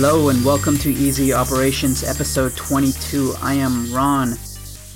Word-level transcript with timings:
Hello 0.00 0.28
and 0.28 0.44
welcome 0.44 0.78
to 0.78 0.92
Easy 0.92 1.32
Operations 1.32 2.04
episode 2.04 2.56
22. 2.56 3.34
I 3.42 3.54
am 3.54 3.92
Ron, 3.92 4.36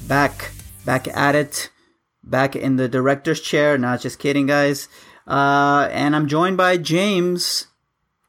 back, 0.07 0.53
back 0.85 1.09
at 1.09 1.35
it, 1.35 1.71
back 2.23 2.55
in 2.55 2.77
the 2.77 2.87
director's 2.87 3.41
chair. 3.41 3.77
Not 3.77 4.01
just 4.01 4.21
kidding, 4.21 4.47
guys. 4.47 4.89
Uh, 5.27 5.89
and 5.91 6.15
I'm 6.15 6.29
joined 6.29 6.57
by 6.57 6.77
James, 6.77 7.67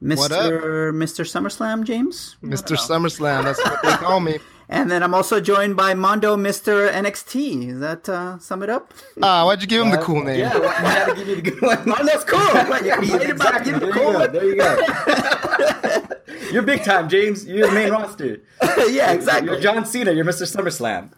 Mr. 0.02 0.92
Mr. 0.92 1.24
SummerSlam, 1.24 1.84
James. 1.84 2.38
Mr. 2.42 2.76
SummerSlam, 2.76 3.44
that's 3.44 3.64
what 3.64 3.80
they 3.84 3.92
call 3.92 4.20
me. 4.20 4.40
And 4.70 4.90
then 4.90 5.04
I'm 5.04 5.14
also 5.14 5.40
joined 5.40 5.76
by 5.76 5.94
Mondo, 5.94 6.36
Mr. 6.38 6.92
NXT. 6.92 7.68
Does 7.70 7.80
that 7.82 8.10
uh, 8.10 8.40
sum 8.40 8.64
it 8.64 8.70
up? 8.70 8.94
Ah, 9.22 9.46
why'd 9.46 9.62
you 9.62 9.68
give 9.68 9.84
him 9.84 9.92
the 9.92 9.98
cool 9.98 10.24
name? 10.24 10.40
Yeah, 10.40 10.54
well, 10.58 10.64
you 10.64 10.70
had 10.88 11.06
to 11.06 11.16
give 11.16 11.28
me 11.28 11.34
the 11.36 11.42
good 11.42 11.62
one. 11.62 11.88
Mondo's 11.88 12.24
cool. 12.24 12.40
Yeah, 12.84 13.00
exactly. 13.00 13.72
There 13.74 13.88
you 13.88 13.94
go. 13.94 14.28
There 14.28 14.44
you 14.46 14.56
go. 14.58 16.04
You're 16.52 16.64
big 16.64 16.84
time, 16.84 17.10
James. 17.10 17.46
You're 17.46 17.68
the 17.68 17.74
main 17.74 17.92
roster. 17.98 18.42
yeah, 18.90 19.12
exactly. 19.12 19.50
You're 19.52 19.60
John 19.60 19.86
Cena. 19.86 20.12
You're 20.12 20.26
Mr. 20.26 20.46
SummerSlam. 20.46 21.12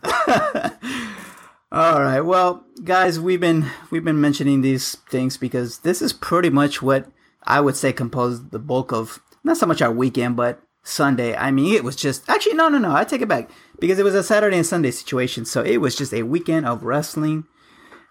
All 1.71 2.01
right. 2.01 2.21
Well, 2.21 2.63
guys, 2.83 3.19
we've 3.19 3.39
been 3.41 3.65
we've 3.91 4.03
been 4.03 4.21
mentioning 4.21 4.61
these 4.61 4.95
things 5.09 5.37
because 5.37 5.79
this 5.79 6.01
is 6.01 6.13
pretty 6.13 6.49
much 6.49 6.81
what 6.81 7.07
I 7.43 7.59
would 7.61 7.75
say 7.75 7.91
composed 7.91 8.51
the 8.51 8.59
bulk 8.59 8.91
of 8.93 9.21
not 9.43 9.57
so 9.57 9.65
much 9.65 9.81
our 9.81 9.91
weekend, 9.91 10.35
but 10.35 10.61
Sunday. 10.85 11.35
I 11.35 11.49
mean, 11.49 11.73
it 11.73 11.83
was 11.83 11.95
just 11.95 12.29
actually 12.29 12.53
no, 12.53 12.69
no, 12.69 12.77
no. 12.77 12.95
I 12.95 13.03
take 13.03 13.21
it 13.21 13.27
back 13.27 13.49
because 13.79 13.99
it 13.99 14.05
was 14.05 14.15
a 14.15 14.23
Saturday 14.23 14.57
and 14.57 14.65
Sunday 14.65 14.91
situation. 14.91 15.43
So 15.43 15.61
it 15.61 15.77
was 15.77 15.95
just 15.95 16.13
a 16.13 16.23
weekend 16.23 16.67
of 16.67 16.83
wrestling. 16.83 17.45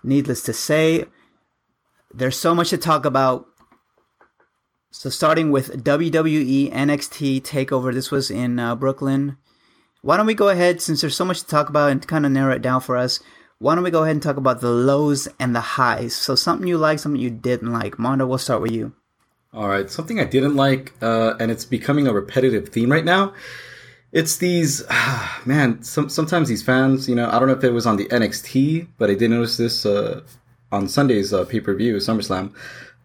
Needless 0.03 0.42
to 0.42 0.53
say, 0.53 1.05
there's 2.12 2.36
so 2.36 2.55
much 2.55 2.70
to 2.70 2.77
talk 2.77 3.06
about. 3.06 3.47
So 4.91 5.08
starting 5.08 5.50
with 5.50 5.84
WWE 5.84 6.72
NXT 6.72 7.42
Takeover, 7.42 7.95
this 7.95 8.11
was 8.11 8.30
in 8.30 8.58
uh, 8.58 8.75
Brooklyn. 8.75 9.39
Why 10.02 10.17
don't 10.17 10.27
we 10.27 10.34
go 10.34 10.48
ahead 10.48 10.83
since 10.83 11.00
there's 11.00 11.17
so 11.17 11.25
much 11.25 11.41
to 11.41 11.47
talk 11.47 11.69
about 11.69 11.91
and 11.91 12.06
kind 12.06 12.27
of 12.27 12.33
narrow 12.33 12.55
it 12.55 12.62
down 12.62 12.80
for 12.80 12.97
us? 12.97 13.20
Why 13.58 13.75
don't 13.75 13.84
we 13.84 13.91
go 13.91 14.02
ahead 14.02 14.17
and 14.17 14.22
talk 14.22 14.36
about 14.36 14.61
the 14.61 14.70
lows 14.70 15.28
and 15.39 15.55
the 15.55 15.61
highs? 15.61 16.14
So 16.14 16.34
something 16.34 16.67
you 16.67 16.77
like, 16.77 16.98
something 16.98 17.20
you 17.20 17.30
didn't 17.30 17.72
like. 17.72 17.98
Mondo, 17.98 18.27
we'll 18.27 18.39
start 18.39 18.61
with 18.61 18.72
you. 18.72 18.95
All 19.55 19.69
right, 19.69 19.89
something 19.89 20.19
I 20.19 20.25
didn't 20.25 20.57
like, 20.57 20.93
uh, 21.01 21.35
and 21.39 21.51
it's 21.51 21.65
becoming 21.65 22.09
a 22.09 22.13
repetitive 22.13 22.71
theme 22.71 22.91
right 22.91 23.05
now. 23.05 23.35
It's 24.11 24.37
these, 24.39 24.83
man. 25.47 25.83
Some 25.83 26.09
sometimes 26.09 26.49
these 26.49 26.63
fans, 26.63 27.09
you 27.09 27.15
know, 27.15 27.29
I 27.31 27.39
don't 27.39 27.47
know 27.47 27.55
if 27.55 27.63
it 27.63 27.71
was 27.71 27.87
on 27.87 27.97
the 27.97 28.07
NXT, 28.07 28.89
but 28.99 29.11
I 29.11 29.15
did 29.15 29.31
notice 29.31 29.57
this 29.57 29.87
uh, 29.87 30.23
on 30.73 30.89
Sunday's 30.89 31.33
uh, 31.33 31.45
pay 31.45 31.61
per 31.61 31.75
view, 31.75 31.97
SummerSlam. 31.97 32.53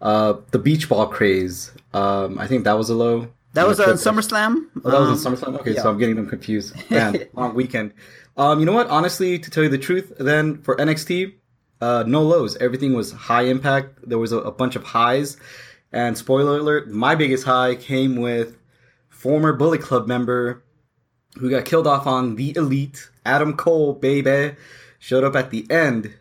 Uh, 0.02 0.36
the 0.50 0.58
beach 0.59 0.89
ball 0.89 1.08
craze. 1.08 1.72
Um, 1.94 2.39
I 2.39 2.47
think 2.47 2.64
that 2.64 2.77
was 2.77 2.89
a 2.89 2.95
low. 2.95 3.27
That 3.53 3.67
was 3.67 3.80
on 3.80 3.89
SummerSlam. 3.89 4.70
Oh, 4.83 4.89
that 4.89 5.00
was 5.00 5.25
on 5.25 5.36
SummerSlam. 5.36 5.59
Okay, 5.59 5.73
yeah. 5.73 5.83
so 5.83 5.89
I'm 5.89 6.00
getting 6.00 6.16
them 6.16 6.27
confused. 6.27 6.75
Man, 6.89 7.27
long 7.33 7.53
weekend. 7.53 7.94
Um, 8.38 8.59
you 8.59 8.66
know 8.66 8.73
what? 8.73 8.88
Honestly, 8.88 9.38
to 9.38 9.52
tell 9.52 9.64
you 9.64 9.70
the 9.70 9.77
truth, 9.77 10.14
then 10.20 10.61
for 10.61 10.75
NXT, 10.77 11.33
uh, 11.81 12.03
no 12.08 12.23
lows. 12.23 12.58
Everything 12.58 12.94
was 12.94 13.11
high 13.11 13.44
impact. 13.44 14.00
There 14.08 14.17
was 14.17 14.31
a, 14.31 14.38
a 14.39 14.52
bunch 14.52 14.75
of 14.75 14.83
highs. 14.83 15.38
And 15.91 16.17
spoiler 16.17 16.57
alert, 16.57 16.89
my 16.89 17.15
biggest 17.15 17.45
high 17.45 17.75
came 17.75 18.17
with 18.17 18.57
former 19.09 19.53
Bullet 19.53 19.81
Club 19.81 20.08
member 20.08 20.64
who 21.37 21.49
got 21.49 21.65
killed 21.65 21.87
off 21.87 22.08
on 22.08 22.36
the 22.36 22.55
Elite, 22.55 23.09
Adam 23.25 23.55
Cole, 23.55 23.93
baby, 23.93 24.55
showed 24.97 25.23
up 25.23 25.36
at 25.36 25.52
the 25.52 25.69
end 25.69 26.14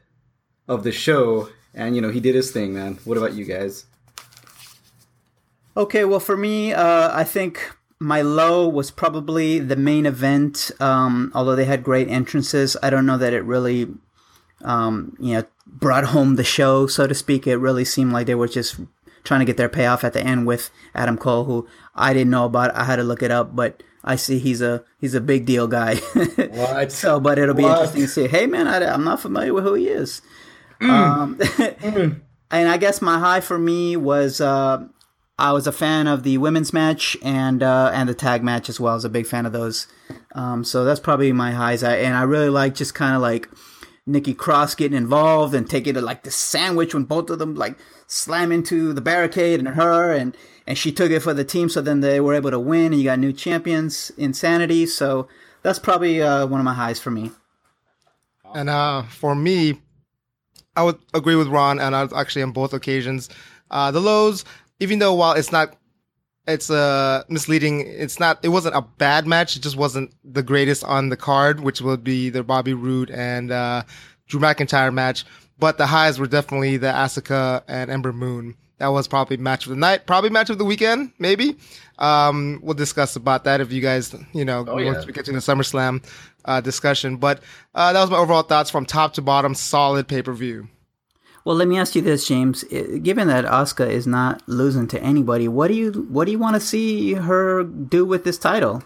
of 0.67 0.85
the 0.85 0.93
show, 0.93 1.49
and 1.75 1.95
you 1.95 2.03
know 2.03 2.11
he 2.11 2.21
did 2.21 2.35
his 2.35 2.51
thing, 2.51 2.75
man. 2.75 2.99
What 3.05 3.19
about 3.19 3.35
you 3.35 3.45
guys? 3.45 3.87
Okay, 5.77 6.05
well, 6.05 6.21
for 6.21 6.37
me, 6.37 6.73
uh, 6.73 7.17
I 7.17 7.25
think 7.25 7.73
my 8.01 8.21
low 8.21 8.69
was 8.69 8.91
probably 8.91 9.59
the 9.59 9.77
main 9.77 10.07
event. 10.07 10.71
Um, 10.81 11.33
although 11.35 11.57
they 11.57 11.65
had 11.65 11.83
great 11.83 12.09
entrances, 12.09 12.77
I 12.83 12.91
don't 12.91 13.07
know 13.07 13.19
that 13.19 13.33
it 13.33 13.45
really, 13.45 13.89
um, 14.63 15.17
you 15.21 15.35
know, 15.35 15.45
brought 15.67 16.05
home 16.05 16.37
the 16.37 16.45
show, 16.45 16.87
so 16.87 17.07
to 17.07 17.15
speak. 17.15 17.47
It 17.47 17.57
really 17.57 17.85
seemed 17.85 18.13
like 18.13 18.27
they 18.27 18.35
were 18.35 18.49
just 18.49 18.77
trying 19.25 19.41
to 19.41 19.47
get 19.47 19.57
their 19.57 19.69
payoff 19.69 20.05
at 20.05 20.13
the 20.13 20.23
end 20.23 20.47
with 20.47 20.71
Adam 20.95 21.17
Cole, 21.19 21.45
who 21.45 21.69
I 21.95 22.13
didn't 22.13 22.31
know 22.31 22.45
about. 22.45 22.75
I 22.75 22.85
had 22.85 22.97
to 22.97 23.03
look 23.03 23.23
it 23.23 23.31
up, 23.31 23.55
but 23.55 23.83
I 24.05 24.17
see 24.17 24.39
he's 24.39 24.63
a 24.63 24.85
he's 25.01 25.15
a 25.15 25.21
big 25.21 25.45
deal 25.47 25.67
guy. 25.67 25.97
What? 25.97 26.93
so, 27.03 27.21
but 27.21 27.39
it'll 27.39 27.55
be 27.55 27.63
What? 27.65 27.73
interesting 27.73 28.03
to 28.03 28.09
see. 28.09 28.27
Hey, 28.29 28.47
man, 28.47 28.67
I, 28.69 28.85
I'm 28.93 29.05
not 29.05 29.21
familiar 29.21 29.53
with 29.53 29.65
who 29.65 29.75
he 29.75 29.89
is. 29.89 30.23
Um, 30.81 31.41
and 32.51 32.69
I 32.69 32.77
guess 32.77 33.03
my 33.03 33.19
high 33.19 33.41
for 33.41 33.59
me 33.59 33.97
was 33.97 34.41
uh, 34.41 34.87
I 35.39 35.53
was 35.53 35.67
a 35.67 35.73
fan 35.73 36.07
of 36.07 36.23
the 36.23 36.39
women's 36.39 36.73
match 36.73 37.17
and 37.23 37.63
uh, 37.63 37.91
and 37.93 38.09
the 38.09 38.15
tag 38.15 38.43
match 38.43 38.69
as 38.69 38.81
well. 38.81 38.93
I 38.93 38.97
was 38.97 39.05
a 39.05 39.11
big 39.11 39.27
fan 39.27 39.47
of 39.47 39.53
those. 39.53 39.87
Um, 40.35 40.65
so 40.65 40.85
that's 40.85 41.01
probably 41.01 41.33
my 41.33 41.53
highs. 41.53 41.83
I, 41.83 41.97
and 41.97 42.17
I 42.17 42.23
really 42.23 42.49
like 42.51 42.75
just 42.75 42.95
kind 42.95 43.15
of 43.17 43.23
like 43.23 43.49
Nikki 44.07 44.35
Cross 44.35 44.77
getting 44.77 44.97
involved 44.97 45.55
and 45.55 45.69
taking 45.69 45.97
it 45.97 46.03
like 46.03 46.23
the 46.23 46.31
sandwich 46.31 46.95
when 46.95 47.05
both 47.05 47.29
of 47.31 47.39
them 47.39 47.55
like 47.55 47.77
slam 48.09 48.51
into 48.51 48.93
the 48.93 49.01
barricade 49.01 49.61
and 49.61 49.69
her 49.69 50.13
and 50.13 50.37
and 50.67 50.77
she 50.77 50.91
took 50.91 51.11
it 51.11 51.21
for 51.21 51.33
the 51.33 51.45
team. 51.45 51.69
So 51.69 51.81
then 51.81 52.01
they 52.01 52.21
were 52.21 52.35
able 52.35 52.51
to 52.51 52.59
win 52.59 52.87
and 52.87 52.97
you 52.97 53.05
got 53.05 53.19
new 53.19 53.33
champions, 53.33 54.11
Insanity. 54.17 54.87
So 54.87 55.29
that's 55.63 55.79
probably 55.79 56.21
uh, 56.21 56.47
one 56.47 56.61
of 56.61 56.65
my 56.65 56.75
highs 56.75 56.99
for 56.99 57.11
me. 57.11 57.31
And 58.55 58.69
uh, 58.69 59.03
for 59.05 59.35
me, 59.35 59.81
I 60.77 60.83
would 60.83 60.99
agree 61.13 61.35
with 61.35 61.49
Ron, 61.49 61.81
and 61.81 61.95
I 61.95 62.07
actually 62.17 62.43
on 62.43 62.53
both 62.53 62.73
occasions. 62.73 63.29
Uh, 63.71 63.91
the 63.91 64.01
lows, 64.01 64.45
even 64.81 65.01
though 65.01 65.15
while 65.15 65.33
it's 65.33 65.53
not, 65.53 65.77
it's 66.47 66.71
uh, 66.71 67.25
misleading. 67.29 67.81
It's 67.87 68.19
not. 68.21 68.39
It 68.43 68.49
wasn't 68.49 68.77
a 68.77 68.83
bad 68.83 69.27
match. 69.27 69.57
It 69.57 69.61
just 69.61 69.77
wasn't 69.77 70.15
the 70.25 70.43
greatest 70.43 70.85
on 70.85 71.09
the 71.09 71.17
card, 71.17 71.61
which 71.61 71.81
would 71.81 72.05
be 72.05 72.31
the 72.31 72.43
Bobby 72.43 72.75
Roode 72.75 73.11
and 73.11 73.51
uh, 73.51 73.83
Drew 74.29 74.41
McIntyre 74.41 74.95
match. 74.95 75.25
But 75.59 75.79
the 75.79 75.87
highs 75.87 76.19
were 76.19 76.27
definitely 76.27 76.77
the 76.77 76.89
Asuka 76.89 77.63
and 77.67 77.91
Ember 77.91 78.13
Moon. 78.13 78.55
That 78.79 78.89
was 78.89 79.09
probably 79.09 79.37
match 79.39 79.67
of 79.67 79.71
the 79.71 79.77
night, 79.77 80.07
probably 80.07 80.31
match 80.31 80.51
of 80.51 80.59
the 80.59 80.65
weekend, 80.65 81.11
maybe. 81.19 81.57
Um, 81.99 82.61
we'll 82.63 82.75
discuss 82.75 83.17
about 83.17 83.43
that 83.45 83.61
if 83.61 83.73
you 83.73 83.81
guys, 83.81 84.15
you 84.33 84.45
know, 84.45 84.65
Oh, 84.69 84.79
yeah. 84.79 84.93
once 84.93 85.05
we 85.05 85.13
get 85.13 85.25
to 85.25 85.33
the 85.33 85.39
SummerSlam 85.39 86.05
uh, 86.45 86.61
discussion. 86.61 87.17
But 87.17 87.43
uh, 87.75 87.93
that 87.93 88.01
was 88.01 88.09
my 88.11 88.19
overall 88.19 88.43
thoughts 88.45 88.71
from 88.71 88.87
top 88.87 89.15
to 89.15 89.23
bottom. 89.23 89.55
Solid 89.57 90.07
pay 90.07 90.23
per 90.23 90.33
view. 90.33 90.69
Well, 91.45 91.57
let 91.57 91.67
me 91.67 91.77
ask 91.79 91.97
you 91.97 92.03
this, 92.03 92.29
James. 92.29 92.63
Given 92.65 93.27
that 93.27 93.45
Asuka 93.47 93.89
is 93.89 94.07
not 94.07 94.47
losing 94.49 94.87
to 94.89 95.03
anybody, 95.03 95.49
what 95.49 95.69
do 95.69 95.75
you 95.75 95.91
what 96.11 96.27
do 96.27 96.31
you 96.31 96.39
want 96.39 96.55
to 96.55 96.61
see 96.61 97.15
her 97.15 97.65
do 97.65 98.05
with 98.05 98.23
this 98.23 98.39
title? 98.39 98.85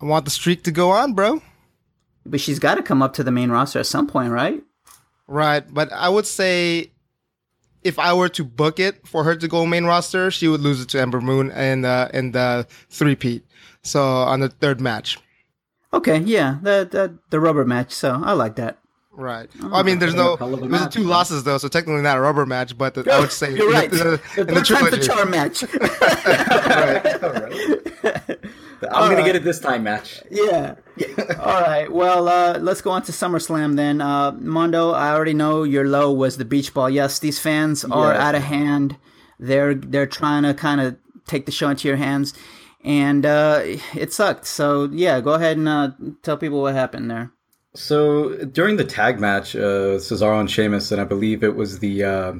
I 0.00 0.06
want 0.06 0.24
the 0.24 0.30
streak 0.30 0.62
to 0.64 0.70
go 0.70 0.90
on, 0.90 1.12
bro. 1.12 1.42
But 2.24 2.40
she's 2.40 2.58
got 2.58 2.76
to 2.76 2.82
come 2.82 3.02
up 3.02 3.12
to 3.14 3.24
the 3.24 3.30
main 3.32 3.50
roster 3.50 3.78
at 3.80 3.86
some 3.86 4.06
point, 4.06 4.30
right? 4.30 4.62
Right, 5.26 5.64
but 5.72 5.92
I 5.92 6.08
would 6.08 6.26
say 6.26 6.90
if 7.82 7.98
I 7.98 8.12
were 8.14 8.28
to 8.30 8.44
book 8.44 8.78
it 8.80 9.06
for 9.06 9.24
her 9.24 9.36
to 9.36 9.48
go 9.48 9.64
main 9.66 9.84
roster, 9.84 10.30
she 10.30 10.48
would 10.48 10.60
lose 10.60 10.80
it 10.80 10.88
to 10.90 11.00
Ember 11.00 11.20
Moon 11.20 11.50
and 11.50 11.86
uh, 11.86 12.08
the 12.10 12.18
in 12.18 12.32
the 12.32 12.66
three 12.90 13.14
peat. 13.14 13.44
So 13.82 14.02
on 14.02 14.40
the 14.40 14.48
third 14.48 14.80
match. 14.80 15.18
Okay, 15.92 16.18
yeah, 16.18 16.58
the 16.62 16.88
the, 16.90 17.18
the 17.30 17.40
rubber 17.40 17.64
match. 17.64 17.92
So 17.92 18.20
I 18.24 18.32
like 18.32 18.56
that. 18.56 18.78
Right. 19.16 19.48
Well, 19.62 19.76
I 19.76 19.82
mean, 19.84 20.00
there's 20.00 20.14
no 20.14 20.34
there's 20.36 20.60
match, 20.62 20.92
two 20.92 21.04
losses 21.04 21.44
though, 21.44 21.58
so 21.58 21.68
technically 21.68 22.02
not 22.02 22.16
a 22.16 22.20
rubber 22.20 22.46
match. 22.46 22.76
But 22.76 22.94
the, 22.94 23.08
I 23.12 23.20
would 23.20 23.30
say 23.30 23.54
You're 23.56 23.70
right. 23.70 23.92
in 23.92 23.98
the, 23.98 24.20
The 24.34 24.40
in 24.40 24.54
the 24.54 24.64
third 24.64 24.66
time's 24.66 24.90
the 24.90 24.98
trilogy. 24.98 25.66
charm 28.88 29.00
match. 29.00 29.02
I'm 29.02 29.10
gonna 29.10 29.26
get 29.26 29.36
it 29.36 29.44
this 29.44 29.60
time, 29.60 29.82
match. 29.82 30.22
yeah. 30.30 30.74
All 31.40 31.60
right. 31.60 31.90
Well, 31.90 32.28
uh, 32.28 32.58
let's 32.58 32.80
go 32.80 32.90
on 32.90 33.02
to 33.02 33.12
SummerSlam 33.12 33.76
then. 33.76 34.00
Uh, 34.00 34.32
Mondo, 34.32 34.92
I 34.92 35.10
already 35.12 35.34
know 35.34 35.62
your 35.64 35.86
low 35.88 36.12
was 36.12 36.36
the 36.36 36.44
beach 36.44 36.72
ball. 36.74 36.88
Yes, 36.90 37.18
these 37.18 37.38
fans 37.38 37.84
are 37.84 38.12
Yes. 38.12 38.22
out 38.22 38.34
of 38.34 38.42
hand. 38.42 38.96
They're 39.38 39.74
they're 39.74 40.06
trying 40.06 40.44
to 40.44 40.54
kind 40.54 40.80
of 40.80 40.96
take 41.26 41.46
the 41.46 41.52
show 41.52 41.68
into 41.68 41.88
your 41.88 41.96
hands, 41.96 42.34
and 42.84 43.26
uh, 43.26 43.60
it 43.94 44.12
sucked. 44.12 44.46
So 44.46 44.88
yeah, 44.92 45.20
go 45.20 45.32
ahead 45.34 45.56
and 45.56 45.68
uh, 45.68 45.90
tell 46.22 46.36
people 46.36 46.62
what 46.62 46.74
happened 46.74 47.10
there. 47.10 47.32
So 47.74 48.36
during 48.44 48.76
the 48.76 48.84
tag 48.84 49.18
match, 49.18 49.56
uh, 49.56 49.98
Cesaro 49.98 50.38
and 50.38 50.48
Sheamus, 50.48 50.92
and 50.92 51.00
I 51.00 51.04
believe 51.04 51.42
it 51.42 51.56
was 51.56 51.80
the 51.80 52.04
uh, 52.04 52.32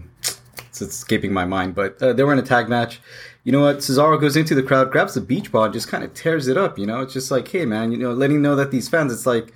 it's 0.69 0.81
escaping 0.81 1.33
my 1.33 1.45
mind, 1.45 1.75
but 1.75 2.01
uh, 2.01 2.13
they 2.13 2.23
were 2.23 2.33
in 2.33 2.39
a 2.39 2.43
tag 2.43 2.69
match. 2.69 3.01
You 3.45 3.53
know 3.53 3.61
what? 3.61 3.79
Cesaro 3.79 4.21
goes 4.21 4.37
into 4.37 4.55
the 4.55 4.63
crowd, 4.63 4.91
grabs 4.91 5.15
the 5.15 5.21
beach 5.21 5.53
ball, 5.53 5.65
and 5.65 5.73
just 5.73 5.89
kind 5.89 6.03
of 6.03 6.15
tears 6.15 6.49
it 6.49 6.57
up. 6.57 6.79
You 6.79 6.87
know, 6.87 7.01
it's 7.01 7.13
just 7.13 7.31
like, 7.31 7.47
hey 7.47 7.67
man, 7.67 7.93
you 7.93 7.99
know, 7.99 8.13
letting 8.13 8.43
know 8.43 8.57
that 8.57 8.71
these 8.71 8.89
fans, 8.89 9.13
it's 9.13 9.27
like, 9.27 9.53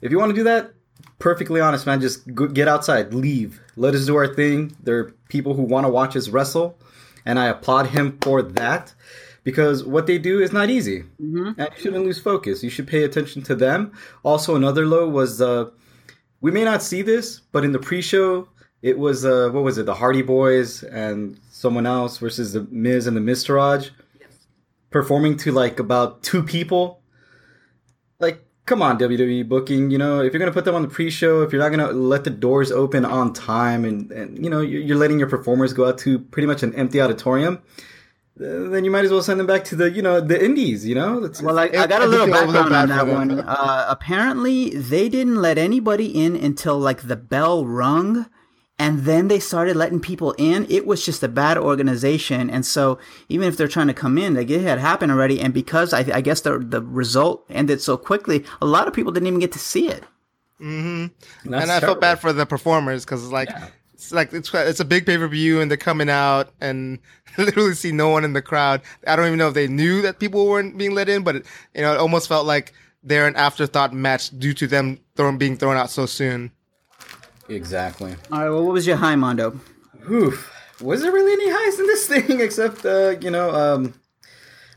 if 0.00 0.10
you 0.10 0.18
want 0.18 0.30
to 0.30 0.36
do 0.36 0.44
that, 0.44 0.72
perfectly 1.18 1.60
honest, 1.60 1.86
man, 1.86 2.00
just 2.00 2.34
go, 2.34 2.46
get 2.46 2.68
outside, 2.68 3.14
leave, 3.14 3.60
let 3.76 3.94
us 3.94 4.06
do 4.06 4.16
our 4.16 4.32
thing. 4.32 4.76
There 4.82 4.98
are 4.98 5.14
people 5.28 5.54
who 5.54 5.62
want 5.62 5.86
to 5.86 5.90
watch 5.90 6.16
us 6.16 6.28
wrestle, 6.28 6.78
and 7.24 7.38
I 7.38 7.46
applaud 7.46 7.86
him 7.86 8.18
for 8.22 8.42
that 8.42 8.92
because 9.44 9.84
what 9.84 10.06
they 10.06 10.18
do 10.18 10.40
is 10.40 10.52
not 10.52 10.68
easy, 10.68 11.04
and 11.18 11.56
you 11.58 11.82
shouldn't 11.82 12.04
lose 12.04 12.20
focus. 12.20 12.62
You 12.62 12.70
should 12.70 12.88
pay 12.88 13.04
attention 13.04 13.42
to 13.42 13.54
them. 13.54 13.92
Also, 14.22 14.56
another 14.56 14.84
low 14.84 15.08
was 15.08 15.40
uh, 15.40 15.70
we 16.40 16.50
may 16.50 16.64
not 16.64 16.82
see 16.82 17.02
this, 17.02 17.40
but 17.52 17.64
in 17.64 17.72
the 17.72 17.78
pre-show, 17.78 18.48
it 18.82 18.98
was 18.98 19.24
uh, 19.24 19.50
what 19.52 19.64
was 19.64 19.78
it? 19.78 19.86
The 19.86 19.94
Hardy 19.94 20.22
Boys 20.22 20.82
and 20.82 21.38
someone 21.50 21.86
else 21.86 22.18
versus 22.18 22.52
the 22.52 22.66
Miz 22.70 23.06
and 23.06 23.16
the 23.16 23.20
Miztourage. 23.20 23.90
performing 24.90 25.36
to 25.38 25.52
like 25.52 25.78
about 25.80 26.22
two 26.22 26.42
people. 26.42 27.00
Like, 28.20 28.44
come 28.66 28.82
on, 28.82 28.98
WWE 28.98 29.48
booking. 29.48 29.90
You 29.90 29.98
know, 29.98 30.20
if 30.20 30.32
you're 30.32 30.40
gonna 30.40 30.52
put 30.52 30.64
them 30.64 30.74
on 30.74 30.82
the 30.82 30.88
pre-show, 30.88 31.42
if 31.42 31.52
you're 31.52 31.62
not 31.62 31.70
gonna 31.70 31.92
let 31.92 32.24
the 32.24 32.30
doors 32.30 32.70
open 32.72 33.04
on 33.04 33.32
time, 33.32 33.84
and 33.84 34.10
and 34.10 34.42
you 34.42 34.50
know 34.50 34.60
you're, 34.60 34.80
you're 34.80 34.96
letting 34.96 35.18
your 35.18 35.28
performers 35.28 35.72
go 35.72 35.88
out 35.88 35.98
to 35.98 36.18
pretty 36.18 36.46
much 36.46 36.62
an 36.62 36.74
empty 36.74 37.00
auditorium. 37.00 37.60
uh, 38.40 38.70
Then 38.70 38.84
you 38.84 38.90
might 38.90 39.04
as 39.04 39.10
well 39.10 39.22
send 39.22 39.38
them 39.40 39.46
back 39.46 39.64
to 39.66 39.76
the, 39.76 39.90
you 39.90 40.02
know, 40.02 40.20
the 40.20 40.42
indies. 40.42 40.86
You 40.86 40.94
know, 40.94 41.20
That's- 41.20 41.42
Well, 41.42 41.58
I, 41.58 41.64
I 41.64 41.86
got 41.86 42.02
I 42.02 42.04
a 42.04 42.08
little 42.08 42.26
a 42.26 42.30
little 42.46 42.52
background 42.52 42.74
on 42.74 42.88
that 42.88 43.06
one. 43.06 43.40
Uh, 43.40 43.86
apparently, 43.88 44.70
they 44.70 45.08
didn't 45.08 45.36
let 45.42 45.58
anybody 45.58 46.06
in 46.06 46.34
until 46.36 46.78
like 46.78 47.02
the 47.08 47.16
bell 47.16 47.66
rung, 47.66 48.26
and 48.78 49.00
then 49.00 49.28
they 49.28 49.40
started 49.40 49.76
letting 49.76 50.00
people 50.00 50.32
in. 50.38 50.66
It 50.70 50.86
was 50.86 51.04
just 51.04 51.22
a 51.22 51.28
bad 51.28 51.58
organization, 51.58 52.48
and 52.48 52.64
so 52.64 52.98
even 53.28 53.48
if 53.48 53.56
they're 53.56 53.68
trying 53.68 53.88
to 53.88 53.94
come 53.94 54.18
in, 54.18 54.34
like 54.34 54.50
it 54.50 54.62
had 54.62 54.78
happened 54.78 55.12
already. 55.12 55.40
And 55.40 55.52
because 55.52 55.92
I, 55.92 56.00
I 56.12 56.20
guess 56.20 56.42
the 56.42 56.58
the 56.58 56.82
result 56.82 57.44
ended 57.50 57.80
so 57.80 57.96
quickly, 57.96 58.44
a 58.60 58.66
lot 58.66 58.86
of 58.86 58.94
people 58.94 59.12
didn't 59.12 59.26
even 59.26 59.40
get 59.40 59.52
to 59.52 59.58
see 59.58 59.88
it. 59.88 60.04
Mm-hmm. 60.60 61.06
and 61.44 61.54
That's 61.54 61.70
I 61.70 61.80
felt 61.80 62.00
bad 62.00 62.20
for 62.20 62.32
the 62.32 62.44
performers 62.44 63.04
because 63.04 63.30
like 63.30 63.48
it's 63.94 64.12
like 64.12 64.32
it's 64.32 64.52
it's 64.54 64.80
a 64.80 64.84
big 64.84 65.06
pay 65.06 65.16
per 65.16 65.28
view 65.28 65.60
and 65.60 65.70
they're 65.70 65.78
coming 65.78 66.08
out 66.08 66.52
and 66.60 66.98
literally 67.38 67.74
see 67.74 67.92
no 67.92 68.08
one 68.08 68.24
in 68.24 68.32
the 68.32 68.42
crowd. 68.42 68.82
I 69.06 69.16
don't 69.16 69.26
even 69.26 69.38
know 69.38 69.48
if 69.48 69.54
they 69.54 69.68
knew 69.68 70.02
that 70.02 70.20
people 70.20 70.46
weren't 70.46 70.78
being 70.78 70.94
let 70.94 71.08
in, 71.08 71.24
but 71.24 71.36
it, 71.36 71.46
you 71.74 71.82
know 71.82 71.94
it 71.94 71.98
almost 71.98 72.28
felt 72.28 72.46
like 72.46 72.72
they're 73.02 73.26
an 73.26 73.36
afterthought 73.36 73.92
match 73.92 74.36
due 74.38 74.54
to 74.54 74.66
them 74.66 74.98
thrown 75.16 75.38
being 75.38 75.56
thrown 75.56 75.76
out 75.76 75.90
so 75.90 76.06
soon. 76.06 76.52
Exactly. 77.48 78.14
All 78.32 78.38
right. 78.40 78.50
Well, 78.50 78.64
what 78.64 78.72
was 78.72 78.86
your 78.86 78.96
high, 78.96 79.16
Mondo? 79.16 79.58
Oof. 80.10 80.52
Was 80.80 81.02
there 81.02 81.12
really 81.12 81.32
any 81.32 81.50
highs 81.50 81.80
in 81.80 81.86
this 81.86 82.06
thing 82.12 82.40
except 82.40 82.84
uh, 82.84 83.16
you 83.20 83.30
know, 83.30 83.50
um 83.54 83.94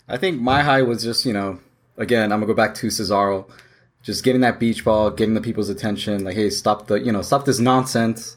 I 0.07 0.17
think 0.17 0.41
my 0.41 0.61
high 0.61 0.81
was 0.81 1.03
just, 1.03 1.25
you 1.25 1.33
know, 1.33 1.59
again, 1.97 2.31
I'm 2.31 2.39
gonna 2.39 2.47
go 2.47 2.53
back 2.53 2.73
to 2.75 2.87
Cesaro. 2.87 3.49
Just 4.03 4.23
getting 4.23 4.41
that 4.41 4.59
beach 4.59 4.83
ball, 4.83 5.11
getting 5.11 5.35
the 5.35 5.41
people's 5.41 5.69
attention, 5.69 6.23
like, 6.23 6.35
hey, 6.35 6.49
stop 6.49 6.87
the 6.87 6.95
you 6.95 7.11
know, 7.11 7.21
stop 7.21 7.45
this 7.45 7.59
nonsense 7.59 8.35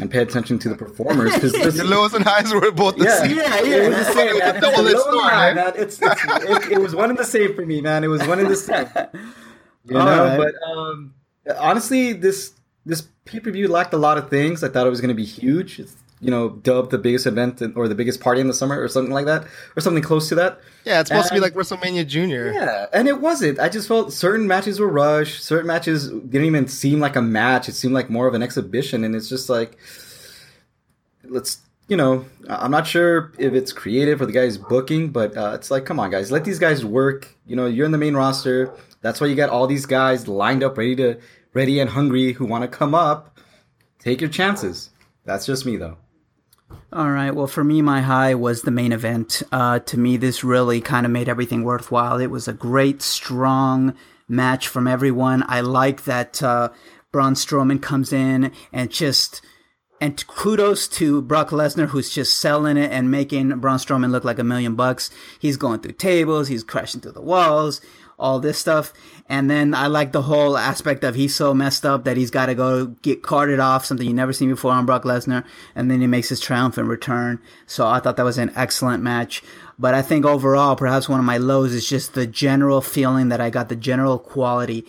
and 0.00 0.08
pay 0.08 0.20
attention 0.20 0.56
to 0.60 0.68
the 0.68 0.76
performers. 0.76 1.34
Because 1.34 1.52
The 1.76 1.82
lows 1.94 2.14
and 2.14 2.24
highs 2.24 2.54
were 2.54 2.70
both 2.70 2.96
the 2.96 3.04
yeah, 3.06 3.18
same. 3.22 3.36
Yeah, 3.36 3.60
yeah. 3.62 3.76
It 3.76 3.88
was 3.88 4.06
the 4.06 4.12
same, 4.12 4.38
man. 4.38 4.54
It's 4.56 4.60
Double 4.60 4.86
a 4.86 4.90
edged 4.90 5.06
and 5.08 5.20
high, 5.20 5.54
man. 5.54 5.64
man. 5.64 5.72
It's, 5.76 5.98
it's 6.00 6.24
it, 6.24 6.72
it 6.72 6.78
was 6.80 6.94
one 6.94 7.10
and 7.10 7.18
the 7.18 7.24
same 7.24 7.54
for 7.56 7.66
me, 7.66 7.80
man. 7.80 8.04
It 8.04 8.08
was 8.08 8.24
one 8.26 8.38
and 8.38 8.48
the 8.48 8.54
same. 8.56 8.86
You 9.84 9.98
All 9.98 10.04
know, 10.06 10.24
right. 10.24 10.38
but 10.38 10.54
um, 10.70 11.14
honestly, 11.58 12.12
this 12.12 12.52
this 12.90 13.08
pay 13.24 13.40
per 13.40 13.50
view 13.50 13.68
lacked 13.68 13.94
a 13.94 13.98
lot 13.98 14.18
of 14.18 14.28
things. 14.28 14.62
I 14.62 14.68
thought 14.68 14.86
it 14.86 14.90
was 14.90 15.00
going 15.00 15.08
to 15.08 15.14
be 15.14 15.24
huge. 15.24 15.78
It's, 15.78 15.96
you 16.20 16.30
know, 16.30 16.50
dubbed 16.50 16.90
the 16.90 16.98
biggest 16.98 17.24
event 17.24 17.62
or 17.74 17.88
the 17.88 17.94
biggest 17.94 18.20
party 18.20 18.42
in 18.42 18.46
the 18.46 18.52
summer 18.52 18.78
or 18.78 18.88
something 18.88 19.14
like 19.14 19.24
that, 19.24 19.46
or 19.74 19.80
something 19.80 20.02
close 20.02 20.28
to 20.28 20.34
that. 20.34 20.60
Yeah, 20.84 21.00
it's 21.00 21.08
supposed 21.08 21.28
to 21.28 21.34
be 21.34 21.40
like 21.40 21.54
WrestleMania 21.54 22.06
Junior. 22.06 22.52
Yeah, 22.52 22.86
and 22.92 23.08
it 23.08 23.22
wasn't. 23.22 23.58
I 23.58 23.70
just 23.70 23.88
felt 23.88 24.12
certain 24.12 24.46
matches 24.46 24.78
were 24.78 24.88
rushed. 24.88 25.42
Certain 25.42 25.66
matches 25.66 26.10
didn't 26.10 26.44
even 26.44 26.68
seem 26.68 27.00
like 27.00 27.16
a 27.16 27.22
match. 27.22 27.70
It 27.70 27.74
seemed 27.74 27.94
like 27.94 28.10
more 28.10 28.26
of 28.26 28.34
an 28.34 28.42
exhibition, 28.42 29.02
and 29.02 29.16
it's 29.16 29.30
just 29.30 29.48
like, 29.48 29.78
let's, 31.24 31.60
you 31.88 31.96
know, 31.96 32.26
I'm 32.48 32.70
not 32.70 32.86
sure 32.86 33.32
if 33.38 33.54
it's 33.54 33.72
creative 33.72 34.20
or 34.20 34.26
the 34.26 34.32
guy's 34.32 34.58
booking, 34.58 35.08
but 35.08 35.34
uh, 35.36 35.52
it's 35.54 35.70
like, 35.70 35.86
come 35.86 35.98
on, 35.98 36.10
guys, 36.10 36.30
let 36.30 36.44
these 36.44 36.58
guys 36.58 36.84
work. 36.84 37.34
You 37.46 37.56
know, 37.56 37.64
you're 37.64 37.86
in 37.86 37.92
the 37.92 37.98
main 37.98 38.14
roster. 38.14 38.74
That's 39.00 39.22
why 39.22 39.28
you 39.28 39.36
got 39.36 39.48
all 39.48 39.66
these 39.66 39.86
guys 39.86 40.28
lined 40.28 40.62
up, 40.62 40.76
ready 40.76 40.94
to, 40.96 41.18
ready 41.52 41.80
and 41.80 41.90
hungry, 41.90 42.32
who 42.32 42.46
want 42.46 42.62
to 42.62 42.68
come 42.68 42.94
up. 42.94 43.38
Take 43.98 44.20
your 44.20 44.30
chances. 44.30 44.90
That's 45.24 45.46
just 45.46 45.66
me, 45.66 45.76
though. 45.76 45.98
All 46.92 47.10
right. 47.10 47.34
Well, 47.34 47.46
for 47.46 47.64
me, 47.64 47.82
my 47.82 48.00
high 48.00 48.34
was 48.34 48.62
the 48.62 48.70
main 48.70 48.92
event. 48.92 49.42
Uh, 49.52 49.80
to 49.80 49.98
me, 49.98 50.16
this 50.16 50.42
really 50.42 50.80
kind 50.80 51.06
of 51.06 51.12
made 51.12 51.28
everything 51.28 51.62
worthwhile. 51.62 52.18
It 52.18 52.28
was 52.28 52.48
a 52.48 52.52
great, 52.52 53.02
strong 53.02 53.94
match 54.28 54.68
from 54.68 54.86
everyone. 54.86 55.44
I 55.46 55.60
like 55.60 56.04
that 56.04 56.42
uh, 56.42 56.70
Braun 57.12 57.34
Strowman 57.34 57.82
comes 57.82 58.12
in 58.12 58.52
and 58.72 58.90
just. 58.90 59.42
And 60.02 60.26
kudos 60.26 60.88
to 60.88 61.20
Brock 61.20 61.50
Lesnar, 61.50 61.88
who's 61.88 62.08
just 62.08 62.38
selling 62.38 62.78
it 62.78 62.90
and 62.90 63.10
making 63.10 63.50
Braun 63.60 63.76
Strowman 63.76 64.10
look 64.10 64.24
like 64.24 64.38
a 64.38 64.44
million 64.44 64.74
bucks. 64.74 65.10
He's 65.38 65.58
going 65.58 65.80
through 65.80 65.92
tables, 65.92 66.48
he's 66.48 66.64
crashing 66.64 67.02
through 67.02 67.12
the 67.12 67.20
walls, 67.20 67.82
all 68.20 68.38
this 68.38 68.58
stuff. 68.58 68.92
And 69.28 69.50
then 69.50 69.74
I 69.74 69.86
like 69.86 70.12
the 70.12 70.22
whole 70.22 70.56
aspect 70.56 71.04
of 71.04 71.14
he's 71.14 71.34
so 71.34 71.54
messed 71.54 71.86
up 71.86 72.04
that 72.04 72.16
he's 72.16 72.30
got 72.30 72.46
to 72.46 72.54
go 72.54 72.86
get 72.86 73.22
carted 73.22 73.60
off, 73.60 73.84
something 73.84 74.06
you 74.06 74.14
never 74.14 74.32
seen 74.32 74.50
before 74.50 74.72
on 74.72 74.86
Brock 74.86 75.04
Lesnar. 75.04 75.44
And 75.74 75.90
then 75.90 76.00
he 76.00 76.06
makes 76.06 76.28
his 76.28 76.40
triumphant 76.40 76.88
return. 76.88 77.40
So 77.66 77.86
I 77.86 78.00
thought 78.00 78.16
that 78.16 78.24
was 78.24 78.38
an 78.38 78.52
excellent 78.54 79.02
match. 79.02 79.42
But 79.78 79.94
I 79.94 80.02
think 80.02 80.26
overall, 80.26 80.76
perhaps 80.76 81.08
one 81.08 81.20
of 81.20 81.26
my 81.26 81.38
lows 81.38 81.72
is 81.72 81.88
just 81.88 82.14
the 82.14 82.26
general 82.26 82.80
feeling 82.80 83.28
that 83.30 83.40
I 83.40 83.50
got 83.50 83.68
the 83.68 83.76
general 83.76 84.18
quality. 84.18 84.84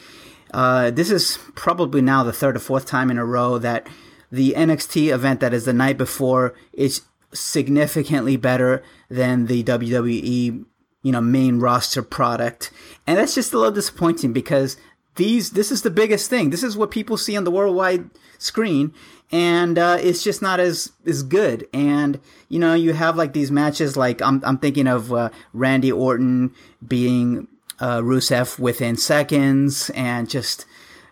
Uh, 0.53 0.91
this 0.91 1.09
is 1.09 1.39
probably 1.55 2.01
now 2.01 2.23
the 2.23 2.33
third 2.33 2.57
or 2.57 2.59
fourth 2.59 2.85
time 2.85 3.09
in 3.09 3.17
a 3.17 3.25
row 3.25 3.57
that 3.57 3.87
the 4.31 4.53
NXT 4.57 5.13
event 5.13 5.39
that 5.39 5.53
is 5.53 5.65
the 5.65 5.73
night 5.73 5.97
before 5.97 6.55
is 6.73 7.01
significantly 7.33 8.37
better 8.37 8.83
than 9.09 9.45
the 9.45 9.63
WWE, 9.63 10.65
you 11.01 11.11
know, 11.11 11.21
main 11.21 11.59
roster 11.59 12.01
product. 12.01 12.71
And 13.07 13.17
that's 13.17 13.35
just 13.35 13.53
a 13.53 13.57
little 13.57 13.71
disappointing 13.71 14.33
because 14.33 14.77
these, 15.15 15.51
this 15.51 15.71
is 15.71 15.81
the 15.81 15.89
biggest 15.89 16.29
thing. 16.29 16.49
This 16.49 16.63
is 16.63 16.77
what 16.77 16.91
people 16.91 17.17
see 17.17 17.35
on 17.35 17.43
the 17.43 17.51
worldwide 17.51 18.09
screen. 18.37 18.93
And, 19.31 19.77
uh, 19.77 19.97
it's 19.99 20.23
just 20.23 20.41
not 20.41 20.59
as, 20.59 20.91
as 21.05 21.23
good. 21.23 21.67
And, 21.73 22.19
you 22.49 22.59
know, 22.59 22.73
you 22.73 22.93
have 22.93 23.15
like 23.15 23.33
these 23.33 23.51
matches, 23.51 23.95
like 23.95 24.21
I'm, 24.21 24.41
I'm 24.45 24.57
thinking 24.57 24.87
of, 24.87 25.11
uh, 25.13 25.29
Randy 25.53 25.91
Orton 25.91 26.53
being, 26.85 27.47
uh, 27.79 27.99
Rusev 27.99 28.59
within 28.59 28.97
seconds 28.97 29.89
and 29.91 30.29
just, 30.29 30.65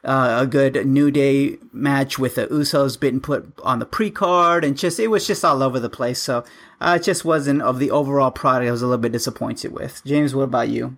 uh, 0.04 0.40
a 0.42 0.48
good 0.48 0.86
New 0.86 1.12
Day 1.12 1.58
match 1.72 2.18
with 2.18 2.36
the 2.36 2.48
Usos 2.48 3.00
being 3.00 3.20
put 3.20 3.54
on 3.64 3.80
the 3.80 3.86
pre-card 3.86 4.64
and 4.64 4.78
just, 4.78 5.00
it 5.00 5.08
was 5.08 5.28
just 5.28 5.44
all 5.44 5.62
over 5.64 5.80
the 5.80 5.90
place. 5.90 6.22
So, 6.22 6.44
uh, 6.82 6.98
it 7.00 7.04
just 7.04 7.26
wasn't 7.26 7.62
of 7.62 7.80
the 7.80 7.92
overall 7.92 8.32
product 8.32 8.68
I 8.68 8.72
was 8.72 8.82
a 8.82 8.86
little 8.86 9.02
bit 9.02 9.12
disappointed 9.12 9.72
with. 9.72 10.02
James, 10.06 10.34
what 10.34 10.44
about 10.44 10.70
you? 10.70 10.98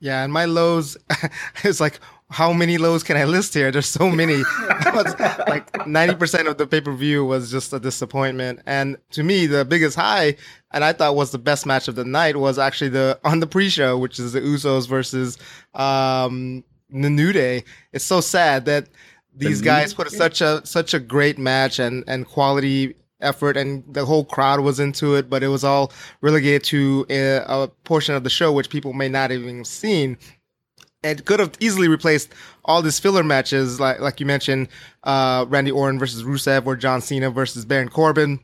Yeah, 0.00 0.22
and 0.22 0.32
my 0.32 0.44
lows 0.44 0.96
is 1.64 1.80
like 1.80 2.00
how 2.30 2.52
many 2.52 2.78
lows 2.78 3.02
can 3.02 3.16
I 3.16 3.24
list 3.24 3.54
here? 3.54 3.70
There's 3.70 3.86
so 3.86 4.10
many. 4.10 4.42
Like 5.46 5.70
90% 5.72 6.46
of 6.46 6.56
the 6.56 6.66
pay 6.66 6.80
per 6.80 6.92
view 6.92 7.24
was 7.24 7.50
just 7.50 7.72
a 7.72 7.80
disappointment. 7.80 8.60
And 8.66 8.96
to 9.10 9.22
me, 9.22 9.46
the 9.46 9.64
biggest 9.64 9.96
high, 9.96 10.36
and 10.72 10.84
I 10.84 10.92
thought 10.92 11.16
was 11.16 11.32
the 11.32 11.38
best 11.38 11.66
match 11.66 11.88
of 11.88 11.96
the 11.96 12.04
night, 12.04 12.36
was 12.36 12.58
actually 12.58 12.90
the 12.90 13.18
on 13.24 13.40
the 13.40 13.46
pre 13.46 13.68
show, 13.68 13.98
which 13.98 14.18
is 14.18 14.32
the 14.32 14.40
Usos 14.40 14.88
versus 14.88 15.36
um, 15.74 16.64
the 17.02 17.10
New 17.10 17.32
Day. 17.32 17.64
It's 17.92 18.04
so 18.04 18.20
sad 18.20 18.64
that 18.66 18.88
these 19.34 19.60
New 19.60 19.64
guys 19.66 19.94
put 19.94 20.10
such 20.10 20.40
a 20.40 20.64
such 20.64 20.94
a 20.94 21.00
great 21.00 21.38
match 21.38 21.78
and 21.78 22.04
and 22.06 22.26
quality 22.26 22.94
effort 23.20 23.56
and 23.56 23.82
the 23.92 24.04
whole 24.04 24.24
crowd 24.24 24.60
was 24.60 24.78
into 24.78 25.14
it 25.14 25.30
but 25.30 25.42
it 25.42 25.48
was 25.48 25.64
all 25.64 25.90
relegated 26.20 26.62
to 26.62 27.06
a, 27.08 27.36
a 27.46 27.68
portion 27.84 28.14
of 28.14 28.22
the 28.22 28.28
show 28.28 28.52
which 28.52 28.68
people 28.68 28.92
may 28.92 29.08
not 29.08 29.30
even 29.30 29.44
have 29.44 29.50
even 29.50 29.64
seen 29.64 30.18
it 31.04 31.24
could 31.24 31.38
have 31.40 31.52
easily 31.60 31.88
replaced 31.88 32.32
all 32.64 32.82
these 32.82 32.98
filler 32.98 33.22
matches, 33.22 33.78
like 33.78 34.00
like 34.00 34.20
you 34.20 34.26
mentioned, 34.26 34.68
uh, 35.04 35.44
Randy 35.48 35.70
Orton 35.70 35.98
versus 35.98 36.22
Rusev 36.22 36.66
or 36.66 36.76
John 36.76 37.00
Cena 37.00 37.30
versus 37.30 37.64
Baron 37.64 37.88
Corbin. 37.88 38.40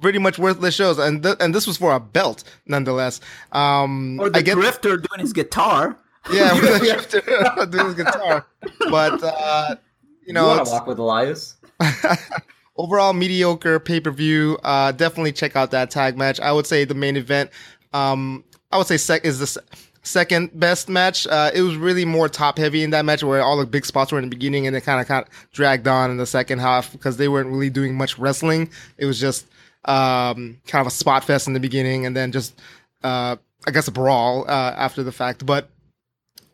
Pretty 0.00 0.18
much 0.18 0.38
worthless 0.38 0.74
shows, 0.74 0.98
and 0.98 1.22
th- 1.22 1.36
and 1.40 1.54
this 1.54 1.66
was 1.66 1.76
for 1.76 1.92
a 1.92 2.00
belt, 2.00 2.44
nonetheless. 2.66 3.20
Um, 3.52 4.18
Or 4.18 4.30
the 4.30 4.38
I 4.38 4.42
get 4.42 4.54
Drifter 4.54 4.96
doing 4.96 5.20
his 5.20 5.32
guitar. 5.32 5.98
Yeah, 6.32 6.52
with 6.54 6.80
the 6.80 6.86
shifter 6.86 7.66
doing 7.66 7.86
his 7.86 7.94
guitar, 7.94 8.46
but 8.90 9.22
uh, 9.22 9.76
you 10.20 10.28
You 10.28 10.32
know, 10.34 10.48
want 10.48 10.66
to 10.66 10.72
walk 10.72 10.86
with 10.86 10.98
Elias? 10.98 11.56
overall 12.76 13.12
mediocre 13.12 13.78
pay 13.78 14.00
per 14.00 14.10
view. 14.10 14.58
Uh, 14.62 14.92
definitely 14.92 15.32
check 15.32 15.56
out 15.56 15.70
that 15.72 15.90
tag 15.90 16.16
match. 16.16 16.40
I 16.40 16.52
would 16.52 16.66
say 16.66 16.84
the 16.84 16.94
main 16.94 17.16
event. 17.16 17.50
Um, 17.92 18.44
I 18.72 18.78
would 18.78 18.86
say 18.86 18.96
sec 18.96 19.24
is 19.24 19.38
the 19.38 19.46
se- 19.46 19.60
second 20.02 20.58
best 20.58 20.88
match. 20.88 21.26
Uh, 21.26 21.50
it 21.54 21.62
was 21.62 21.76
really 21.76 22.04
more 22.04 22.28
top 22.28 22.58
heavy 22.58 22.82
in 22.82 22.90
that 22.90 23.04
match 23.04 23.22
where 23.22 23.42
all 23.42 23.56
the 23.56 23.66
big 23.66 23.84
spots 23.86 24.10
were 24.12 24.18
in 24.18 24.24
the 24.24 24.30
beginning 24.34 24.66
and 24.66 24.74
it 24.74 24.80
kind 24.82 25.00
of 25.00 25.06
kind 25.06 25.24
of 25.24 25.32
dragged 25.52 25.86
on 25.86 26.10
in 26.10 26.16
the 26.16 26.26
second 26.26 26.58
half 26.58 26.90
because 26.92 27.16
they 27.16 27.28
weren't 27.28 27.50
really 27.50 27.70
doing 27.70 27.94
much 27.96 28.18
wrestling. 28.18 28.68
It 28.98 29.06
was 29.06 29.20
just 29.20 29.46
um, 29.84 30.58
kind 30.66 30.80
of 30.80 30.86
a 30.86 30.90
spot 30.90 31.24
fest 31.24 31.46
in 31.46 31.52
the 31.52 31.60
beginning 31.60 32.06
and 32.06 32.16
then 32.16 32.32
just 32.32 32.60
uh, 33.04 33.36
I 33.66 33.70
guess 33.70 33.86
a 33.88 33.92
brawl 33.92 34.44
uh, 34.48 34.74
after 34.76 35.02
the 35.02 35.12
fact. 35.12 35.46
But 35.46 35.68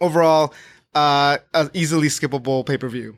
overall, 0.01 0.55
uh, 0.95 1.39
an 1.55 1.71
easily 1.75 2.09
skippable 2.09 2.65
pay 2.65 2.79
per 2.79 2.89
view. 2.89 3.17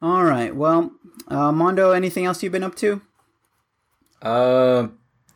All 0.00 0.24
right. 0.24 0.54
Well, 0.54 0.92
uh, 1.28 1.52
Mondo, 1.52 1.90
anything 1.90 2.24
else 2.24 2.42
you've 2.42 2.52
been 2.52 2.62
up 2.62 2.76
to? 2.76 3.00
Uh, 4.22 4.88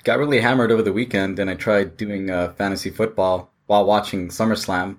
got 0.05 0.19
really 0.19 0.41
hammered 0.41 0.71
over 0.71 0.83
the 0.83 0.93
weekend, 0.93 1.39
and 1.39 1.51
I 1.51 1.55
tried 1.55 1.97
doing 1.97 2.31
uh, 2.31 2.53
fantasy 2.53 2.91
football 2.91 3.53
while 3.67 3.85
watching 3.85 4.29
SummerSlam. 4.29 4.97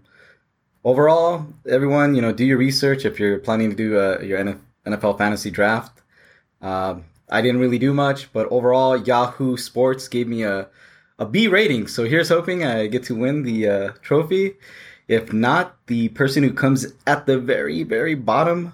Overall, 0.83 1.47
everyone, 1.69 2.15
you 2.15 2.21
know, 2.21 2.33
do 2.33 2.45
your 2.45 2.57
research 2.57 3.05
if 3.05 3.19
you're 3.19 3.39
planning 3.39 3.69
to 3.69 3.75
do 3.75 3.97
uh, 3.97 4.19
your 4.21 4.43
NFL 4.85 5.17
fantasy 5.17 5.49
draft. 5.49 6.01
Um, 6.61 7.05
I 7.29 7.41
didn't 7.41 7.61
really 7.61 7.79
do 7.79 7.93
much, 7.93 8.31
but 8.33 8.47
overall, 8.51 8.97
Yahoo 8.97 9.55
Sports 9.55 10.07
gave 10.07 10.27
me 10.27 10.43
a 10.43 10.67
a 11.19 11.25
B 11.25 11.47
rating. 11.47 11.87
So 11.87 12.05
here's 12.05 12.29
hoping 12.29 12.63
I 12.63 12.87
get 12.87 13.03
to 13.03 13.15
win 13.15 13.43
the 13.43 13.67
uh, 13.67 13.91
trophy. 14.01 14.55
If 15.07 15.33
not, 15.33 15.85
the 15.87 16.09
person 16.09 16.43
who 16.43 16.53
comes 16.53 16.87
at 17.07 17.25
the 17.25 17.37
very, 17.39 17.83
very 17.83 18.15
bottom 18.15 18.73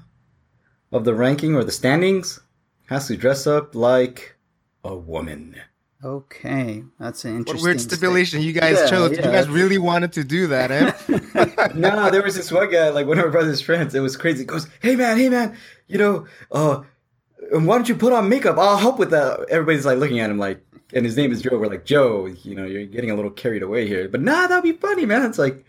of 0.92 1.04
the 1.06 1.14
ranking 1.14 1.56
or 1.56 1.64
the 1.64 1.72
standings 1.72 2.40
has 2.88 3.08
to 3.08 3.18
dress 3.18 3.48
up 3.48 3.76
like 3.76 4.36
a 4.84 4.96
woman. 4.96 5.56
Okay, 6.04 6.84
that's 7.00 7.26
an 7.26 7.36
interesting. 7.38 7.56
What 7.58 7.64
weird 7.64 7.82
stipulation 7.82 8.42
you 8.42 8.54
guys 8.54 8.78
Yeah, 8.80 8.88
chose? 8.90 9.12
yeah, 9.12 9.18
you 9.18 9.24
guys 9.24 9.32
that's- 9.34 9.48
really 9.50 9.78
wanted 9.78 10.14
to 10.14 10.24
do 10.24 10.48
that, 10.48 10.72
eh? 10.72 11.72
no, 11.76 12.10
there 12.10 12.24
was 12.24 12.36
this 12.36 12.52
one 12.52 12.72
guy, 12.72 12.90
like 12.90 13.06
one 13.06 13.20
of 13.20 13.26
my 13.26 13.32
brother's 13.32 13.60
friends. 13.60 13.94
It 13.94 14.00
was 14.00 14.16
crazy. 14.16 14.40
He 14.40 14.46
goes, 14.46 14.68
"Hey 14.82 14.96
man, 14.96 15.18
hey 15.18 15.28
man, 15.28 15.58
you 15.88 15.98
know, 15.98 16.26
uh, 16.54 16.84
why 17.52 17.76
don't 17.78 17.90
you 17.90 17.96
put 17.96 18.14
on 18.14 18.30
makeup? 18.30 18.58
I'll 18.58 18.78
help 18.78 18.98
with 18.98 19.10
that." 19.12 19.46
Everybody's 19.50 19.86
like 19.86 19.98
looking 19.98 20.22
at 20.22 20.30
him 20.30 20.38
like, 20.40 20.62
and 20.94 21.06
his 21.06 21.18
name 21.18 21.34
is 21.34 21.42
Joe. 21.42 21.58
We're 21.58 21.68
like, 21.68 21.84
Joe, 21.84 22.28
you 22.28 22.56
know, 22.56 22.66
you're 22.66 22.86
getting 22.86 23.12
a 23.12 23.16
little 23.16 23.32
carried 23.32 23.62
away 23.62 23.86
here. 23.86 24.08
But 24.08 24.22
nah, 24.22 24.48
that'd 24.48 24.64
be 24.64 24.72
funny, 24.72 25.06
man. 25.06 25.26
It's 25.26 25.38
like, 25.38 25.66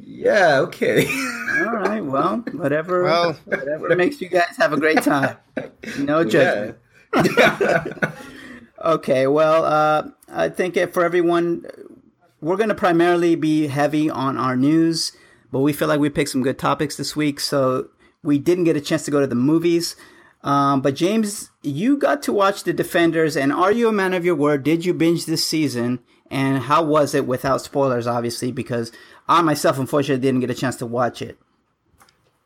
yeah, 0.00 0.60
okay. 0.60 1.06
All 1.58 1.72
right, 1.74 2.04
well, 2.04 2.38
whatever. 2.52 3.04
Well- 3.04 3.32
whatever 3.44 3.94
makes 3.96 4.20
you 4.20 4.28
guys 4.28 4.54
have 4.58 4.72
a 4.72 4.76
great 4.78 5.02
time. 5.02 5.36
No 5.98 6.24
judgment. 6.24 6.78
Okay, 8.84 9.26
well, 9.26 9.64
uh, 9.64 10.08
I 10.28 10.48
think 10.50 10.76
for 10.92 11.04
everyone, 11.04 11.66
we're 12.40 12.56
going 12.56 12.68
to 12.68 12.76
primarily 12.76 13.34
be 13.34 13.66
heavy 13.66 14.08
on 14.08 14.36
our 14.38 14.54
news, 14.54 15.10
but 15.50 15.60
we 15.60 15.72
feel 15.72 15.88
like 15.88 15.98
we 15.98 16.10
picked 16.10 16.30
some 16.30 16.44
good 16.44 16.60
topics 16.60 16.96
this 16.96 17.16
week, 17.16 17.40
so 17.40 17.88
we 18.22 18.38
didn't 18.38 18.64
get 18.64 18.76
a 18.76 18.80
chance 18.80 19.02
to 19.06 19.10
go 19.10 19.18
to 19.20 19.26
the 19.26 19.34
movies. 19.34 19.96
Um, 20.44 20.80
but 20.80 20.94
James, 20.94 21.50
you 21.62 21.96
got 21.96 22.22
to 22.22 22.32
watch 22.32 22.62
The 22.62 22.72
Defenders, 22.72 23.36
and 23.36 23.52
are 23.52 23.72
you 23.72 23.88
a 23.88 23.92
man 23.92 24.14
of 24.14 24.24
your 24.24 24.36
word? 24.36 24.62
Did 24.62 24.84
you 24.84 24.94
binge 24.94 25.26
this 25.26 25.44
season? 25.44 25.98
And 26.30 26.64
how 26.64 26.84
was 26.84 27.14
it 27.16 27.26
without 27.26 27.62
spoilers, 27.62 28.06
obviously, 28.06 28.52
because 28.52 28.92
I 29.28 29.42
myself, 29.42 29.78
unfortunately, 29.78 30.22
didn't 30.22 30.40
get 30.40 30.50
a 30.50 30.54
chance 30.54 30.76
to 30.76 30.86
watch 30.86 31.22
it. 31.22 31.38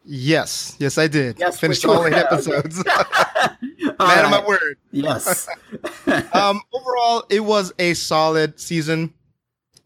yes, 0.05 0.77
yes, 0.79 0.99
I 0.99 1.07
did. 1.07 1.39
Yes, 1.39 1.61
Finished 1.61 1.85
all 1.85 2.05
eight 2.07 2.15
episodes. 2.15 2.83
Man 3.99 4.25
of 4.25 4.31
my 4.31 4.45
word. 4.47 4.79
Yes. 4.91 5.49
um, 6.33 6.61
overall, 6.73 7.25
it 7.29 7.41
was 7.41 7.73
a 7.79 7.95
solid 7.95 8.59
season. 8.59 9.15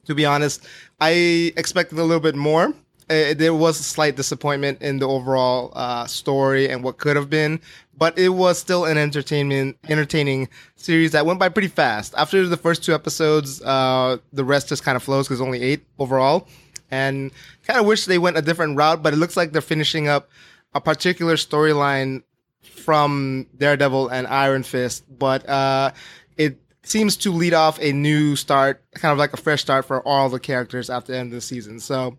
To 0.06 0.14
be 0.14 0.24
honest, 0.24 0.66
I 1.00 1.52
expected 1.56 1.98
a 1.98 2.04
little 2.04 2.20
bit 2.20 2.36
more. 2.36 2.72
Uh, 3.08 3.34
there 3.34 3.54
was 3.54 3.78
a 3.78 3.82
slight 3.82 4.16
disappointment 4.16 4.82
in 4.82 4.98
the 4.98 5.06
overall 5.06 5.72
uh, 5.74 6.06
story 6.06 6.68
and 6.68 6.82
what 6.82 6.98
could 6.98 7.16
have 7.16 7.30
been, 7.30 7.60
but 7.96 8.18
it 8.18 8.30
was 8.30 8.58
still 8.58 8.84
an 8.84 8.98
entertainment, 8.98 9.76
entertaining 9.88 10.48
series 10.74 11.12
that 11.12 11.24
went 11.24 11.38
by 11.38 11.48
pretty 11.48 11.68
fast. 11.68 12.14
After 12.16 12.46
the 12.46 12.56
first 12.56 12.82
two 12.84 12.94
episodes, 12.94 13.62
uh, 13.62 14.18
the 14.32 14.44
rest 14.44 14.68
just 14.68 14.82
kind 14.82 14.96
of 14.96 15.02
flows 15.02 15.28
because 15.28 15.40
only 15.40 15.62
eight 15.62 15.86
overall, 15.98 16.48
and 16.90 17.30
kind 17.66 17.80
of 17.80 17.86
wish 17.86 18.06
they 18.06 18.18
went 18.18 18.36
a 18.36 18.42
different 18.42 18.76
route. 18.76 19.02
But 19.02 19.12
it 19.12 19.16
looks 19.16 19.36
like 19.36 19.52
they're 19.52 19.62
finishing 19.62 20.08
up 20.08 20.28
a 20.74 20.80
particular 20.80 21.36
storyline 21.36 22.22
from 22.62 23.46
Daredevil 23.56 24.08
and 24.08 24.26
Iron 24.26 24.62
Fist, 24.62 25.04
but 25.08 25.48
uh, 25.48 25.92
it 26.36 26.58
seems 26.82 27.16
to 27.18 27.32
lead 27.32 27.54
off 27.54 27.78
a 27.80 27.92
new 27.92 28.36
start, 28.36 28.84
kind 28.94 29.12
of 29.12 29.18
like 29.18 29.32
a 29.32 29.36
fresh 29.36 29.62
start 29.62 29.84
for 29.84 30.06
all 30.06 30.28
the 30.28 30.38
characters 30.38 30.88
at 30.90 31.06
the 31.06 31.16
end 31.16 31.28
of 31.28 31.32
the 31.32 31.40
season. 31.40 31.80
So 31.80 32.16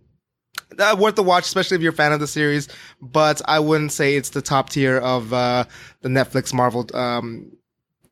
uh, 0.78 0.96
worth 1.00 1.16
the 1.16 1.24
watch, 1.24 1.46
especially 1.46 1.76
if 1.76 1.82
you're 1.82 1.94
a 1.94 1.96
fan 1.96 2.12
of 2.12 2.20
the 2.20 2.28
series. 2.28 2.68
But 3.02 3.42
I 3.46 3.60
wouldn't 3.60 3.92
say 3.92 4.16
it's 4.16 4.32
the 4.32 4.42
top 4.42 4.70
tier 4.70 4.98
of 4.98 5.32
uh, 5.34 5.66
the 6.02 6.10
Netflix 6.10 6.54
Marvel, 6.54 6.86
um, 6.94 7.52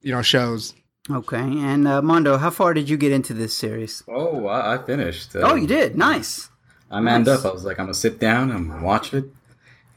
you 0.02 0.12
know, 0.12 0.22
shows. 0.22 0.74
Okay, 1.10 1.38
and 1.38 1.88
uh, 1.88 2.02
Mondo, 2.02 2.38
how 2.38 2.50
far 2.50 2.74
did 2.74 2.90
you 2.90 2.98
get 2.98 3.12
into 3.12 3.34
this 3.34 3.56
series? 3.56 4.04
oh, 4.08 4.48
I, 4.48 4.76
I 4.76 4.78
finished. 4.80 5.36
Oh, 5.36 5.52
Um, 5.52 5.60
you 5.60 5.68
did. 5.68 5.96
Nice. 5.96 6.50
I 6.90 7.00
manned 7.00 7.28
Nice. 7.28 7.40
up. 7.46 7.52
I 7.52 7.54
was 7.54 7.64
like, 7.64 7.78
I'm 7.80 7.86
gonna 7.86 7.94
sit 7.94 8.20
down 8.20 8.52
and 8.52 8.82
watch 8.82 9.14
it. 9.14 9.26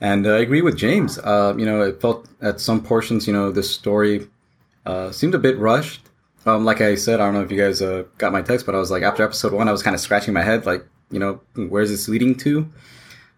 And 0.01 0.27
uh, 0.27 0.35
I 0.35 0.39
agree 0.41 0.61
with 0.63 0.77
James. 0.77 1.19
Uh, 1.19 1.55
you 1.57 1.65
know, 1.65 1.81
it 1.83 2.01
felt 2.01 2.29
at 2.43 2.61
some 2.61 2.83
portions, 2.83 3.27
you 3.27 3.33
know, 3.33 3.51
the 3.51 3.63
story 3.63 4.29
uh, 4.87 5.11
seemed 5.11 5.35
a 5.35 5.39
bit 5.39 5.59
rushed. 5.59 6.03
Um, 6.47 6.65
like 6.65 6.81
I 6.81 6.95
said, 6.95 7.21
I 7.21 7.25
don't 7.25 7.35
know 7.35 7.43
if 7.43 7.51
you 7.51 7.59
guys 7.59 7.83
uh, 7.83 8.05
got 8.19 8.33
my 8.33 8.43
text, 8.43 8.65
but 8.67 8.75
I 8.75 8.79
was 8.79 8.91
like, 8.91 9.03
after 9.03 9.23
episode 9.23 9.53
one, 9.53 9.69
I 9.69 9.73
was 9.73 9.83
kind 9.83 9.95
of 9.95 10.01
scratching 10.01 10.33
my 10.35 10.43
head, 10.43 10.67
like, 10.67 10.87
you 11.11 11.19
know, 11.19 11.41
where's 11.57 11.91
this 11.91 12.09
leading 12.09 12.37
to? 12.37 12.71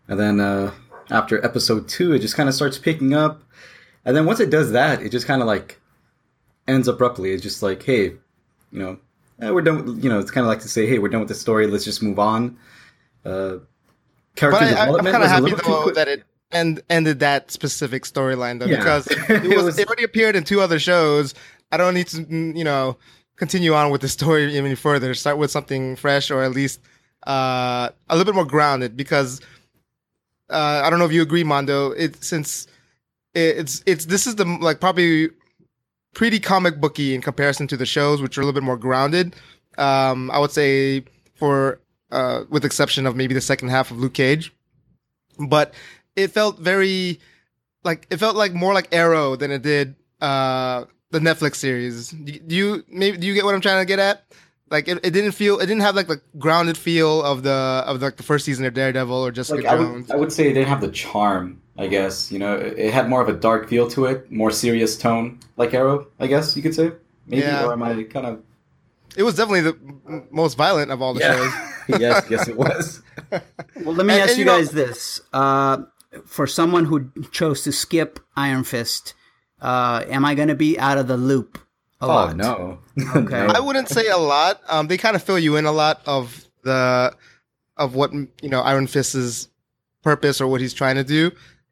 And 0.07 0.19
then 0.21 0.39
uh, 0.39 0.73
after 1.09 1.43
episode 1.45 1.89
two, 1.89 2.13
it 2.13 2.19
just 2.19 2.37
kind 2.37 2.49
of 2.49 2.55
starts 2.55 2.79
picking 2.79 3.15
up. 3.15 3.43
And 4.05 4.17
then 4.17 4.27
once 4.27 4.39
it 4.41 4.51
does 4.51 4.73
that, 4.73 5.03
it 5.03 5.11
just 5.11 5.27
kind 5.27 5.41
of 5.41 5.47
like 5.49 5.80
ends 6.71 6.89
abruptly. 6.89 7.33
It's 7.33 7.43
just 7.43 7.63
like, 7.63 7.83
hey, 7.83 8.05
you 8.73 8.79
know, 8.79 8.99
eh, 9.43 9.51
we're 9.51 9.63
done. 9.63 9.85
With, 9.85 10.05
you 10.05 10.09
know, 10.11 10.19
it's 10.21 10.31
kind 10.31 10.45
of 10.45 10.49
like 10.49 10.61
to 10.61 10.69
say, 10.69 10.87
hey, 10.87 10.99
we're 10.99 11.09
done 11.09 11.21
with 11.21 11.29
the 11.29 11.35
story. 11.35 11.67
Let's 11.67 11.85
just 11.85 12.03
move 12.03 12.19
on. 12.19 12.57
Uh, 13.25 13.57
character 14.37 14.61
But 14.65 14.77
I, 14.77 14.89
I'm 14.89 15.05
kind 15.05 15.23
of 15.23 15.29
happy 15.29 15.51
though 15.51 15.83
quick. 15.83 15.95
that 15.97 16.09
it 16.09 16.25
end, 16.53 16.81
ended 16.89 17.21
that 17.21 17.51
specific 17.51 18.05
storyline 18.05 18.59
though, 18.61 18.67
Yeah. 18.67 18.79
because 18.79 19.07
it, 19.11 19.19
It 19.31 19.57
was, 19.57 19.65
was- 19.65 19.79
it 19.79 19.87
already 19.89 20.05
appeared 20.05 20.37
in 20.37 20.45
two 20.45 20.61
other 20.61 20.79
shows. 20.79 21.35
I 21.73 21.77
don't 21.77 21.95
need 21.95 22.07
to, 22.09 22.19
mm, 22.25 22.57
you 22.57 22.65
know, 22.65 22.97
continue 23.37 23.75
on 23.75 23.91
with 23.91 24.01
the 24.01 24.09
story 24.19 24.57
any 24.57 24.75
further. 24.75 25.13
Start 25.15 25.39
with 25.39 25.51
something 25.51 25.97
fresh 25.97 26.31
or 26.31 26.43
at 26.43 26.53
least 26.53 26.81
uh, 27.27 27.91
a 28.09 28.17
little 28.17 28.25
bit 28.33 28.35
more 28.35 28.47
grounded 28.47 28.97
because 28.97 29.41
uh, 30.49 30.83
I 30.85 30.91
don't 30.91 30.99
know 30.99 31.05
if 31.05 31.13
you 31.13 31.23
agree, 31.23 31.45
Mondo. 31.45 31.91
It 31.93 32.23
since 32.25 32.67
it, 33.35 33.59
it's 33.59 33.83
it's 33.87 34.07
this 34.07 34.27
is 34.27 34.35
the 34.37 34.45
like 34.45 34.81
probably 34.81 35.29
pretty 36.15 36.41
comic 36.41 36.81
booky 36.81 37.15
in 37.15 37.21
comparison 37.23 37.67
to 37.69 37.77
the 37.77 37.87
shows, 37.87 38.21
which 38.21 38.37
are 38.37 38.41
a 38.41 38.45
little 38.45 38.59
bit 38.59 38.65
more 38.65 38.77
grounded. 38.77 39.37
Um, 39.79 40.31
I 40.31 40.39
would 40.39 40.51
say 40.51 41.05
for 41.37 41.81
uh, 42.11 42.45
with 42.51 42.65
exception 42.65 43.07
of 43.07 43.17
maybe 43.17 43.35
the 43.35 43.41
second 43.41 43.69
half 43.69 43.91
of 43.91 43.99
Luke 43.99 44.15
Cage, 44.15 44.53
but 45.39 45.75
it 46.17 46.29
felt 46.29 46.59
very 46.59 47.21
like 47.85 48.07
it 48.11 48.19
felt 48.19 48.37
like 48.37 48.53
more 48.53 48.75
like 48.75 48.89
Arrow 48.93 49.37
than 49.37 49.51
it 49.51 49.63
did 49.63 49.95
uh, 50.21 50.85
the 51.11 51.19
Netflix 51.19 51.57
series. 51.57 52.11
Do 52.11 52.33
do 52.33 52.57
you 52.57 52.85
maybe 52.89 53.17
do 53.17 53.27
you 53.27 53.35
get 53.35 53.45
what 53.45 53.55
I'm 53.55 53.61
trying 53.61 53.81
to 53.81 53.87
get 53.87 53.99
at? 53.99 54.25
Like 54.71 54.87
it, 54.87 54.99
it 55.05 55.11
didn't 55.11 55.33
feel 55.33 55.59
it 55.59 55.67
didn't 55.67 55.83
have 55.83 55.97
like 55.97 56.07
the 56.07 56.21
grounded 56.39 56.77
feel 56.77 57.23
of 57.23 57.43
the 57.43 57.51
of 57.87 58.01
like 58.03 58.17
the 58.17 58.23
first 58.23 58.45
season 58.45 58.65
of 58.67 58.75
Daredevil 58.75 59.17
or 59.17 59.31
Jessica 59.33 59.63
like 59.63 59.67
I 59.73 59.77
Jones. 59.77 60.09
would, 60.09 60.15
I 60.15 60.19
would 60.19 60.33
say 60.33 60.49
it 60.51 60.55
didn't 60.55 60.69
have 60.69 60.81
the 60.81 60.91
charm. 60.91 61.61
I 61.81 61.87
guess 61.87 62.31
you 62.31 62.39
know 62.39 62.55
it, 62.57 62.79
it 62.79 62.93
had 62.93 63.09
more 63.09 63.23
of 63.23 63.29
a 63.29 63.33
dark 63.33 63.69
feel 63.69 63.89
to 63.91 64.05
it, 64.07 64.31
more 64.31 64.51
serious 64.51 64.97
tone, 64.99 65.41
like 65.57 65.73
Arrow. 65.75 66.07
I 66.21 66.27
guess 66.27 66.57
you 66.57 66.63
could 66.63 66.75
say 66.75 66.93
maybe, 67.27 67.43
Yeah. 67.43 67.65
or 67.67 67.73
am 67.73 67.83
I 67.83 68.03
kind 68.05 68.27
of? 68.27 68.43
It 69.17 69.23
was 69.25 69.35
definitely 69.35 69.63
the 69.63 70.25
most 70.31 70.57
violent 70.57 70.91
of 70.93 71.03
all 71.03 71.15
the 71.15 71.21
shows. 71.21 71.53
yes, 72.01 72.25
yes, 72.31 72.49
it 72.49 72.57
was. 72.57 73.03
Well, 73.85 73.95
let 73.95 74.05
me 74.07 74.15
And- 74.15 74.23
ask 74.23 74.31
and 74.31 74.39
you 74.39 74.45
you 74.45 74.51
know- 74.51 74.59
guys 74.59 74.71
this: 74.73 75.21
uh, 75.33 75.79
for 76.27 76.47
someone 76.47 76.85
who 76.85 77.11
chose 77.31 77.63
to 77.63 77.73
skip 77.73 78.21
Iron 78.37 78.65
Fist, 78.65 79.15
uh, 79.63 80.05
am 80.09 80.25
I 80.25 80.35
going 80.35 80.49
to 80.49 80.55
be 80.55 80.79
out 80.79 80.99
of 80.99 81.07
the 81.09 81.17
loop? 81.17 81.59
A 82.01 82.05
Oh 82.05 82.09
lot? 82.09 82.37
no. 82.37 82.79
Okay. 83.17 83.47
No. 83.47 83.53
I 83.55 83.61
wouldn't 83.61 83.89
say 83.89 84.09
a 84.09 84.17
lot. 84.19 84.61
Um, 84.69 84.89
they 84.89 84.97
kind 84.99 85.15
of 85.17 85.23
fill 85.23 85.39
you 85.39 85.57
in 85.57 85.65
a 85.67 85.73
lot 85.73 86.03
of 86.07 86.47
the 86.65 87.15
of 87.77 87.95
what 87.95 88.13
you 88.13 88.49
know 88.51 88.61
Iron 88.61 88.87
Fist's 88.87 89.49
purpose 90.03 90.41
or 90.41 90.47
what 90.47 90.61
he's 90.61 90.75
trying 90.75 90.97
to 90.97 91.05
do 91.05 91.31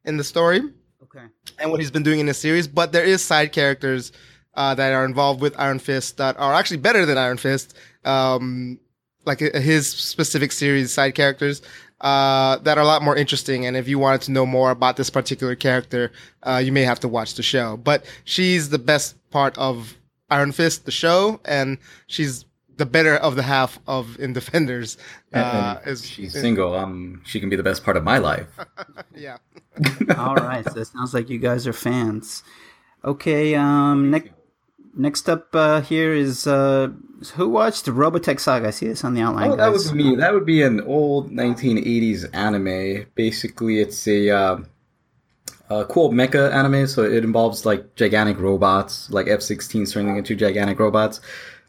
in 0.09 0.17
the 0.17 0.25
story 0.25 0.61
Okay. 1.05 1.27
and 1.59 1.71
what 1.71 1.79
he's 1.81 1.91
been 1.91 2.03
doing 2.03 2.19
in 2.21 2.27
the 2.27 2.35
series. 2.35 2.67
But 2.67 2.93
there 2.93 3.05
is 3.05 3.23
side 3.23 3.53
characters 3.53 4.11
uh, 4.55 4.75
that 4.75 4.93
are 4.93 5.05
involved 5.05 5.41
with 5.41 5.55
Iron 5.59 5.79
Fist 5.79 6.17
that 6.17 6.37
are 6.38 6.55
actually 6.55 6.79
better 6.79 7.07
than 7.07 7.17
Iron 7.19 7.37
Fist. 7.37 7.77
Um, 8.05 8.81
like 9.25 9.43
uh, 9.43 9.61
his 9.61 9.88
specific 9.88 10.50
series 10.53 10.93
side 10.93 11.15
characters 11.15 11.61
uh, 12.00 12.57
that 12.59 12.79
are 12.79 12.81
a 12.83 12.87
lot 12.87 13.03
more 13.03 13.15
interesting. 13.17 13.67
And 13.67 13.77
if 13.77 13.87
you 13.87 13.99
wanted 13.99 14.23
to 14.23 14.33
know 14.33 14.47
more 14.47 14.71
about 14.71 14.97
this 14.97 15.11
particular 15.11 15.55
character, 15.55 16.11
uh, 16.43 16.61
you 16.65 16.73
may 16.73 16.83
have 16.83 17.00
to 17.00 17.09
watch 17.09 17.35
the 17.35 17.43
show. 17.43 17.77
But 17.77 18.05
she's 18.25 18.71
the 18.71 18.79
best 18.79 19.17
part 19.31 19.57
of 19.59 19.97
Iron 20.31 20.53
Fist, 20.53 20.85
the 20.87 20.91
show, 20.91 21.41
and 21.45 21.79
she's 22.07 22.45
the 22.79 22.87
better 22.87 23.15
of 23.17 23.37
the 23.37 23.43
half 23.43 23.79
of 23.87 24.19
in 24.19 24.33
Defenders. 24.33 24.97
Uh, 25.35 25.79
is, 25.85 26.07
she's 26.07 26.35
is- 26.35 26.41
single. 26.41 26.75
Um, 26.75 27.21
she 27.27 27.39
can 27.41 27.51
be 27.51 27.57
the 27.57 27.63
best 27.63 27.85
part 27.85 27.97
of 27.97 28.05
my 28.05 28.19
life. 28.19 28.47
yeah. 29.15 29.37
All 30.17 30.35
right. 30.37 30.65
So 30.73 30.81
it 30.81 30.87
sounds 30.87 31.13
like 31.13 31.29
you 31.29 31.39
guys 31.39 31.67
are 31.67 31.73
fans. 31.75 32.43
Okay. 33.05 33.55
Um. 33.55 34.11
Next. 34.11 34.31
Next 34.97 35.29
up 35.29 35.55
uh, 35.55 35.81
here 35.83 36.13
is 36.13 36.45
uh, 36.49 36.89
who 37.35 37.49
watched 37.51 37.85
Robotech 37.87 38.41
Saga? 38.41 38.69
I 38.69 38.71
see 38.71 38.89
this 38.89 39.05
on 39.05 39.15
the 39.15 39.21
outline, 39.21 39.53
Oh, 39.53 39.57
that 39.57 39.71
guys. 39.73 39.87
would 39.93 39.97
be 39.97 40.03
me. 40.11 40.17
That 40.17 40.35
would 40.35 40.47
be 40.47 40.61
an 40.63 40.81
old 40.81 41.31
1980s 41.31 42.25
anime. 42.35 43.07
Basically, 43.15 43.79
it's 43.79 44.09
a, 44.09 44.29
uh, 44.31 44.59
a 45.71 45.85
cool 45.85 46.11
mecha 46.11 46.53
anime. 46.53 46.89
So 46.89 47.05
it 47.05 47.23
involves 47.23 47.65
like 47.65 47.95
gigantic 47.95 48.41
robots, 48.41 49.09
like 49.11 49.29
F-16s 49.29 49.93
turning 49.93 50.17
into 50.17 50.35
gigantic 50.35 50.81
robots. 50.81 51.21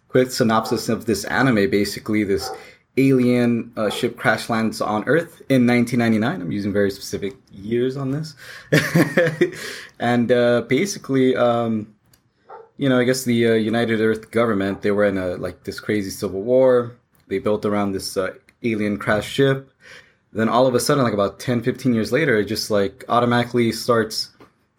Quick 0.10 0.32
synopsis 0.32 0.90
of 0.90 1.06
this 1.06 1.24
anime: 1.26 1.70
basically, 1.70 2.24
this 2.24 2.50
alien 2.98 3.72
uh, 3.78 3.90
ship 3.90 4.18
crash 4.18 4.50
lands 4.50 4.82
on 4.82 5.04
Earth 5.06 5.42
in 5.50 5.66
1999. 5.66 6.42
I'm 6.42 6.52
using 6.52 6.74
very 6.74 6.92
specific 6.92 7.36
years 7.52 7.96
on 7.96 8.12
this, 8.12 8.36
and 10.00 10.32
uh, 10.32 10.62
basically. 10.62 11.36
Um, 11.36 11.96
you 12.80 12.88
know, 12.88 12.98
I 12.98 13.04
guess 13.04 13.26
the 13.26 13.46
uh, 13.46 13.54
United 13.56 14.00
Earth 14.00 14.32
government 14.32 14.82
they 14.82 14.92
were 14.92 15.04
in 15.04 15.18
a 15.18 15.36
like 15.36 15.66
this 15.66 15.82
crazy 15.82 16.10
civil 16.10 16.42
war. 16.42 16.96
They 17.28 17.38
built 17.38 17.66
around 17.66 17.92
this 17.92 18.16
uh, 18.16 18.34
alien 18.64 18.98
crash 18.98 19.28
ship. 19.28 19.70
Then 20.32 20.48
all 20.48 20.66
of 20.66 20.76
a 20.76 20.80
sudden, 20.80 21.04
like 21.04 21.14
about 21.14 21.40
10, 21.40 21.62
15 21.62 21.94
years 21.94 22.12
later, 22.12 22.38
it 22.38 22.46
just 22.46 22.72
like 22.72 23.04
automatically 23.10 23.72
starts 23.74 24.30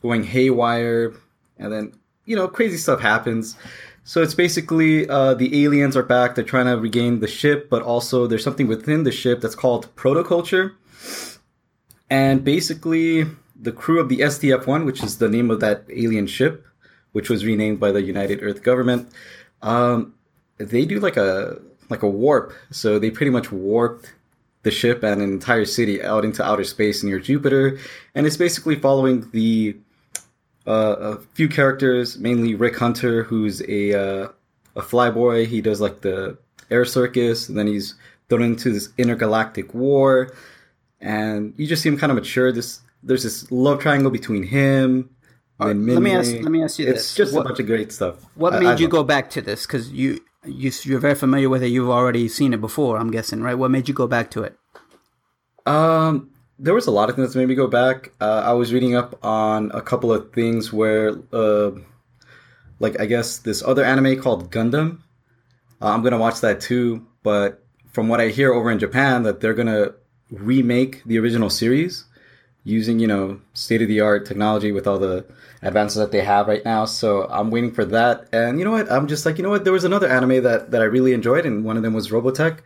going 0.01 0.25
haywire, 0.25 1.13
and 1.59 1.71
then 1.71 1.93
you 2.25 2.37
know 2.37 2.49
crazy 2.49 2.79
stuff 2.79 3.01
happens. 3.01 3.57
So 4.11 4.21
it's 4.23 4.35
basically 4.35 5.09
uh, 5.09 5.35
the 5.35 5.63
aliens 5.65 5.97
are 5.97 6.03
back. 6.03 6.35
They're 6.35 6.43
trying 6.43 6.67
to 6.67 6.77
regain 6.77 7.21
the 7.21 7.29
ship, 7.29 7.71
but 7.71 7.81
also 7.83 8.27
there's 8.27 8.43
something 8.43 8.67
within 8.67 9.05
the 9.05 9.13
ship 9.13 9.41
that's 9.41 9.55
called 9.55 9.87
protoculture. 9.95 10.73
And 12.11 12.43
basically, 12.43 13.27
the 13.55 13.71
crew 13.71 14.01
of 14.01 14.09
the 14.09 14.19
SDF 14.19 14.67
1, 14.67 14.85
which 14.85 15.05
is 15.05 15.19
the 15.19 15.29
name 15.29 15.49
of 15.49 15.61
that 15.61 15.85
alien 15.89 16.27
ship, 16.27 16.67
which 17.13 17.31
was 17.31 17.45
renamed 17.45 17.79
by 17.79 17.93
the 17.93 18.03
United 18.03 18.43
Earth 18.43 18.65
government, 18.65 19.13
um, 19.63 20.15
they 20.59 20.85
do 20.85 20.99
like 20.99 21.17
a 21.17 21.61
like 21.89 22.03
a 22.03 22.11
warp. 22.11 22.53
So 22.73 22.99
they 22.99 23.13
pretty 23.13 23.31
much 23.31 23.53
warped 23.53 24.13
the 24.65 24.73
ship 24.73 25.05
and 25.05 25.23
an 25.23 25.31
entire 25.31 25.65
city 25.65 26.03
out 26.03 26.25
into 26.25 26.45
outer 26.45 26.65
space 26.65 27.05
near 27.05 27.21
Jupiter, 27.21 27.79
and 28.17 28.27
it's 28.27 28.37
basically 28.37 28.75
following 28.75 29.31
the 29.31 29.77
a 30.73 31.19
few 31.35 31.49
characters, 31.49 32.19
mainly 32.19 32.55
Rick 32.55 32.79
Hunter, 32.79 33.25
who's 33.25 33.63
a 33.63 33.95
uh, 33.95 34.29
a 34.77 34.83
flyboy. 34.83 35.47
He 35.47 35.61
does 35.61 35.81
like 35.81 36.01
the 36.01 36.39
air 36.71 36.85
circus, 36.85 37.49
and 37.49 37.59
then 37.59 37.67
he's 37.67 37.95
thrown 38.29 38.43
into 38.43 38.73
this 38.73 38.91
intergalactic 38.97 39.75
war, 39.75 40.33
and 41.01 41.55
you 41.57 41.67
just 41.67 41.83
see 41.83 41.89
him 41.89 41.99
kind 41.99 42.11
of 42.11 42.17
mature. 42.17 42.53
This 42.53 42.81
there's 43.03 43.23
this 43.23 43.51
love 43.51 43.81
triangle 43.81 44.11
between 44.11 44.43
him. 44.43 45.11
And 45.59 45.87
let 45.87 46.03
me 46.03 46.13
ask. 46.13 46.33
Let 46.33 46.51
me 46.51 46.63
ask 46.63 46.79
you 46.79 46.87
it's 46.87 47.01
this: 47.01 47.15
just 47.15 47.35
what, 47.35 47.43
a 47.43 47.45
bunch 47.45 47.61
of 47.61 47.67
great 47.67 47.93
stuff. 47.93 48.25
What 48.35 48.55
I, 48.55 48.61
made 48.61 48.67
I 48.67 48.77
you 48.77 48.89
go 48.89 49.05
back 49.05 49.31
to 49.31 49.43
this? 49.43 49.67
Because 49.67 49.91
you 49.91 50.21
you 50.45 50.73
you're 50.85 51.01
very 51.01 51.15
familiar 51.15 51.49
with 51.49 51.63
it. 51.63 51.69
You've 51.69 51.91
already 51.91 52.29
seen 52.29 52.55
it 52.55 52.61
before. 52.61 52.97
I'm 52.99 53.11
guessing, 53.11 53.43
right? 53.43 53.55
What 53.55 53.71
made 53.71 53.89
you 53.89 53.95
go 53.95 54.07
back 54.07 54.31
to 54.33 54.43
it? 54.43 54.57
Um, 55.67 56.30
there 56.61 56.75
was 56.75 56.87
a 56.87 56.91
lot 56.91 57.09
of 57.09 57.17
things 57.17 57.33
that 57.33 57.39
made 57.39 57.49
me 57.49 57.55
go 57.55 57.67
back. 57.67 58.13
Uh, 58.21 58.43
I 58.45 58.53
was 58.53 58.73
reading 58.73 58.95
up 58.95 59.25
on 59.25 59.71
a 59.73 59.81
couple 59.81 60.13
of 60.13 60.33
things 60.33 60.73
where, 60.73 61.17
uh, 61.33 61.71
like 62.79 63.01
I 63.01 63.07
guess 63.07 63.39
this 63.39 63.63
other 63.63 63.83
anime 63.83 64.21
called 64.21 64.51
Gundam. 64.51 64.99
Uh, 65.81 65.89
I'm 65.89 66.03
gonna 66.03 66.19
watch 66.19 66.41
that 66.43 66.61
too, 66.61 67.07
but 67.23 67.65
from 67.93 68.09
what 68.09 68.21
I 68.21 68.29
hear 68.29 68.53
over 68.53 68.71
in 68.71 68.79
Japan, 68.79 69.23
that 69.23 69.41
they're 69.41 69.55
gonna 69.55 69.95
remake 70.31 71.03
the 71.05 71.19
original 71.19 71.51
series 71.51 72.05
using 72.65 72.99
you 72.99 73.07
know 73.07 73.41
state 73.55 73.81
of 73.81 73.89
the 73.89 74.01
art 74.01 74.27
technology 74.27 74.71
with 74.71 74.87
all 74.87 74.99
the 74.99 75.25
advances 75.63 75.97
that 75.97 76.13
they 76.13 76.21
have 76.21 76.47
right 76.47 76.65
now. 76.65 76.85
So 76.85 77.27
I'm 77.31 77.51
waiting 77.51 77.73
for 77.73 77.87
that. 77.87 78.29
And 78.33 78.59
you 78.59 78.67
know 78.67 78.73
what? 78.73 78.93
I'm 78.93 79.09
just 79.09 79.25
like 79.25 79.39
you 79.39 79.43
know 79.43 79.51
what? 79.51 79.65
There 79.65 79.73
was 79.73 79.85
another 79.85 80.09
anime 80.09 80.43
that 80.43 80.73
that 80.73 80.83
I 80.83 80.85
really 80.85 81.15
enjoyed, 81.15 81.47
and 81.47 81.65
one 81.65 81.79
of 81.79 81.83
them 81.83 81.95
was 81.95 82.11
Robotech. 82.11 82.59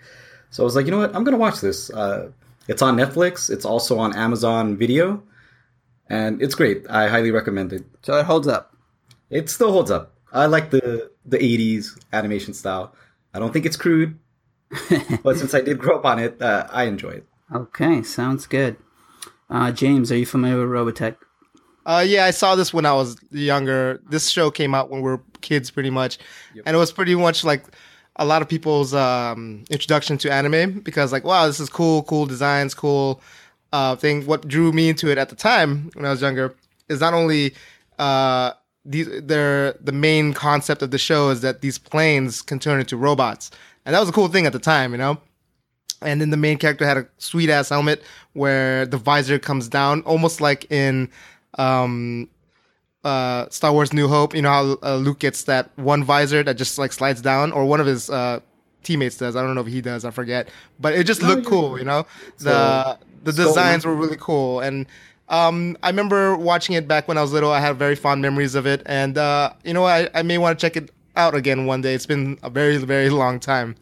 So 0.51 0.63
I 0.63 0.65
was 0.65 0.75
like, 0.75 0.87
you 0.87 0.91
know 0.91 0.99
what? 0.99 1.15
I'm 1.15 1.23
gonna 1.23 1.37
watch 1.37 1.61
this. 1.61 1.91
Uh, 1.91 2.31
it's 2.69 2.83
on 2.83 2.97
Netflix. 2.97 3.51
It's 3.51 3.65
also 3.65 3.99
on 3.99 4.15
Amazon 4.15 4.77
Video, 4.77 5.23
and 6.09 6.41
it's 6.41 6.55
great. 6.55 6.87
I 6.89 7.09
highly 7.09 7.31
recommend 7.31 7.73
it. 7.73 7.85
So 8.03 8.17
it 8.19 8.27
holds 8.27 8.49
up. 8.49 8.77
It 9.31 9.51
still 9.51 9.73
holds 9.73 9.91
up. 9.91 10.13
I 10.33 10.47
like 10.47 10.71
the 10.71 11.11
the 11.25 11.39
'80s 11.39 11.99
animation 12.13 12.55
style. 12.55 12.95
I 13.33 13.39
don't 13.39 13.53
think 13.53 13.67
it's 13.67 13.77
crude, 13.77 14.19
but 15.23 15.37
since 15.39 15.55
I 15.55 15.61
did 15.61 15.79
grow 15.79 15.99
up 15.99 16.05
on 16.05 16.19
it, 16.19 16.41
uh, 16.41 16.67
I 16.71 16.85
enjoy 16.85 17.11
it. 17.11 17.27
Okay, 17.55 18.03
sounds 18.03 18.47
good. 18.47 18.77
Uh, 19.51 19.71
James, 19.71 20.11
are 20.11 20.17
you 20.17 20.27
familiar 20.27 20.67
with 20.67 20.71
Robotech? 20.71 21.17
Uh, 21.87 22.05
yeah, 22.07 22.25
I 22.25 22.31
saw 22.31 22.55
this 22.55 22.73
when 22.73 22.87
I 22.87 22.95
was 22.95 23.17
younger. 23.31 24.01
This 24.09 24.31
show 24.31 24.51
came 24.51 24.75
out 24.75 24.89
when 24.89 25.03
we 25.03 25.11
were 25.11 25.23
kids, 25.43 25.71
pretty 25.71 25.91
much, 25.91 26.19
yep. 26.55 26.65
and 26.67 26.75
it 26.75 26.79
was 26.79 26.93
pretty 26.93 27.15
much 27.15 27.45
like 27.45 27.67
a 28.17 28.25
lot 28.25 28.43
of 28.43 28.49
people's 28.49 28.95
um, 28.95 29.65
introduction 29.71 30.17
to 30.19 30.33
anime 30.33 30.81
because 30.81 31.13
like 31.13 31.25
wow 31.25 31.47
this 31.47 31.61
is 31.61 31.69
cool 31.69 32.03
cool 32.05 32.27
designs 32.27 32.75
cool 32.75 33.21
uh, 33.75 33.97
thing. 33.97 34.25
What 34.25 34.47
drew 34.47 34.71
me 34.73 34.89
into 34.89 35.11
it 35.11 35.19
at 35.19 35.31
the 35.31 35.35
time 35.35 35.91
when 35.95 36.07
i 36.07 36.11
was 36.11 36.23
younger 36.23 36.55
is 36.89 37.01
not 37.01 37.13
only 37.13 37.55
uh, 37.99 38.53
these 38.85 39.07
the 39.09 39.93
main 39.93 40.33
concept 40.33 40.81
of 40.81 40.93
the 40.93 40.99
show 40.99 41.31
is 41.31 41.41
that 41.41 41.61
these 41.61 41.77
planes 41.77 42.41
can 42.41 42.59
turn 42.61 42.79
into 42.79 42.97
robots. 42.97 43.51
And 43.85 43.95
that 43.95 44.01
was 44.01 44.09
a 44.09 44.13
cool 44.13 44.29
thing 44.29 44.47
at 44.47 44.53
the 44.53 44.61
time 44.61 44.93
you 44.93 44.99
know? 44.99 45.19
And 46.03 46.21
then 46.21 46.31
the 46.31 46.37
main 46.37 46.59
character 46.59 46.87
had 46.87 46.99
a 46.99 47.07
sweet 47.19 47.51
ass 47.51 47.71
helmet 47.71 48.03
where 48.35 48.87
the 48.87 48.97
visor 48.97 49.39
comes 49.41 49.69
down 49.69 50.03
almost 50.03 50.41
like 50.41 50.71
in 50.71 51.09
um, 51.59 52.29
uh, 53.05 53.49
Star 53.51 53.73
Wars 53.73 53.93
New 53.93 54.09
Hope, 54.09 54.35
you 54.35 54.43
know 54.43 54.51
how 54.51 54.79
uh, 54.83 54.97
Luke 54.97 55.19
gets 55.19 55.45
that 55.45 55.71
one 55.77 56.03
visor 56.03 56.43
that 56.43 56.55
just 56.55 56.79
like 56.79 56.93
slides 56.93 57.21
down, 57.21 57.53
or 57.53 57.65
one 57.67 57.81
of 57.81 57.87
his 57.87 58.11
uh, 58.11 58.41
teammates 58.83 59.17
does. 59.17 59.37
I 59.37 59.43
don't 59.43 59.55
know 59.55 59.61
if 59.61 59.67
he 59.67 59.81
does. 59.81 60.05
I 60.05 60.11
forget, 60.11 60.49
but 60.81 60.95
it 60.95 61.05
just 61.05 61.23
looked 61.23 61.47
cool. 61.47 61.79
You 61.79 61.85
know, 61.85 62.07
the 62.39 62.99
the 63.23 63.33
designs 63.33 63.85
were 63.85 63.95
really 63.95 64.17
cool, 64.19 64.61
and 64.61 64.87
um, 65.29 65.77
I 65.83 65.89
remember 65.89 66.37
watching 66.37 66.75
it 66.77 66.87
back 66.87 67.09
when 67.09 67.19
I 67.19 67.23
was 67.23 67.33
little. 67.33 67.53
I 67.53 67.61
had 67.61 67.77
very 67.77 67.95
fond 67.95 68.23
memories 68.23 68.55
of 68.55 68.67
it, 68.67 68.83
and 68.87 69.17
uh, 69.19 69.53
you 69.65 69.75
know, 69.75 69.85
I, 69.85 70.09
I 70.15 70.23
may 70.23 70.39
want 70.39 70.59
to 70.59 70.67
check 70.67 70.77
it 70.77 70.91
out 71.17 71.35
again 71.35 71.67
one 71.67 71.81
day. 71.81 71.95
It's 71.95 72.07
been 72.07 72.39
a 72.43 72.51
very 72.51 72.77
very 72.79 73.11
long 73.11 73.41
time. 73.41 73.77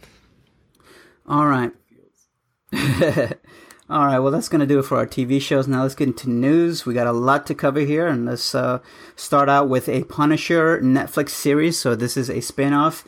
All 1.28 1.46
right. 1.46 1.70
All 3.90 4.06
right, 4.06 4.20
well, 4.20 4.30
that's 4.30 4.48
going 4.48 4.60
to 4.60 4.66
do 4.66 4.78
it 4.78 4.84
for 4.84 4.96
our 4.96 5.06
TV 5.06 5.40
shows. 5.40 5.66
Now 5.66 5.82
let's 5.82 5.94
get 5.94 6.08
into 6.08 6.30
news. 6.30 6.86
We 6.86 6.94
got 6.94 7.06
a 7.06 7.12
lot 7.12 7.46
to 7.48 7.54
cover 7.54 7.80
here, 7.80 8.06
and 8.06 8.24
let's 8.26 8.54
uh, 8.54 8.78
start 9.16 9.48
out 9.48 9.68
with 9.68 9.88
a 9.88 10.04
Punisher 10.04 10.80
Netflix 10.80 11.30
series. 11.30 11.78
So 11.78 11.94
this 11.94 12.16
is 12.16 12.30
a 12.30 12.40
spin-off. 12.40 13.04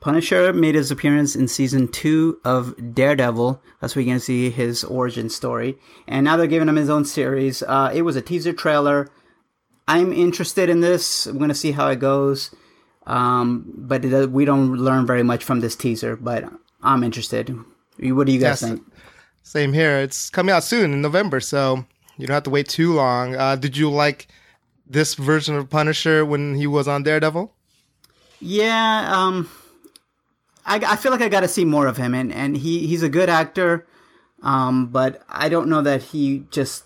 Punisher 0.00 0.52
made 0.52 0.76
his 0.76 0.90
appearance 0.90 1.34
in 1.34 1.48
season 1.48 1.88
two 1.88 2.38
of 2.44 2.94
Daredevil. 2.94 3.60
That's 3.80 3.96
where 3.96 4.02
you're 4.02 4.10
going 4.12 4.20
to 4.20 4.24
see 4.24 4.50
his 4.50 4.84
origin 4.84 5.28
story. 5.28 5.76
And 6.06 6.24
now 6.24 6.36
they're 6.36 6.46
giving 6.46 6.68
him 6.68 6.76
his 6.76 6.90
own 6.90 7.04
series. 7.04 7.62
Uh, 7.62 7.90
it 7.92 8.02
was 8.02 8.14
a 8.14 8.22
teaser 8.22 8.52
trailer. 8.52 9.08
I'm 9.88 10.12
interested 10.12 10.68
in 10.68 10.80
this. 10.80 11.26
I'm 11.26 11.38
going 11.38 11.48
to 11.48 11.54
see 11.54 11.72
how 11.72 11.88
it 11.88 11.98
goes. 11.98 12.54
Um, 13.06 13.64
but 13.74 14.04
it, 14.04 14.30
we 14.30 14.44
don't 14.44 14.74
learn 14.76 15.06
very 15.06 15.22
much 15.24 15.42
from 15.42 15.60
this 15.60 15.74
teaser, 15.74 16.14
but 16.14 16.44
I'm 16.82 17.02
interested. 17.02 17.48
What 17.98 18.26
do 18.26 18.32
you 18.32 18.38
guys 18.38 18.62
yes. 18.62 18.70
think? 18.70 18.82
Same 19.48 19.72
here. 19.72 19.96
It's 19.96 20.28
coming 20.28 20.54
out 20.54 20.62
soon 20.62 20.92
in 20.92 21.00
November, 21.00 21.40
so 21.40 21.86
you 22.18 22.26
don't 22.26 22.34
have 22.34 22.42
to 22.42 22.50
wait 22.50 22.68
too 22.68 22.92
long. 22.92 23.34
Uh, 23.34 23.56
did 23.56 23.78
you 23.78 23.90
like 23.90 24.28
this 24.86 25.14
version 25.14 25.56
of 25.56 25.70
Punisher 25.70 26.22
when 26.22 26.54
he 26.54 26.66
was 26.66 26.86
on 26.86 27.02
Daredevil? 27.02 27.50
Yeah, 28.40 29.10
um, 29.10 29.48
I, 30.66 30.76
I 30.86 30.96
feel 30.96 31.12
like 31.12 31.22
I 31.22 31.30
got 31.30 31.40
to 31.40 31.48
see 31.48 31.64
more 31.64 31.86
of 31.86 31.96
him, 31.96 32.14
and, 32.14 32.30
and 32.30 32.58
he, 32.58 32.86
he's 32.86 33.02
a 33.02 33.08
good 33.08 33.30
actor, 33.30 33.86
um, 34.42 34.88
but 34.88 35.22
I 35.30 35.48
don't 35.48 35.70
know 35.70 35.80
that 35.80 36.02
he 36.02 36.44
just 36.50 36.84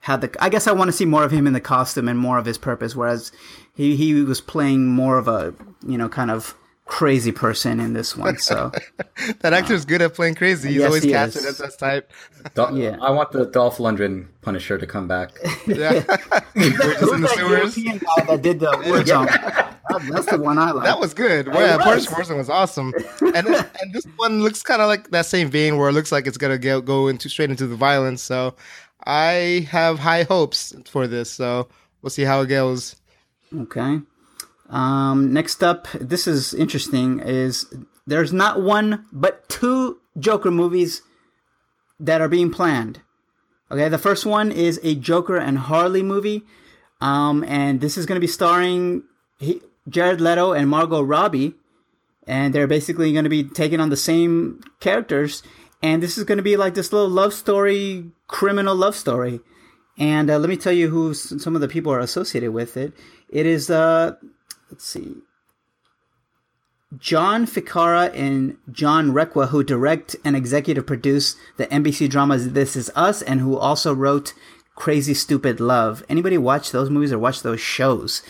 had 0.00 0.20
the. 0.20 0.36
I 0.38 0.50
guess 0.50 0.66
I 0.66 0.72
want 0.72 0.88
to 0.88 0.92
see 0.92 1.06
more 1.06 1.24
of 1.24 1.30
him 1.30 1.46
in 1.46 1.54
the 1.54 1.62
costume 1.62 2.08
and 2.08 2.18
more 2.18 2.36
of 2.36 2.44
his 2.44 2.58
purpose, 2.58 2.94
whereas 2.94 3.32
he, 3.74 3.96
he 3.96 4.12
was 4.22 4.42
playing 4.42 4.88
more 4.88 5.16
of 5.16 5.28
a, 5.28 5.54
you 5.86 5.96
know, 5.96 6.10
kind 6.10 6.30
of 6.30 6.54
crazy 6.90 7.30
person 7.30 7.78
in 7.78 7.92
this 7.92 8.16
one. 8.16 8.36
So 8.38 8.72
that 9.40 9.52
uh, 9.52 9.56
actor 9.56 9.74
is 9.74 9.84
good 9.84 10.02
at 10.02 10.12
playing 10.12 10.34
crazy. 10.34 10.70
He's 10.70 10.78
yes, 10.78 10.86
always 10.86 11.04
he 11.04 11.12
casted 11.12 11.44
as 11.46 11.58
that 11.58 11.78
type. 11.78 12.12
yeah, 12.74 12.98
I 13.00 13.12
want 13.12 13.30
the 13.30 13.46
Dolph 13.46 13.78
Lundgren 13.78 14.26
Punisher 14.42 14.76
to 14.76 14.86
come 14.86 15.06
back. 15.06 15.30
yeah, 15.66 15.92
in 15.92 16.72
the 16.74 17.32
sewers. 17.34 17.76
guy 17.76 18.24
that 18.26 18.42
did 18.42 18.58
the 18.58 18.82
war 18.86 19.02
jump. 19.04 19.30
That's 20.10 20.26
the 20.26 20.38
one 20.38 20.58
I 20.58 20.72
like. 20.72 20.84
That 20.84 20.98
was 20.98 21.14
good. 21.14 21.48
Well, 21.48 21.64
yeah, 21.64 21.82
Punisher 21.82 22.10
person 22.10 22.36
was 22.36 22.50
awesome. 22.50 22.92
And 23.20 23.46
and 23.46 23.92
this 23.92 24.04
one 24.16 24.42
looks 24.42 24.62
kind 24.62 24.82
of 24.82 24.88
like 24.88 25.10
that 25.10 25.26
same 25.26 25.48
vein 25.48 25.78
where 25.78 25.88
it 25.88 25.92
looks 25.92 26.10
like 26.10 26.26
it's 26.26 26.38
gonna 26.38 26.58
go, 26.58 26.80
go 26.80 27.06
into 27.06 27.28
straight 27.28 27.50
into 27.50 27.68
the 27.68 27.76
violence. 27.76 28.20
So 28.20 28.56
I 29.04 29.66
have 29.70 30.00
high 30.00 30.24
hopes 30.24 30.74
for 30.86 31.06
this. 31.06 31.30
So 31.30 31.68
we'll 32.02 32.10
see 32.10 32.24
how 32.24 32.40
it 32.40 32.48
goes. 32.48 32.96
Okay. 33.56 34.00
Um, 34.70 35.32
next 35.32 35.62
up, 35.62 35.88
this 35.92 36.26
is 36.26 36.54
interesting. 36.54 37.20
Is 37.20 37.66
there's 38.06 38.32
not 38.32 38.62
one 38.62 39.06
but 39.12 39.48
two 39.48 39.98
Joker 40.18 40.50
movies 40.50 41.02
that 41.98 42.20
are 42.20 42.28
being 42.28 42.50
planned. 42.50 43.00
Okay, 43.70 43.88
the 43.88 43.98
first 43.98 44.24
one 44.26 44.50
is 44.50 44.80
a 44.82 44.94
Joker 44.94 45.36
and 45.36 45.58
Harley 45.58 46.02
movie, 46.02 46.42
um, 47.00 47.44
and 47.44 47.80
this 47.80 47.96
is 47.98 48.06
going 48.06 48.16
to 48.16 48.20
be 48.20 48.26
starring 48.26 49.04
he, 49.38 49.60
Jared 49.88 50.20
Leto 50.20 50.52
and 50.52 50.68
Margot 50.68 51.02
Robbie, 51.02 51.54
and 52.26 52.54
they're 52.54 52.66
basically 52.66 53.12
going 53.12 53.24
to 53.24 53.30
be 53.30 53.44
taking 53.44 53.80
on 53.80 53.90
the 53.90 53.96
same 53.96 54.60
characters, 54.80 55.42
and 55.82 56.02
this 56.02 56.18
is 56.18 56.24
going 56.24 56.38
to 56.38 56.42
be 56.42 56.56
like 56.56 56.74
this 56.74 56.92
little 56.92 57.08
love 57.08 57.32
story, 57.32 58.10
criminal 58.26 58.74
love 58.74 58.96
story. 58.96 59.40
And 59.98 60.30
uh, 60.30 60.38
let 60.38 60.48
me 60.48 60.56
tell 60.56 60.72
you 60.72 60.88
who 60.88 61.12
some 61.14 61.54
of 61.54 61.60
the 61.60 61.68
people 61.68 61.92
are 61.92 62.00
associated 62.00 62.52
with 62.52 62.76
it. 62.76 62.94
It 63.28 63.46
is 63.46 63.70
uh, 63.70 64.16
let's 64.70 64.84
see. 64.84 65.16
John 66.98 67.46
Ficarra 67.46 68.12
and 68.14 68.56
John 68.70 69.12
Requa, 69.12 69.48
who 69.48 69.62
direct 69.62 70.16
and 70.24 70.34
executive 70.34 70.86
produce 70.86 71.36
the 71.56 71.66
NBC 71.68 72.08
dramas 72.10 72.52
This 72.52 72.74
Is 72.74 72.90
Us, 72.96 73.22
and 73.22 73.40
who 73.40 73.56
also 73.56 73.94
wrote 73.94 74.34
Crazy 74.74 75.14
Stupid 75.14 75.60
Love. 75.60 76.02
Anybody 76.08 76.36
watch 76.36 76.72
those 76.72 76.90
movies 76.90 77.12
or 77.12 77.18
watch 77.18 77.42
those 77.42 77.60
shows? 77.60 78.22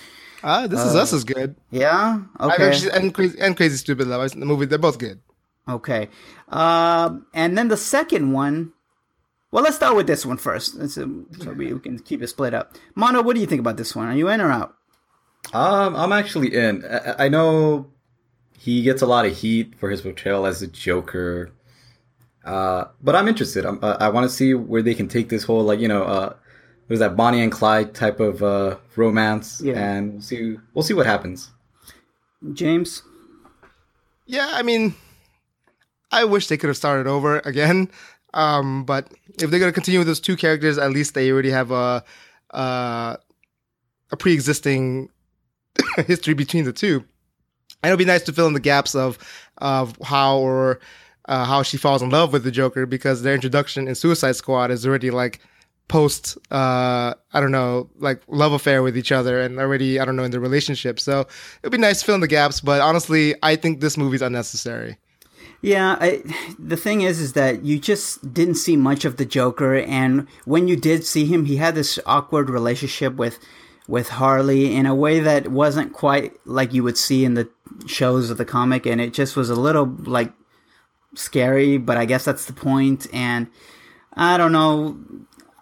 Ah, 0.42 0.66
this 0.66 0.80
is 0.80 0.94
us 0.94 1.12
is 1.12 1.24
good. 1.24 1.54
Yeah. 1.70 2.20
I've 2.38 2.52
Okay. 2.52 2.68
actually, 2.68 2.92
and 2.92 3.14
crazy 3.14 3.38
and 3.40 3.56
crazy 3.56 3.76
stupid 3.76 4.06
love. 4.08 4.30
The 4.30 4.44
movie, 4.46 4.66
they're 4.66 4.78
both 4.78 4.98
good. 4.98 5.20
Okay. 5.68 6.08
Um, 6.48 7.26
and 7.34 7.56
then 7.56 7.68
the 7.68 7.76
second 7.76 8.32
one. 8.32 8.72
Well, 9.52 9.64
let's 9.64 9.76
start 9.76 9.96
with 9.96 10.06
this 10.06 10.24
one 10.24 10.36
first, 10.36 10.76
um, 10.98 11.26
so 11.40 11.52
we, 11.52 11.72
we 11.72 11.80
can 11.80 11.98
keep 11.98 12.22
it 12.22 12.28
split 12.28 12.54
up. 12.54 12.76
Mondo, 12.94 13.20
what 13.20 13.34
do 13.34 13.40
you 13.40 13.46
think 13.48 13.58
about 13.60 13.76
this 13.76 13.96
one? 13.96 14.06
Are 14.06 14.14
you 14.14 14.28
in 14.28 14.40
or 14.40 14.50
out? 14.52 14.76
Um, 15.52 15.96
I'm 15.96 16.12
actually 16.12 16.54
in. 16.54 16.84
I, 16.84 17.26
I 17.26 17.28
know 17.28 17.90
he 18.58 18.82
gets 18.82 19.02
a 19.02 19.06
lot 19.06 19.24
of 19.26 19.36
heat 19.36 19.74
for 19.78 19.90
his 19.90 20.00
portrayal 20.02 20.46
as 20.46 20.60
the 20.60 20.66
Joker, 20.66 21.50
uh, 22.44 22.84
but 23.02 23.16
I'm 23.16 23.26
interested. 23.28 23.64
I'm, 23.66 23.78
uh, 23.82 23.96
I 24.00 24.08
want 24.10 24.28
to 24.28 24.34
see 24.34 24.54
where 24.54 24.82
they 24.82 24.94
can 24.94 25.08
take 25.08 25.28
this 25.28 25.44
whole 25.44 25.62
like 25.64 25.80
you 25.80 25.88
know, 25.88 26.04
uh, 26.04 26.34
there's 26.88 27.00
that 27.00 27.16
Bonnie 27.16 27.42
and 27.42 27.50
Clyde 27.50 27.94
type 27.94 28.20
of 28.20 28.42
uh, 28.42 28.76
romance, 28.96 29.60
Yeah. 29.64 29.74
and 29.78 30.12
we'll 30.14 30.22
see. 30.22 30.56
We'll 30.74 30.82
see 30.84 30.94
what 30.94 31.06
happens. 31.06 31.50
James? 32.52 33.02
Yeah, 34.26 34.48
I 34.52 34.62
mean, 34.62 34.94
I 36.12 36.24
wish 36.24 36.46
they 36.46 36.56
could 36.56 36.68
have 36.68 36.76
started 36.76 37.06
over 37.06 37.40
again. 37.40 37.90
Um, 38.32 38.84
but 38.84 39.12
if 39.40 39.50
they're 39.50 39.58
gonna 39.58 39.72
continue 39.72 39.98
with 39.98 40.06
those 40.06 40.20
two 40.20 40.36
characters, 40.36 40.78
at 40.78 40.90
least 40.92 41.14
they 41.14 41.32
already 41.32 41.50
have 41.50 41.72
a 41.72 42.04
uh, 42.54 43.16
a 44.12 44.16
pre-existing 44.16 45.08
history 46.06 46.34
between 46.34 46.64
the 46.64 46.72
two. 46.72 47.04
And 47.82 47.90
it'll 47.90 47.98
be 47.98 48.04
nice 48.04 48.22
to 48.24 48.32
fill 48.32 48.46
in 48.46 48.52
the 48.52 48.60
gaps 48.60 48.94
of 48.94 49.18
of 49.58 49.96
how 50.02 50.38
or 50.38 50.80
uh, 51.26 51.44
how 51.44 51.62
she 51.62 51.76
falls 51.76 52.02
in 52.02 52.10
love 52.10 52.32
with 52.32 52.44
the 52.44 52.50
Joker 52.50 52.86
because 52.86 53.22
their 53.22 53.34
introduction 53.34 53.88
in 53.88 53.94
Suicide 53.94 54.36
Squad 54.36 54.70
is 54.70 54.86
already 54.86 55.10
like 55.10 55.40
post 55.88 56.38
uh 56.52 57.12
I 57.32 57.40
don't 57.40 57.50
know 57.50 57.90
like 57.98 58.22
love 58.28 58.52
affair 58.52 58.80
with 58.80 58.96
each 58.96 59.10
other 59.10 59.40
and 59.40 59.58
already 59.58 59.98
I 59.98 60.04
don't 60.04 60.14
know 60.14 60.24
in 60.24 60.30
the 60.30 60.40
relationship. 60.40 61.00
So 61.00 61.26
it'd 61.62 61.72
be 61.72 61.78
nice 61.78 62.00
to 62.00 62.06
fill 62.06 62.14
in 62.14 62.20
the 62.20 62.28
gaps, 62.28 62.60
but 62.60 62.80
honestly, 62.80 63.34
I 63.42 63.56
think 63.56 63.80
this 63.80 63.96
movie's 63.96 64.22
unnecessary. 64.22 64.98
Yeah, 65.62 65.98
I, 66.00 66.22
the 66.58 66.76
thing 66.76 67.02
is, 67.02 67.20
is 67.20 67.34
that 67.34 67.64
you 67.64 67.78
just 67.78 68.32
didn't 68.32 68.54
see 68.54 68.76
much 68.76 69.04
of 69.04 69.18
the 69.18 69.26
Joker, 69.26 69.76
and 69.76 70.26
when 70.46 70.68
you 70.68 70.76
did 70.76 71.04
see 71.04 71.26
him, 71.26 71.44
he 71.44 71.56
had 71.56 71.74
this 71.74 71.98
awkward 72.06 72.48
relationship 72.48 73.16
with 73.16 73.38
with 73.90 74.08
Harley 74.08 74.74
in 74.74 74.86
a 74.86 74.94
way 74.94 75.18
that 75.18 75.48
wasn't 75.48 75.92
quite 75.92 76.34
like 76.46 76.72
you 76.72 76.84
would 76.84 76.96
see 76.96 77.24
in 77.24 77.34
the 77.34 77.50
shows 77.86 78.30
of 78.30 78.38
the 78.38 78.44
comic, 78.44 78.86
and 78.86 79.00
it 79.00 79.12
just 79.12 79.36
was 79.36 79.50
a 79.50 79.54
little 79.54 79.86
like 80.04 80.32
scary. 81.14 81.76
But 81.76 81.98
I 81.98 82.04
guess 82.04 82.24
that's 82.24 82.44
the 82.44 82.52
point, 82.52 83.08
and 83.12 83.48
I 84.14 84.38
don't 84.38 84.52
know. 84.52 84.98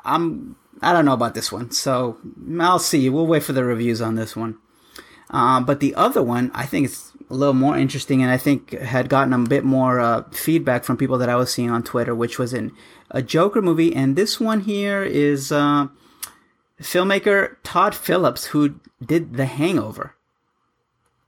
I'm 0.05 0.57
I 0.83 0.93
don't 0.93 1.07
know 1.07 1.15
about 1.15 1.35
this 1.35 1.51
one, 1.51 1.71
so 1.71 2.19
I'll 2.61 2.79
see. 2.79 3.09
We'll 3.09 3.27
wait 3.27 3.43
for 3.43 3.55
the 3.55 3.65
reviews 3.65 4.01
on 4.03 4.15
this 4.15 4.37
one. 4.37 4.59
Uh, 5.31 5.61
but 5.61 5.81
the 5.81 5.95
other 5.95 6.23
one, 6.23 6.51
I 6.55 6.65
think 6.65 6.87
it's 6.87 7.13
a 7.31 7.35
little 7.35 7.55
more 7.55 7.77
interesting, 7.77 8.23
and 8.23 8.31
I 8.31 8.37
think 8.37 8.73
had 8.73 9.09
gotten 9.09 9.33
a 9.33 9.39
bit 9.39 9.65
more 9.65 10.01
uh, 10.01 10.25
feedback 10.31 10.85
from 10.85 10.99
people 10.99 11.19
that 11.19 11.29
I 11.31 11.37
was 11.37 11.53
seeing 11.53 11.71
on 11.71 11.83
Twitter, 11.83 12.15
which 12.15 12.39
was 12.39 12.53
in 12.53 12.73
a 13.11 13.23
Joker 13.23 13.63
movie. 13.63 13.95
And 13.95 14.17
this 14.17 14.39
one 14.39 14.61
here 14.61 15.03
is 15.03 15.51
uh, 15.51 15.89
filmmaker 16.81 17.57
Todd 17.63 17.95
Phillips, 17.95 18.47
who 18.47 18.81
did 19.05 19.35
The 19.35 19.47
Hangover. 19.47 20.15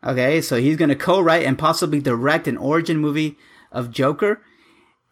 Okay, 0.02 0.40
so 0.40 0.56
he's 0.56 0.76
going 0.76 0.88
to 0.88 0.96
co-write 0.96 1.44
and 1.44 1.58
possibly 1.58 2.00
direct 2.00 2.48
an 2.48 2.56
origin 2.56 2.98
movie 2.98 3.36
of 3.70 3.90
Joker, 3.90 4.40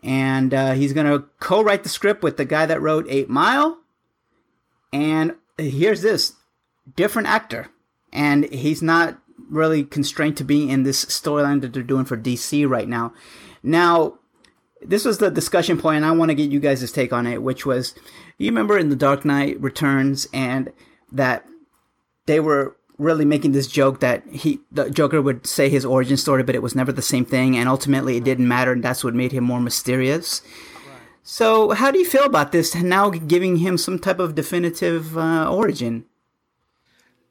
and 0.03 0.55
uh, 0.55 0.73
he's 0.73 0.93
going 0.93 1.07
to 1.07 1.27
co-write 1.41 1.83
the 1.83 1.89
script 1.89 2.23
with 2.23 2.37
the 2.37 2.45
guy 2.45 2.65
that 2.67 2.81
wrote 2.81 3.07
Eight 3.09 3.29
Mile. 3.29 3.79
And 4.93 5.35
here's 5.59 6.03
this 6.03 6.35
different 6.97 7.29
actor 7.29 7.69
and 8.13 8.45
he's 8.47 8.83
not 8.83 9.21
really 9.51 9.85
constrained 9.85 10.37
to 10.37 10.45
being 10.45 10.71
in 10.71 10.83
this 10.83 11.05
storyline 11.07 11.61
that 11.61 11.73
they're 11.73 11.83
doing 11.83 12.05
for 12.05 12.17
DC 12.17 12.69
right 12.69 12.89
now. 12.89 13.13
Now, 13.63 14.19
this 14.83 15.05
was 15.05 15.19
the 15.19 15.31
discussion 15.31 15.79
point, 15.79 15.99
and 15.99 16.07
I 16.07 16.13
want 16.13 16.31
to 16.31 16.35
get 16.35 16.51
you 16.51 16.61
guys' 16.61 16.91
take 16.93 17.13
on 17.13 17.27
it, 17.27 17.43
which 17.43 17.67
was 17.67 17.95
you 18.39 18.49
remember 18.49 18.79
in 18.79 18.89
The 18.89 18.97
Dark 18.97 19.25
Knight 19.25 19.61
Returns 19.61 20.27
and 20.33 20.73
that 21.13 21.47
they 22.27 22.41
were 22.41 22.77
really 22.99 23.25
making 23.25 23.53
this 23.53 23.69
joke 23.69 24.01
that 24.01 24.27
he 24.29 24.61
the 24.73 24.91
Joker 24.91 25.23
would 25.23 25.47
say 25.47 25.69
his 25.69 25.85
origin 25.85 26.17
story, 26.17 26.43
but 26.43 26.55
it 26.55 26.63
was 26.63 26.75
never 26.75 26.93
the 26.93 27.03
same 27.03 27.25
thing, 27.25 27.57
and 27.57 27.69
ultimately 27.69 28.17
it 28.17 28.25
didn't 28.25 28.49
matter, 28.49 28.73
and 28.73 28.83
that's 28.83 29.05
what 29.05 29.15
made 29.15 29.33
him 29.33 29.45
more 29.45 29.61
mysterious. 29.61 30.43
So, 31.23 31.73
how 31.73 31.91
do 31.91 31.99
you 31.99 32.07
feel 32.07 32.25
about 32.25 32.53
this 32.53 32.75
now 32.75 33.11
giving 33.11 33.57
him 33.57 33.77
some 33.77 33.99
type 33.99 34.19
of 34.19 34.35
definitive 34.35 35.19
uh, 35.19 35.53
origin? 35.53 36.07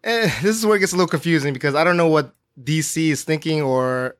Eh, 0.03 0.31
this 0.41 0.55
is 0.55 0.65
where 0.65 0.77
it 0.77 0.81
gets 0.81 0.93
a 0.93 0.95
little 0.95 1.07
confusing 1.07 1.51
because 1.51 1.73
I 1.73 1.83
don't 1.83 1.97
know 1.97 2.07
what 2.07 2.35
DC 2.61 3.09
is 3.09 3.23
thinking 3.23 3.61
or 3.61 4.16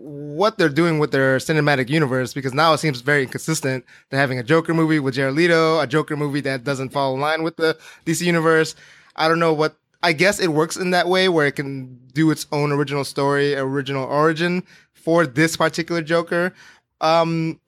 what 0.00 0.58
they're 0.58 0.68
doing 0.68 0.98
with 0.98 1.10
their 1.10 1.38
cinematic 1.38 1.88
universe 1.88 2.32
because 2.32 2.54
now 2.54 2.72
it 2.72 2.78
seems 2.78 3.00
very 3.00 3.22
inconsistent. 3.22 3.84
They're 4.10 4.20
having 4.20 4.38
a 4.38 4.44
Joker 4.44 4.72
movie 4.72 5.00
with 5.00 5.14
Jared 5.14 5.34
Leto, 5.34 5.80
a 5.80 5.86
Joker 5.86 6.16
movie 6.16 6.40
that 6.42 6.62
doesn't 6.64 6.90
fall 6.90 7.14
in 7.14 7.20
line 7.20 7.42
with 7.42 7.56
the 7.56 7.76
DC 8.06 8.22
universe. 8.24 8.74
I 9.16 9.28
don't 9.28 9.40
know 9.40 9.52
what. 9.52 9.76
I 10.00 10.12
guess 10.12 10.38
it 10.38 10.48
works 10.48 10.76
in 10.76 10.92
that 10.92 11.08
way 11.08 11.28
where 11.28 11.48
it 11.48 11.56
can 11.56 11.98
do 12.14 12.30
its 12.30 12.46
own 12.52 12.70
original 12.70 13.02
story, 13.04 13.56
original 13.56 14.04
origin 14.04 14.62
for 14.92 15.26
this 15.26 15.56
particular 15.56 16.02
Joker. 16.02 16.54
Um, 17.00 17.60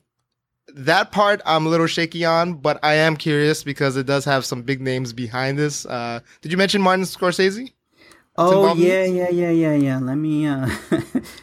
that 0.68 1.10
part 1.10 1.40
I'm 1.44 1.66
a 1.66 1.68
little 1.68 1.88
shaky 1.88 2.24
on, 2.24 2.54
but 2.54 2.78
I 2.84 2.94
am 2.94 3.16
curious 3.16 3.64
because 3.64 3.96
it 3.96 4.06
does 4.06 4.24
have 4.24 4.44
some 4.44 4.62
big 4.62 4.80
names 4.80 5.12
behind 5.12 5.58
this. 5.58 5.84
Uh, 5.84 6.20
did 6.40 6.52
you 6.52 6.58
mention 6.58 6.80
Martin 6.80 7.04
Scorsese? 7.04 7.72
Oh 8.36 8.74
yeah, 8.74 9.04
yeah, 9.04 9.28
yeah, 9.28 9.50
yeah, 9.50 9.74
yeah. 9.74 9.98
Let 9.98 10.14
me. 10.14 10.46
uh 10.46 10.68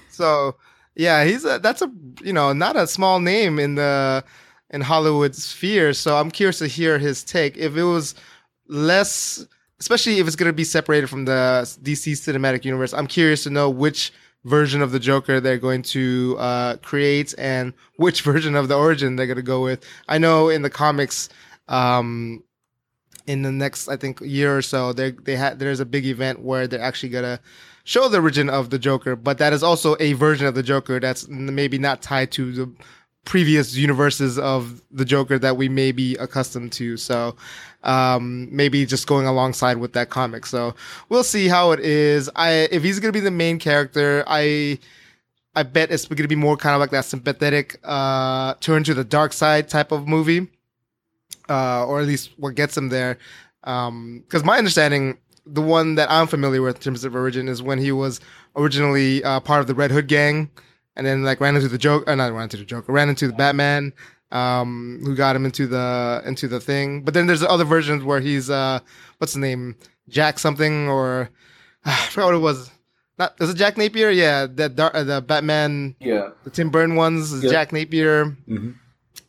So 0.09 0.55
yeah, 0.97 1.23
he's 1.25 1.45
a 1.45 1.59
that's 1.59 1.81
a 1.81 1.91
you 2.23 2.33
know 2.33 2.53
not 2.53 2.75
a 2.75 2.87
small 2.87 3.19
name 3.19 3.59
in 3.59 3.75
the 3.75 4.23
in 4.71 4.81
Hollywood 4.81 5.35
sphere. 5.35 5.93
So 5.93 6.17
I'm 6.17 6.31
curious 6.31 6.57
to 6.59 6.67
hear 6.67 6.97
his 6.97 7.23
take. 7.23 7.55
If 7.55 7.77
it 7.77 7.83
was 7.83 8.15
less, 8.67 9.45
especially 9.79 10.17
if 10.17 10.27
it's 10.27 10.35
going 10.35 10.49
to 10.49 10.53
be 10.53 10.63
separated 10.63 11.07
from 11.07 11.25
the 11.25 11.61
DC 11.83 12.13
cinematic 12.13 12.65
universe, 12.65 12.93
I'm 12.93 13.07
curious 13.07 13.43
to 13.43 13.51
know 13.51 13.69
which 13.69 14.11
version 14.43 14.81
of 14.81 14.91
the 14.91 14.99
Joker 14.99 15.39
they're 15.39 15.57
going 15.59 15.83
to 15.83 16.35
uh, 16.39 16.77
create 16.77 17.33
and 17.37 17.73
which 17.97 18.21
version 18.31 18.55
of 18.55 18.67
the 18.67 18.75
origin 18.75 19.15
they're 19.15 19.27
going 19.27 19.37
to 19.37 19.43
go 19.43 19.61
with. 19.61 19.85
I 20.09 20.17
know 20.17 20.49
in 20.49 20.63
the 20.63 20.69
comics. 20.69 21.29
Um, 21.69 22.43
in 23.25 23.41
the 23.41 23.51
next, 23.51 23.89
I 23.89 23.97
think, 23.97 24.21
year 24.21 24.57
or 24.57 24.61
so, 24.61 24.93
they 24.93 25.11
they 25.11 25.35
had 25.35 25.59
there's 25.59 25.81
a 25.81 25.85
big 25.85 26.05
event 26.05 26.39
where 26.39 26.65
they're 26.65 26.79
actually 26.79 27.09
gonna 27.09 27.41
show 27.87 28.09
the 28.09 28.19
origin 28.19 28.49
of 28.49 28.69
the 28.69 28.77
Joker, 28.77 29.15
but 29.15 29.37
that 29.37 29.53
is 29.53 29.63
also 29.63 29.95
a 30.01 30.11
version 30.13 30.45
of 30.45 30.55
the 30.55 30.63
Joker 30.63 30.99
that's 30.99 31.27
maybe 31.29 31.77
not 31.77 32.01
tied 32.01 32.31
to 32.33 32.51
the 32.51 32.71
previous 33.23 33.75
universes 33.75 34.37
of 34.37 34.81
the 34.91 35.05
Joker 35.05 35.39
that 35.39 35.55
we 35.55 35.69
may 35.69 35.93
be 35.93 36.15
accustomed 36.17 36.73
to. 36.73 36.97
So 36.97 37.35
um, 37.83 38.49
maybe 38.51 38.85
just 38.85 39.07
going 39.07 39.25
alongside 39.25 39.77
with 39.77 39.93
that 39.93 40.09
comic. 40.09 40.45
So 40.45 40.75
we'll 41.07 41.23
see 41.23 41.47
how 41.47 41.71
it 41.71 41.79
is. 41.79 42.29
I 42.35 42.67
if 42.71 42.83
he's 42.83 42.99
gonna 42.99 43.13
be 43.13 43.21
the 43.21 43.31
main 43.31 43.57
character, 43.57 44.23
I. 44.27 44.79
I 45.55 45.63
bet 45.63 45.89
it's 45.89 46.05
to 46.05 46.27
be 46.27 46.35
more 46.35 46.55
kind 46.55 46.75
of 46.75 46.79
like 46.79 46.91
that 46.91 47.05
sympathetic, 47.05 47.79
uh, 47.83 48.53
turn 48.59 48.83
to 48.83 48.93
the 48.93 49.03
dark 49.03 49.33
side 49.33 49.67
type 49.67 49.91
of 49.91 50.07
movie 50.07 50.49
uh, 51.49 51.85
or 51.85 51.99
at 51.99 52.05
least 52.05 52.31
what 52.37 52.55
gets 52.55 52.77
him 52.77 52.89
there. 52.89 53.17
Because 53.61 54.43
my 54.43 54.57
understanding, 54.57 55.17
the 55.53 55.61
one 55.61 55.95
that 55.95 56.09
I'm 56.11 56.27
familiar 56.27 56.61
with 56.61 56.75
in 56.77 56.81
terms 56.81 57.03
of 57.03 57.15
origin 57.15 57.47
is 57.47 57.61
when 57.61 57.79
he 57.79 57.91
was 57.91 58.19
originally 58.55 59.23
uh, 59.23 59.39
part 59.39 59.61
of 59.61 59.67
the 59.67 59.75
Red 59.75 59.91
Hood 59.91 60.07
gang, 60.07 60.49
and 60.95 61.05
then 61.05 61.23
like 61.23 61.39
ran 61.39 61.55
into 61.55 61.67
the 61.67 61.77
joke, 61.77 62.07
uh, 62.07 62.15
not 62.15 62.33
ran 62.33 62.43
into 62.43 62.57
the 62.57 62.65
Joker, 62.65 62.91
ran 62.91 63.09
into 63.09 63.27
the 63.27 63.33
Batman, 63.33 63.93
um, 64.31 64.99
who 65.03 65.15
got 65.15 65.35
him 65.35 65.45
into 65.45 65.67
the 65.67 66.21
into 66.25 66.47
the 66.47 66.59
thing. 66.59 67.03
But 67.03 67.13
then 67.13 67.27
there's 67.27 67.43
other 67.43 67.63
versions 67.65 68.03
where 68.03 68.19
he's 68.19 68.49
uh, 68.49 68.79
what's 69.19 69.33
the 69.33 69.39
name, 69.39 69.75
Jack 70.09 70.39
something 70.39 70.87
or 70.89 71.29
I 71.85 71.95
forgot 72.07 72.25
what 72.27 72.35
it 72.35 72.39
was. 72.39 72.71
Not 73.19 73.33
is 73.39 73.49
it 73.49 73.57
Jack 73.57 73.77
Napier? 73.77 74.09
Yeah, 74.11 74.45
that 74.47 74.75
dar- 74.75 74.95
uh, 74.95 75.03
the 75.03 75.21
Batman, 75.21 75.95
Yeah. 75.99 76.29
the 76.43 76.49
Tim 76.51 76.69
Burton 76.69 76.95
ones, 76.95 77.31
is 77.31 77.43
Yeah. 77.43 77.49
Jack 77.51 77.71
Napier. 77.71 78.25
hmm 78.47 78.71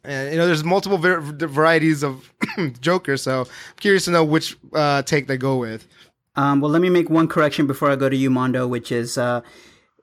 And 0.05 0.33
you 0.33 0.39
know, 0.39 0.47
there's 0.47 0.63
multiple 0.65 0.99
var- 0.99 1.21
varieties 1.21 2.03
of 2.05 2.31
Joker, 2.81 3.17
so 3.17 3.43
I'm 3.43 3.47
curious 3.81 4.05
to 4.07 4.11
know 4.11 4.25
which 4.25 4.57
uh, 4.75 5.03
take 5.03 5.27
they 5.27 5.37
go 5.39 5.57
with. 5.57 5.87
Um, 6.39 6.61
well, 6.61 6.71
let 6.71 6.81
me 6.81 6.89
make 6.89 7.11
one 7.11 7.27
correction 7.27 7.67
before 7.67 7.91
I 7.91 7.97
go 7.97 8.09
to 8.09 8.15
you, 8.17 8.31
Mondo, 8.31 8.67
which 8.69 8.93
is 8.93 9.19
uh, 9.19 9.41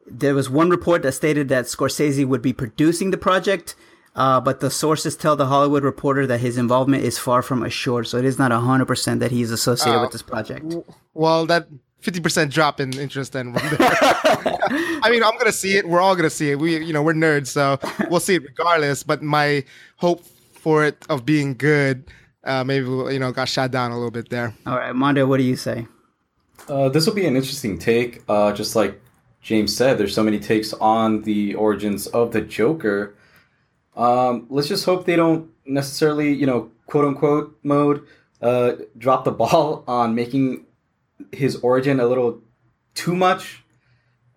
there 0.06 0.36
was 0.36 0.50
one 0.50 0.70
report 0.70 1.02
that 1.04 1.14
stated 1.14 1.48
that 1.48 1.66
Scorsese 1.66 2.26
would 2.28 2.42
be 2.42 2.52
producing 2.52 3.12
the 3.12 3.18
project, 3.18 3.74
uh, 4.16 4.42
but 4.42 4.60
the 4.60 4.70
sources 4.70 5.16
tell 5.16 5.38
the 5.38 5.46
Hollywood 5.46 5.84
Reporter 5.84 6.28
that 6.28 6.40
his 6.42 6.58
involvement 6.58 7.04
is 7.06 7.18
far 7.18 7.42
from 7.42 7.64
assured, 7.64 8.08
so 8.08 8.18
it 8.18 8.26
is 8.26 8.38
not 8.38 8.52
100% 8.52 9.20
that 9.20 9.32
he's 9.32 9.50
associated 9.50 10.00
Oh. 10.00 10.02
with 10.02 10.12
this 10.12 10.22
project. 10.22 10.76
Well, 11.14 11.46
that 11.46 11.70
50% 12.04 12.52
drop 12.52 12.82
in 12.82 12.92
interest 13.00 13.32
then. 13.32 13.54
I 13.56 15.08
mean, 15.10 15.24
I'm 15.24 15.38
gonna 15.38 15.54
see 15.54 15.78
it. 15.78 15.88
We're 15.88 16.02
all 16.02 16.18
gonna 16.18 16.30
see 16.30 16.52
it. 16.52 16.60
We, 16.60 16.78
you 16.84 16.92
know, 16.92 17.02
we're 17.02 17.14
nerds, 17.14 17.48
so 17.48 17.80
we'll 18.10 18.20
see 18.20 18.36
it 18.36 18.44
regardless. 18.44 19.04
But 19.04 19.24
my 19.24 19.64
hope 19.96 20.24
for 20.52 20.84
it 20.84 20.98
of 21.10 21.26
being 21.26 21.56
good, 21.56 22.06
uh, 22.44 22.64
maybe 22.66 22.88
you 22.88 23.20
know, 23.20 23.32
got 23.32 23.48
shot 23.48 23.72
down 23.72 23.92
a 23.92 23.96
little 23.96 24.12
bit 24.12 24.30
there. 24.30 24.54
All 24.68 24.76
right, 24.78 24.94
Mondo, 24.94 25.26
what 25.26 25.38
do 25.38 25.44
you 25.44 25.56
say? 25.56 25.88
Uh, 26.68 26.90
this 26.90 27.06
will 27.06 27.14
be 27.14 27.26
an 27.26 27.36
interesting 27.36 27.78
take. 27.78 28.24
Uh, 28.28 28.52
just 28.52 28.76
like 28.76 29.02
James 29.42 29.76
said, 29.76 29.98
there's 29.98 30.14
so 30.14 30.24
many 30.24 30.40
takes 30.40 30.74
on 30.74 31.22
the 31.22 31.56
origins 31.56 32.08
of 32.08 32.32
the 32.32 32.42
Joker. 32.42 33.16
Um, 33.96 34.48
let's 34.50 34.68
just 34.68 34.86
hope 34.86 35.06
they 35.06 35.16
don't 35.16 35.52
necessarily, 35.66 36.34
you 36.34 36.46
know, 36.46 36.72
quote 36.88 37.06
unquote 37.06 37.58
mode, 37.64 38.06
uh, 38.42 38.74
drop 38.98 39.24
the 39.24 39.32
ball 39.44 39.84
on 39.88 40.16
making 40.16 40.66
his 41.32 41.58
origin 41.58 42.00
a 42.00 42.08
little 42.08 42.42
too 42.94 43.16
much. 43.16 43.64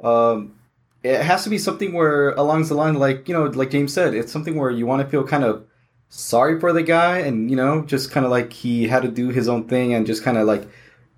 Um, 0.02 0.54
it 1.02 1.22
has 1.22 1.44
to 1.44 1.50
be 1.50 1.58
something 1.58 1.92
where 1.92 2.30
along 2.30 2.64
the 2.64 2.74
line, 2.74 2.94
like 2.94 3.28
you 3.28 3.34
know, 3.34 3.44
like 3.44 3.70
James 3.70 3.92
said, 3.92 4.14
it's 4.14 4.32
something 4.32 4.56
where 4.56 4.70
you 4.70 4.86
want 4.86 5.02
to 5.02 5.08
feel 5.08 5.24
kind 5.24 5.44
of 5.44 5.64
sorry 6.08 6.58
for 6.60 6.72
the 6.72 6.82
guy, 6.82 7.18
and 7.18 7.50
you 7.50 7.56
know, 7.56 7.82
just 7.82 8.10
kind 8.10 8.26
of 8.26 8.32
like 8.32 8.52
he 8.52 8.88
had 8.88 9.02
to 9.02 9.08
do 9.08 9.28
his 9.28 9.48
own 9.48 9.68
thing 9.68 9.94
and 9.94 10.06
just 10.06 10.22
kind 10.22 10.36
of 10.36 10.46
like 10.46 10.68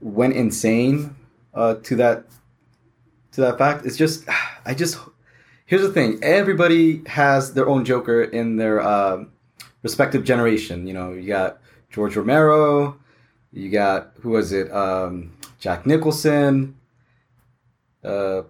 went 0.00 0.34
insane 0.34 1.14
uh, 1.54 1.74
to 1.74 1.96
that 1.96 2.24
to 3.32 3.40
that 3.42 3.58
fact. 3.58 3.86
It's 3.86 3.96
just, 3.96 4.24
I 4.64 4.74
just 4.74 4.98
here's 5.66 5.82
the 5.82 5.92
thing: 5.92 6.18
everybody 6.22 7.02
has 7.06 7.54
their 7.54 7.68
own 7.68 7.84
Joker 7.84 8.22
in 8.22 8.56
their 8.56 8.80
uh, 8.80 9.24
respective 9.82 10.24
generation. 10.24 10.86
You 10.86 10.94
know, 10.94 11.12
you 11.12 11.26
got 11.26 11.58
George 11.90 12.16
Romero, 12.16 12.98
you 13.52 13.70
got 13.70 14.12
who 14.20 14.30
was 14.30 14.52
it? 14.52 14.72
Um, 14.72 15.32
Jack 15.58 15.86
Nicholson. 15.86 16.76
Uh, 18.02 18.42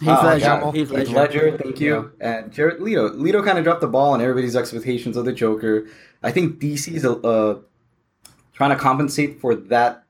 Heath 0.00 0.08
ah, 0.10 0.26
Ledger. 0.26 0.72
Heath 0.72 0.74
Heath 0.74 0.90
Ledger. 0.90 1.14
Ledger, 1.14 1.58
thank 1.58 1.80
you. 1.80 2.12
And 2.20 2.52
Jared 2.52 2.80
Leto. 2.80 3.10
Leto 3.14 3.42
kind 3.42 3.56
of 3.56 3.64
dropped 3.64 3.80
the 3.80 3.86
ball 3.86 4.12
on 4.12 4.20
everybody's 4.20 4.54
expectations 4.54 5.16
of 5.16 5.24
the 5.24 5.32
Joker. 5.32 5.86
I 6.22 6.32
think 6.32 6.58
DC's 6.58 7.04
uh, 7.04 7.60
trying 8.52 8.70
to 8.70 8.76
compensate 8.76 9.40
for 9.40 9.54
that 9.54 10.05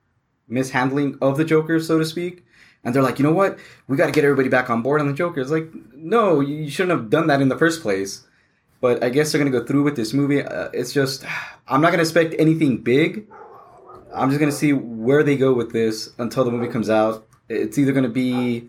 mishandling 0.49 1.19
of 1.21 1.37
the 1.37 1.45
Joker, 1.45 1.81
so 1.81 1.99
to 1.99 2.05
speak. 2.05 2.45
And 2.85 2.95
they're 2.95 3.03
like, 3.03 3.19
you 3.19 3.25
know 3.25 3.33
what? 3.33 3.59
We 3.89 3.97
got 3.97 4.07
to 4.07 4.13
get 4.13 4.25
everybody 4.25 4.49
back 4.49 4.71
on 4.71 4.83
board 4.83 5.01
on 5.01 5.09
the 5.09 5.13
Joker. 5.13 5.41
It's 5.41 5.51
like, 5.51 5.69
no, 5.95 6.41
you 6.41 6.71
shouldn't 6.71 6.99
have 6.99 7.11
done 7.11 7.27
that 7.27 7.41
in 7.43 7.49
the 7.49 7.59
first 7.59 7.83
place. 7.83 8.23
But 8.81 9.03
I 9.03 9.09
guess 9.09 9.33
they're 9.33 9.41
going 9.41 9.51
to 9.51 9.59
go 9.59 9.65
through 9.65 9.83
with 9.83 9.97
this 9.97 10.13
movie. 10.13 10.43
Uh, 10.43 10.69
it's 10.73 10.93
just, 10.93 11.25
I'm 11.69 11.81
not 11.81 11.89
going 11.89 11.99
to 11.99 12.03
expect 12.03 12.35
anything 12.39 12.79
big. 12.79 13.27
I'm 14.15 14.31
just 14.31 14.39
going 14.39 14.51
to 14.51 14.57
see 14.57 14.73
where 14.73 15.23
they 15.23 15.37
go 15.37 15.53
with 15.53 15.73
this 15.73 16.11
until 16.19 16.45
the 16.45 16.51
movie 16.51 16.69
comes 16.73 16.89
out. 16.89 17.27
It's 17.49 17.77
either 17.77 17.93
going 17.93 18.05
to 18.05 18.09
be, 18.11 18.69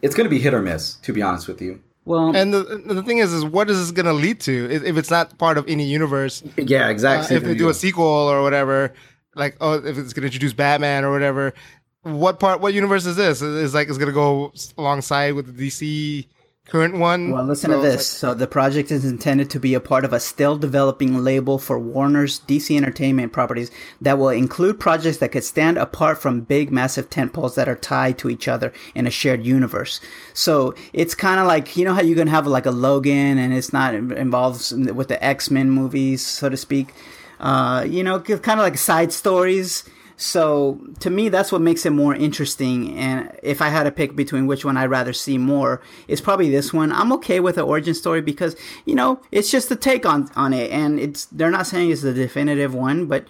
it's 0.00 0.14
going 0.14 0.24
to 0.24 0.30
be 0.30 0.38
hit 0.38 0.54
or 0.54 0.62
miss, 0.62 0.94
to 0.96 1.12
be 1.12 1.20
honest 1.22 1.46
with 1.46 1.60
you. 1.60 1.80
Well, 2.04 2.34
And 2.34 2.52
the 2.52 2.82
the 2.84 3.02
thing 3.04 3.18
is, 3.18 3.32
is 3.32 3.44
what 3.44 3.70
is 3.70 3.78
this 3.78 3.92
going 3.92 4.06
to 4.06 4.12
lead 4.12 4.40
to 4.40 4.68
if, 4.70 4.82
if 4.82 4.96
it's 4.96 5.10
not 5.10 5.38
part 5.38 5.56
of 5.56 5.68
any 5.68 5.84
universe? 5.84 6.42
Yeah, 6.56 6.86
Uh, 6.86 6.90
exactly. 6.90 7.36
if 7.36 7.44
they 7.44 7.54
do 7.54 7.68
a 7.68 7.74
sequel 7.74 8.04
or 8.04 8.42
whatever, 8.42 8.92
like 9.34 9.56
oh, 9.60 9.74
if 9.74 9.98
it's 9.98 10.12
going 10.12 10.22
to 10.22 10.26
introduce 10.26 10.52
Batman 10.52 11.04
or 11.04 11.12
whatever, 11.12 11.54
what 12.02 12.40
part? 12.40 12.60
What 12.60 12.74
universe 12.74 13.06
is 13.06 13.16
this? 13.16 13.42
Is 13.42 13.74
like 13.74 13.88
it's 13.88 13.98
going 13.98 14.08
to 14.08 14.14
go 14.14 14.52
alongside 14.76 15.34
with 15.34 15.56
the 15.56 15.68
DC 15.68 16.26
current 16.66 16.96
one? 16.96 17.30
Well, 17.30 17.44
listen 17.44 17.70
So 17.70 17.76
to 17.76 17.82
this. 17.82 18.06
So 18.06 18.34
the 18.34 18.46
project 18.46 18.90
is 18.90 19.04
intended 19.04 19.50
to 19.50 19.60
be 19.60 19.74
a 19.74 19.80
part 19.80 20.04
of 20.04 20.12
a 20.12 20.20
still 20.20 20.56
developing 20.56 21.22
label 21.22 21.58
for 21.58 21.78
Warner's 21.78 22.40
DC 22.40 22.76
Entertainment 22.76 23.32
properties 23.32 23.70
that 24.00 24.18
will 24.18 24.30
include 24.30 24.80
projects 24.80 25.18
that 25.18 25.32
could 25.32 25.44
stand 25.44 25.76
apart 25.76 26.18
from 26.18 26.40
big, 26.40 26.70
massive 26.70 27.10
tentpoles 27.10 27.56
that 27.56 27.68
are 27.68 27.76
tied 27.76 28.18
to 28.18 28.30
each 28.30 28.48
other 28.48 28.72
in 28.94 29.06
a 29.06 29.10
shared 29.10 29.44
universe. 29.44 30.00
So 30.34 30.74
it's 30.92 31.14
kind 31.14 31.40
of 31.40 31.46
like 31.46 31.76
you 31.76 31.84
know 31.84 31.94
how 31.94 32.02
you 32.02 32.14
can 32.14 32.28
have 32.28 32.46
like 32.46 32.66
a 32.66 32.70
Logan, 32.70 33.38
and 33.38 33.52
it's 33.52 33.72
not 33.72 33.94
involved 33.94 34.72
with 34.94 35.08
the 35.08 35.22
X 35.22 35.50
Men 35.50 35.70
movies, 35.70 36.24
so 36.24 36.48
to 36.48 36.56
speak. 36.56 36.94
Uh, 37.42 37.84
you 37.88 38.02
know, 38.04 38.20
kind 38.20 38.60
of 38.60 38.64
like 38.64 38.78
side 38.78 39.12
stories. 39.12 39.84
So 40.16 40.78
to 41.00 41.10
me, 41.10 41.28
that's 41.28 41.50
what 41.50 41.60
makes 41.60 41.84
it 41.84 41.90
more 41.90 42.14
interesting. 42.14 42.96
And 42.96 43.36
if 43.42 43.60
I 43.60 43.68
had 43.68 43.82
to 43.82 43.90
pick 43.90 44.14
between 44.14 44.46
which 44.46 44.64
one 44.64 44.76
I'd 44.76 44.86
rather 44.86 45.12
see 45.12 45.36
more, 45.36 45.82
it's 46.06 46.20
probably 46.20 46.48
this 46.48 46.72
one. 46.72 46.92
I'm 46.92 47.12
okay 47.14 47.40
with 47.40 47.56
the 47.56 47.62
origin 47.62 47.94
story 47.94 48.20
because 48.20 48.54
you 48.84 48.94
know 48.94 49.20
it's 49.32 49.50
just 49.50 49.70
a 49.72 49.76
take 49.76 50.06
on 50.06 50.30
on 50.36 50.52
it, 50.52 50.70
and 50.70 51.00
it's 51.00 51.24
they're 51.26 51.50
not 51.50 51.66
saying 51.66 51.90
it's 51.90 52.02
the 52.02 52.14
definitive 52.14 52.72
one, 52.72 53.06
but 53.06 53.26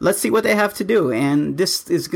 let's 0.00 0.18
see 0.18 0.30
what 0.30 0.44
they 0.44 0.54
have 0.54 0.74
to 0.74 0.84
do. 0.84 1.10
And 1.10 1.56
this 1.56 1.88
is 1.88 2.10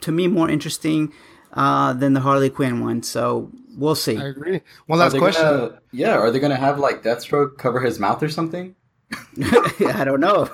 to 0.00 0.12
me 0.12 0.26
more 0.26 0.48
interesting 0.48 1.12
uh, 1.52 1.92
than 1.92 2.14
the 2.14 2.20
Harley 2.20 2.48
Quinn 2.48 2.80
one. 2.80 3.02
So 3.02 3.50
we'll 3.76 3.94
see. 3.94 4.16
I 4.16 4.28
agree. 4.28 4.62
One 4.86 4.98
last 4.98 5.18
question. 5.18 5.42
Gonna, 5.42 5.80
yeah, 5.92 6.16
are 6.16 6.30
they 6.30 6.38
going 6.38 6.50
to 6.50 6.56
have 6.56 6.78
like 6.78 7.02
Deathstroke 7.02 7.58
cover 7.58 7.80
his 7.80 7.98
mouth 7.98 8.22
or 8.22 8.30
something? 8.30 8.74
I 9.42 10.02
don't 10.04 10.20
know. 10.20 10.50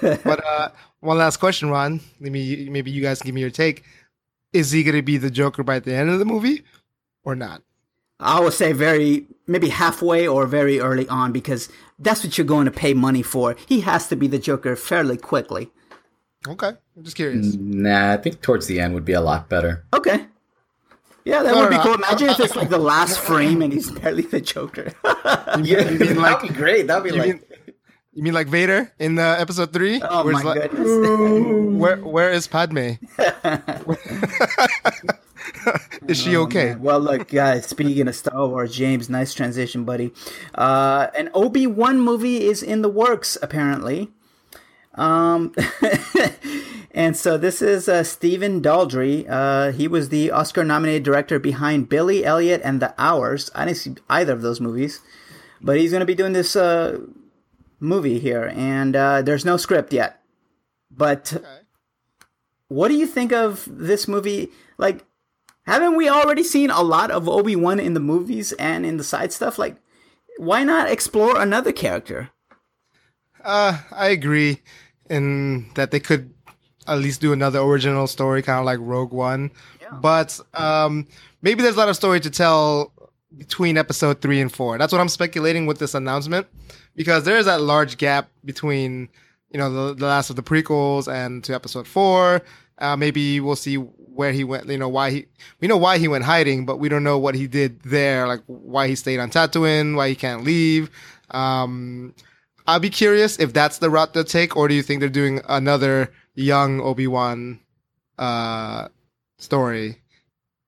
But 0.00 0.44
uh, 0.44 0.68
one 1.00 1.18
last 1.18 1.38
question, 1.38 1.70
Ron. 1.70 2.00
Maybe 2.18 2.68
maybe 2.70 2.90
you 2.90 3.02
guys 3.02 3.20
can 3.20 3.28
give 3.28 3.34
me 3.34 3.40
your 3.40 3.50
take. 3.50 3.84
Is 4.52 4.70
he 4.72 4.82
going 4.82 4.96
to 4.96 5.02
be 5.02 5.16
the 5.16 5.30
Joker 5.30 5.62
by 5.62 5.78
the 5.78 5.94
end 5.94 6.10
of 6.10 6.18
the 6.18 6.24
movie, 6.24 6.64
or 7.24 7.34
not? 7.36 7.62
I 8.18 8.40
would 8.40 8.52
say 8.52 8.72
very 8.72 9.26
maybe 9.46 9.68
halfway 9.68 10.26
or 10.28 10.46
very 10.46 10.78
early 10.80 11.08
on 11.08 11.32
because 11.32 11.68
that's 11.98 12.22
what 12.24 12.36
you're 12.36 12.46
going 12.46 12.66
to 12.66 12.70
pay 12.70 12.92
money 12.94 13.22
for. 13.22 13.56
He 13.66 13.80
has 13.80 14.08
to 14.08 14.16
be 14.16 14.26
the 14.26 14.38
Joker 14.38 14.76
fairly 14.76 15.16
quickly. 15.16 15.70
Okay, 16.48 16.68
I'm 16.96 17.04
just 17.04 17.16
curious. 17.16 17.54
Nah, 17.54 18.12
I 18.12 18.16
think 18.16 18.40
towards 18.42 18.66
the 18.66 18.80
end 18.80 18.94
would 18.94 19.04
be 19.04 19.12
a 19.12 19.20
lot 19.20 19.48
better. 19.48 19.84
Okay. 19.94 20.26
Yeah, 21.24 21.42
that 21.42 21.52
No, 21.54 21.60
would 21.60 21.70
be 21.70 21.76
no, 21.76 21.82
cool. 21.82 21.92
I- 21.92 21.94
Imagine 22.08 22.28
if 22.30 22.40
it's 22.40 22.56
like 22.56 22.70
the 22.70 22.78
last 22.78 23.18
frame 23.20 23.60
and 23.62 23.72
he's 23.72 23.90
barely 23.90 24.22
the 24.22 24.40
Joker. 24.40 24.92
Yeah, 25.62 25.88
you 25.90 25.98
mean 25.98 26.16
like- 26.16 26.40
that'd 26.40 26.48
be 26.48 26.54
great. 26.54 26.86
That'd 26.86 27.04
be 27.04 27.10
You 27.10 27.16
like 27.22 27.28
mean 27.28 27.42
you 28.12 28.22
mean 28.22 28.34
like 28.34 28.48
Vader 28.48 28.92
in 28.98 29.18
uh, 29.18 29.36
episode 29.38 29.72
three? 29.72 30.00
oh 30.02 30.24
Where 30.24 30.34
my 30.34 30.42
like, 30.42 30.70
goodness. 30.70 31.80
Where 31.80 31.96
where 31.96 32.30
is 32.30 32.46
Padme? 32.46 32.92
is 36.08 36.20
she 36.20 36.36
okay? 36.36 36.74
Well, 36.74 37.00
look, 37.00 37.28
guys. 37.28 37.66
Speaking 37.66 38.08
of 38.08 38.14
Star 38.14 38.46
Wars, 38.48 38.74
James, 38.74 39.08
nice 39.08 39.32
transition, 39.34 39.84
buddy. 39.84 40.12
Uh, 40.54 41.08
an 41.16 41.30
Obi 41.34 41.66
Wan 41.66 42.00
movie 42.00 42.44
is 42.44 42.62
in 42.62 42.82
the 42.82 42.88
works, 42.88 43.38
apparently. 43.40 44.10
Um, 44.94 45.54
and 46.90 47.16
so 47.16 47.38
this 47.38 47.62
is 47.62 47.88
uh, 47.88 48.04
Stephen 48.04 48.60
Daldry. 48.60 49.24
Uh, 49.28 49.72
he 49.72 49.88
was 49.88 50.08
the 50.08 50.30
Oscar-nominated 50.30 51.02
director 51.02 51.38
behind 51.38 51.88
Billy 51.88 52.24
Elliot 52.24 52.60
and 52.64 52.82
The 52.82 52.94
Hours. 52.98 53.50
I 53.54 53.64
didn't 53.64 53.78
see 53.78 53.94
either 54.10 54.32
of 54.32 54.42
those 54.42 54.60
movies, 54.60 55.00
but 55.62 55.78
he's 55.78 55.90
going 55.92 56.00
to 56.00 56.06
be 56.06 56.14
doing 56.14 56.32
this 56.32 56.56
uh, 56.56 56.98
movie 57.80 58.18
here, 58.18 58.52
and 58.54 58.94
uh, 58.94 59.22
there's 59.22 59.44
no 59.44 59.56
script 59.56 59.92
yet. 59.92 60.22
But 60.90 61.42
what 62.68 62.88
do 62.88 62.94
you 62.94 63.06
think 63.06 63.32
of 63.32 63.66
this 63.70 64.06
movie? 64.06 64.50
Like, 64.78 65.04
haven't 65.66 65.96
we 65.96 66.08
already 66.08 66.42
seen 66.44 66.70
a 66.70 66.82
lot 66.82 67.10
of 67.10 67.28
Obi 67.28 67.56
Wan 67.56 67.80
in 67.80 67.94
the 67.94 68.00
movies 68.00 68.52
and 68.52 68.86
in 68.86 68.96
the 68.96 69.04
side 69.04 69.32
stuff? 69.32 69.58
Like, 69.58 69.76
why 70.38 70.64
not 70.64 70.90
explore 70.90 71.40
another 71.40 71.72
character? 71.72 72.30
Uh, 73.42 73.78
I 73.92 74.08
agree 74.08 74.60
in 75.08 75.70
that 75.74 75.90
they 75.90 76.00
could 76.00 76.32
at 76.86 76.98
least 76.98 77.20
do 77.20 77.32
another 77.32 77.60
original 77.60 78.06
story, 78.06 78.42
kind 78.42 78.58
of 78.58 78.64
like 78.64 78.78
Rogue 78.80 79.12
One. 79.12 79.50
But 80.00 80.38
um, 80.54 81.08
maybe 81.42 81.62
there's 81.62 81.74
a 81.74 81.78
lot 81.78 81.88
of 81.88 81.96
story 81.96 82.20
to 82.20 82.30
tell 82.30 82.92
between 83.36 83.76
episode 83.76 84.20
three 84.20 84.40
and 84.40 84.52
four. 84.52 84.78
That's 84.78 84.92
what 84.92 85.00
I'm 85.00 85.08
speculating 85.08 85.66
with 85.66 85.78
this 85.78 85.94
announcement 85.94 86.46
because 87.00 87.24
there 87.24 87.38
is 87.38 87.46
that 87.46 87.62
large 87.62 87.96
gap 87.96 88.28
between 88.44 89.08
you 89.50 89.58
know 89.58 89.72
the, 89.72 89.94
the 89.94 90.04
last 90.04 90.28
of 90.28 90.36
the 90.36 90.42
prequels 90.42 91.10
and 91.10 91.42
to 91.42 91.54
episode 91.54 91.88
four. 91.88 92.42
Uh, 92.76 92.94
maybe 92.94 93.40
we'll 93.40 93.56
see 93.56 93.76
where 93.76 94.32
he 94.32 94.44
went. 94.44 94.68
You 94.68 94.76
know 94.76 94.90
why 94.90 95.10
he 95.10 95.26
we 95.60 95.66
know 95.66 95.78
why 95.78 95.96
he 95.96 96.08
went 96.08 96.24
hiding, 96.24 96.66
but 96.66 96.76
we 96.76 96.90
don't 96.90 97.02
know 97.02 97.16
what 97.16 97.34
he 97.34 97.46
did 97.46 97.80
there. 97.84 98.28
Like 98.28 98.42
why 98.44 98.86
he 98.86 98.96
stayed 98.96 99.18
on 99.18 99.30
Tatooine, 99.30 99.96
why 99.96 100.10
he 100.10 100.14
can't 100.14 100.44
leave. 100.44 100.90
Um, 101.30 102.14
I'll 102.66 102.80
be 102.80 102.90
curious 102.90 103.38
if 103.38 103.54
that's 103.54 103.78
the 103.78 103.88
route 103.88 104.12
they'll 104.12 104.22
take, 104.22 104.54
or 104.54 104.68
do 104.68 104.74
you 104.74 104.82
think 104.82 105.00
they're 105.00 105.08
doing 105.08 105.40
another 105.48 106.12
young 106.34 106.82
Obi 106.82 107.06
Wan 107.06 107.60
uh, 108.18 108.88
story? 109.38 109.96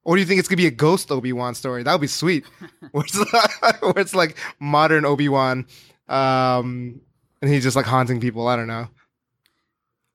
Or 0.04 0.16
do 0.16 0.20
you 0.22 0.26
think 0.26 0.38
it's 0.40 0.48
gonna 0.48 0.56
be 0.56 0.66
a 0.66 0.70
ghost 0.70 1.12
Obi 1.12 1.34
Wan 1.34 1.54
story? 1.54 1.82
That 1.82 1.92
would 1.92 2.00
be 2.00 2.06
sweet. 2.06 2.46
where, 2.92 3.04
it's 3.04 3.18
like, 3.18 3.82
where 3.82 3.98
it's 3.98 4.14
like 4.14 4.38
modern 4.58 5.04
Obi 5.04 5.28
Wan, 5.28 5.66
um, 6.12 7.00
and 7.40 7.50
he's 7.50 7.62
just 7.62 7.76
like 7.76 7.86
haunting 7.86 8.20
people. 8.20 8.46
I 8.46 8.56
don't 8.56 8.66
know. 8.66 8.88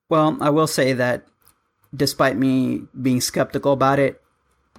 Well, 0.08 0.38
I 0.40 0.50
will 0.50 0.66
say 0.66 0.92
that 0.94 1.26
despite 1.94 2.36
me 2.36 2.82
being 3.00 3.20
skeptical 3.20 3.72
about 3.72 3.98
it, 3.98 4.22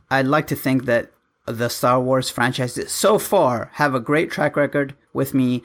I'd 0.10 0.25
like 0.25 0.47
to 0.47 0.55
think 0.55 0.86
that 0.86 1.12
the 1.45 1.69
Star 1.69 1.99
Wars 1.99 2.29
franchises 2.29 2.91
so 2.91 3.19
far 3.19 3.69
have 3.73 3.93
a 3.93 3.99
great 3.99 4.32
track 4.32 4.55
record 4.55 4.95
with 5.13 5.34
me 5.34 5.63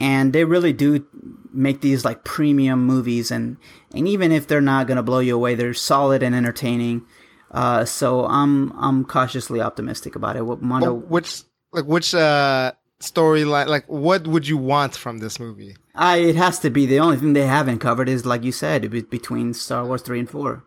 and 0.00 0.32
they 0.32 0.44
really 0.44 0.72
do 0.72 1.06
make 1.52 1.80
these 1.80 2.04
like 2.04 2.24
premium 2.24 2.84
movies 2.84 3.30
and 3.30 3.56
and 3.94 4.06
even 4.08 4.32
if 4.32 4.46
they're 4.46 4.60
not 4.60 4.86
going 4.86 4.96
to 4.96 5.02
blow 5.02 5.20
you 5.20 5.34
away, 5.34 5.54
they're 5.54 5.72
solid 5.72 6.22
and 6.22 6.34
entertaining. 6.34 7.06
Uh, 7.50 7.84
so 7.84 8.26
I'm 8.26 8.72
I'm 8.72 9.04
cautiously 9.04 9.60
optimistic 9.60 10.16
about 10.16 10.36
it. 10.36 10.42
What 10.42 10.62
Mondo 10.62 10.92
which 10.92 11.42
like 11.72 11.84
which 11.86 12.14
uh, 12.14 12.72
storyline? 13.06 13.66
Like 13.68 13.86
what 13.88 14.26
would 14.26 14.46
you 14.46 14.56
want 14.58 14.96
from 14.96 15.18
this 15.18 15.38
movie? 15.40 15.76
I, 15.94 16.18
it 16.18 16.36
has 16.36 16.58
to 16.60 16.70
be 16.70 16.84
the 16.86 17.00
only 17.00 17.16
thing 17.16 17.32
they 17.32 17.46
haven't 17.46 17.78
covered 17.78 18.08
is 18.08 18.26
like 18.26 18.44
you 18.44 18.52
said 18.52 18.90
be- 18.90 19.02
between 19.02 19.54
Star 19.54 19.84
Wars 19.86 20.02
3 20.02 20.20
and 20.20 20.30
4. 20.30 20.62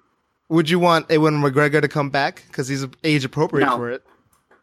would 0.49 0.69
you 0.69 0.80
want 0.80 1.10
Ewan 1.12 1.36
McGregor 1.41 1.82
to 1.82 1.88
come 1.88 2.10
back 2.10 2.43
because 2.47 2.67
he's 2.67 2.86
age 3.04 3.23
appropriate 3.25 3.65
No. 3.67 3.78
for 3.78 3.91
it? 3.91 4.04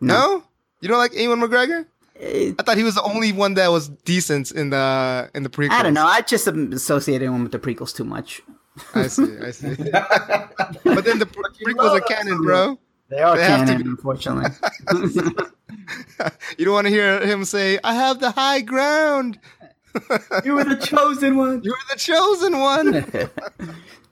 No. 0.01 0.43
you 0.81 0.89
don't 0.89 0.99
like 0.99 1.15
Ewan 1.15 1.41
McGregor? 1.41 1.87
Eh, 2.19 2.53
I 2.59 2.63
thought 2.63 2.77
he 2.79 2.83
was 2.83 2.95
the 2.97 3.03
only 3.03 3.31
one 3.33 3.55
that 3.55 3.69
was 3.69 3.89
decent 4.05 4.51
in 4.51 4.71
the 4.71 5.31
in 5.35 5.43
the 5.43 5.51
prequels. 5.51 5.71
I 5.79 5.83
don't 5.83 5.95
know. 5.95 6.07
I 6.07 6.23
just 6.23 6.49
am 6.49 6.73
associating 6.73 7.29
him 7.33 7.43
with 7.45 7.53
the 7.53 7.59
prequels 7.59 7.95
too 7.95 8.05
much. 8.05 8.43
I 8.95 9.07
see. 9.07 9.37
I 9.49 9.51
see. 9.53 9.75
but 10.85 11.05
then 11.05 11.19
the 11.19 11.27
pre- 11.27 11.45
prequels 11.75 11.93
are 11.97 12.01
canon, 12.01 12.43
bro. 12.43 12.79
They 13.09 13.21
are 13.21 13.37
They 13.37 13.47
canon, 13.47 13.83
unfortunately. 13.83 14.51
You 16.59 16.65
don't 16.65 16.75
want 16.75 16.87
to 16.87 16.93
hear 16.93 17.21
him 17.27 17.45
say, 17.45 17.79
"I 17.85 17.95
have 17.95 18.21
the 18.21 18.31
high 18.31 18.61
ground. 18.61 19.39
you 20.45 20.55
were 20.55 20.65
the 20.65 20.77
chosen 20.77 21.37
one. 21.37 21.63
You're 21.63 21.77
the 21.93 21.99
chosen 21.99 22.59
one." 22.59 23.31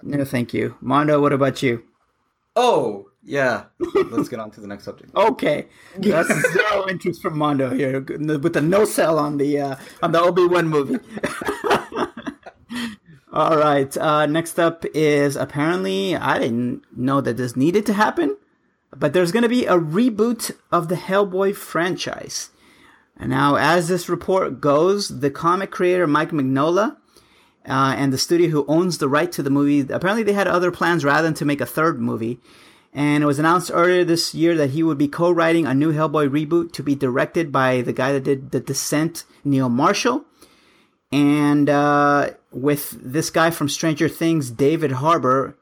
No, 0.07 0.23
thank 0.27 0.53
you, 0.53 0.77
Mondo. 0.83 1.19
What 1.19 1.33
about 1.33 1.63
you? 1.63 1.83
Oh, 2.55 3.07
yeah. 3.23 3.65
Let's 4.11 4.29
get 4.29 4.39
on 4.39 4.51
to 4.51 4.61
the 4.61 4.67
next 4.67 4.85
subject. 4.85 5.15
Okay, 5.17 5.67
that's 5.97 6.29
zero 6.53 6.87
interest 6.91 7.23
from 7.23 7.39
Mondo 7.39 7.71
here 7.71 8.01
with 8.03 8.53
the 8.53 8.61
no 8.61 8.85
sell 8.85 9.19
on 9.19 9.39
the 9.39 9.59
uh, 9.59 9.77
on 10.03 10.13
the 10.13 10.21
Obi 10.21 10.47
Wan 10.47 10.69
movie. 10.69 10.99
All 13.33 13.57
right. 13.57 13.97
Uh, 13.97 14.27
next 14.27 14.61
up 14.61 14.85
is 14.95 15.35
apparently 15.35 16.15
I 16.15 16.39
didn't 16.39 16.83
know 16.97 17.21
that 17.21 17.37
this 17.37 17.57
needed 17.57 17.85
to 17.87 17.93
happen, 17.93 18.37
but 18.97 19.13
there's 19.13 19.33
going 19.33 19.43
to 19.43 19.49
be 19.49 19.67
a 19.67 19.79
reboot 19.79 20.53
of 20.71 20.89
the 20.89 20.95
Hellboy 20.97 21.55
franchise. 21.55 22.51
And 23.17 23.31
now, 23.31 23.57
as 23.57 23.89
this 23.89 24.09
report 24.09 24.61
goes, 24.61 25.21
the 25.21 25.31
comic 25.31 25.71
creator 25.71 26.07
Mike 26.07 26.31
Mignola 26.31 26.97
uh, 27.67 27.95
and 27.97 28.13
the 28.13 28.19
studio 28.19 28.49
who 28.49 28.67
owns 28.67 28.99
the 28.99 29.09
right 29.09 29.31
to 29.33 29.43
the 29.43 29.51
movie 29.51 29.81
apparently 29.93 30.23
they 30.23 30.33
had 30.33 30.49
other 30.49 30.71
plans 30.71 31.05
rather 31.05 31.23
than 31.23 31.35
to 31.35 31.45
make 31.45 31.61
a 31.61 31.67
third 31.67 32.01
movie. 32.01 32.41
And 32.93 33.25
it 33.25 33.27
was 33.27 33.41
announced 33.41 33.73
earlier 33.75 34.05
this 34.05 34.35
year 34.35 34.57
that 34.57 34.71
he 34.71 34.85
would 34.85 34.99
be 34.99 35.09
co-writing 35.09 35.67
a 35.67 35.75
new 35.75 35.93
Hellboy 35.93 36.29
reboot 36.29 36.73
to 36.73 36.83
be 36.83 36.95
directed 36.95 37.51
by 37.51 37.81
the 37.81 37.93
guy 37.93 38.13
that 38.13 38.23
did 38.23 38.53
The 38.53 38.61
Descent, 38.61 39.25
Neil 39.45 39.69
Marshall. 39.69 40.25
And 41.11 41.69
uh, 41.69 42.31
with 42.53 42.91
this 43.03 43.31
guy 43.31 43.51
from 43.51 43.69
Stranger 43.69 44.09
Things, 44.09 44.51
David 44.51 44.93
Harbour. 44.93 45.57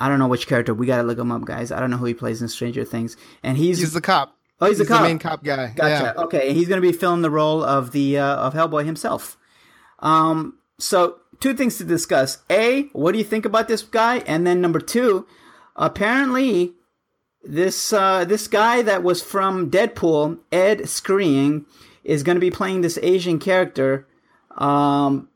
I 0.00 0.08
don't 0.08 0.18
know 0.18 0.26
which 0.28 0.46
character. 0.46 0.72
We 0.74 0.86
gotta 0.86 1.02
look 1.02 1.18
him 1.18 1.30
up, 1.30 1.44
guys. 1.44 1.70
I 1.70 1.78
don't 1.78 1.90
know 1.90 1.98
who 1.98 2.06
he 2.06 2.14
plays 2.14 2.40
in 2.42 2.48
Stranger 2.48 2.84
Things. 2.84 3.16
And 3.42 3.56
he's, 3.58 3.78
He's 3.80 3.92
the 3.92 4.00
cop. 4.00 4.34
oh, 4.60 4.66
he's, 4.66 4.78
cop. 4.88 5.02
the 5.02 5.08
main 5.08 5.18
cop 5.18 5.44
guy. 5.44 5.72
Gotcha. 5.76 6.14
Yeah. 6.16 6.22
Okay, 6.24 6.48
and 6.48 6.56
he's 6.56 6.68
going 6.68 6.80
to 6.80 6.86
be 6.86 6.96
filling 6.96 7.22
the 7.22 7.30
role 7.30 7.62
of 7.62 7.92
the 7.92 8.18
uh, 8.18 8.36
of 8.36 8.54
Hellboy 8.54 8.84
himself. 8.86 9.36
Um, 9.98 10.58
so 10.78 11.18
two 11.38 11.52
things 11.54 11.76
to 11.78 11.84
discuss: 11.84 12.38
a, 12.48 12.84
what 12.92 13.12
do 13.12 13.18
you 13.18 13.24
think 13.24 13.44
about 13.44 13.68
this 13.68 13.82
guy? 13.82 14.18
And 14.20 14.46
then 14.46 14.60
number 14.62 14.80
two, 14.80 15.26
apparently, 15.76 16.72
this 17.44 17.92
uh, 17.92 18.24
this 18.24 18.48
guy 18.48 18.82
that 18.82 19.02
was 19.02 19.22
from 19.22 19.70
Deadpool, 19.70 20.38
Ed 20.50 20.80
Skrein, 20.80 21.66
is 22.04 22.22
going 22.22 22.36
to 22.36 22.40
be 22.40 22.50
playing 22.50 22.80
this 22.80 22.98
Asian 23.02 23.38
character, 23.38 24.06
um, 24.56 25.28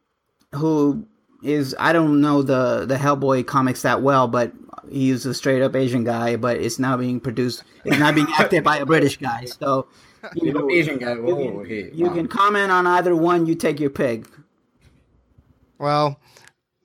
who 0.52 1.06
is 1.44 1.76
I 1.78 1.92
don't 1.92 2.20
know 2.20 2.42
the 2.42 2.86
the 2.86 2.96
Hellboy 2.96 3.46
comics 3.46 3.82
that 3.82 4.02
well, 4.02 4.26
but 4.26 4.52
he's 4.90 5.26
a 5.26 5.34
straight 5.34 5.62
up 5.62 5.76
Asian 5.76 6.02
guy. 6.04 6.36
But 6.36 6.56
it's 6.56 6.78
now 6.78 6.96
being 6.96 7.20
produced, 7.20 7.62
it's 7.84 7.98
not 7.98 8.14
being 8.14 8.26
acted 8.38 8.64
by 8.64 8.78
a 8.78 8.86
British 8.86 9.18
guy. 9.18 9.46
So 9.60 9.86
you, 10.34 10.52
know, 10.54 10.70
Asian 10.70 10.98
guy. 10.98 11.14
you 11.14 11.36
can, 11.36 11.66
hey, 11.66 11.90
you 11.92 12.06
wow. 12.06 12.14
can 12.14 12.28
comment 12.28 12.72
on 12.72 12.86
either 12.86 13.14
one. 13.14 13.44
You 13.46 13.54
take 13.54 13.78
your 13.78 13.90
pick. 13.90 14.24
Well, 15.78 16.18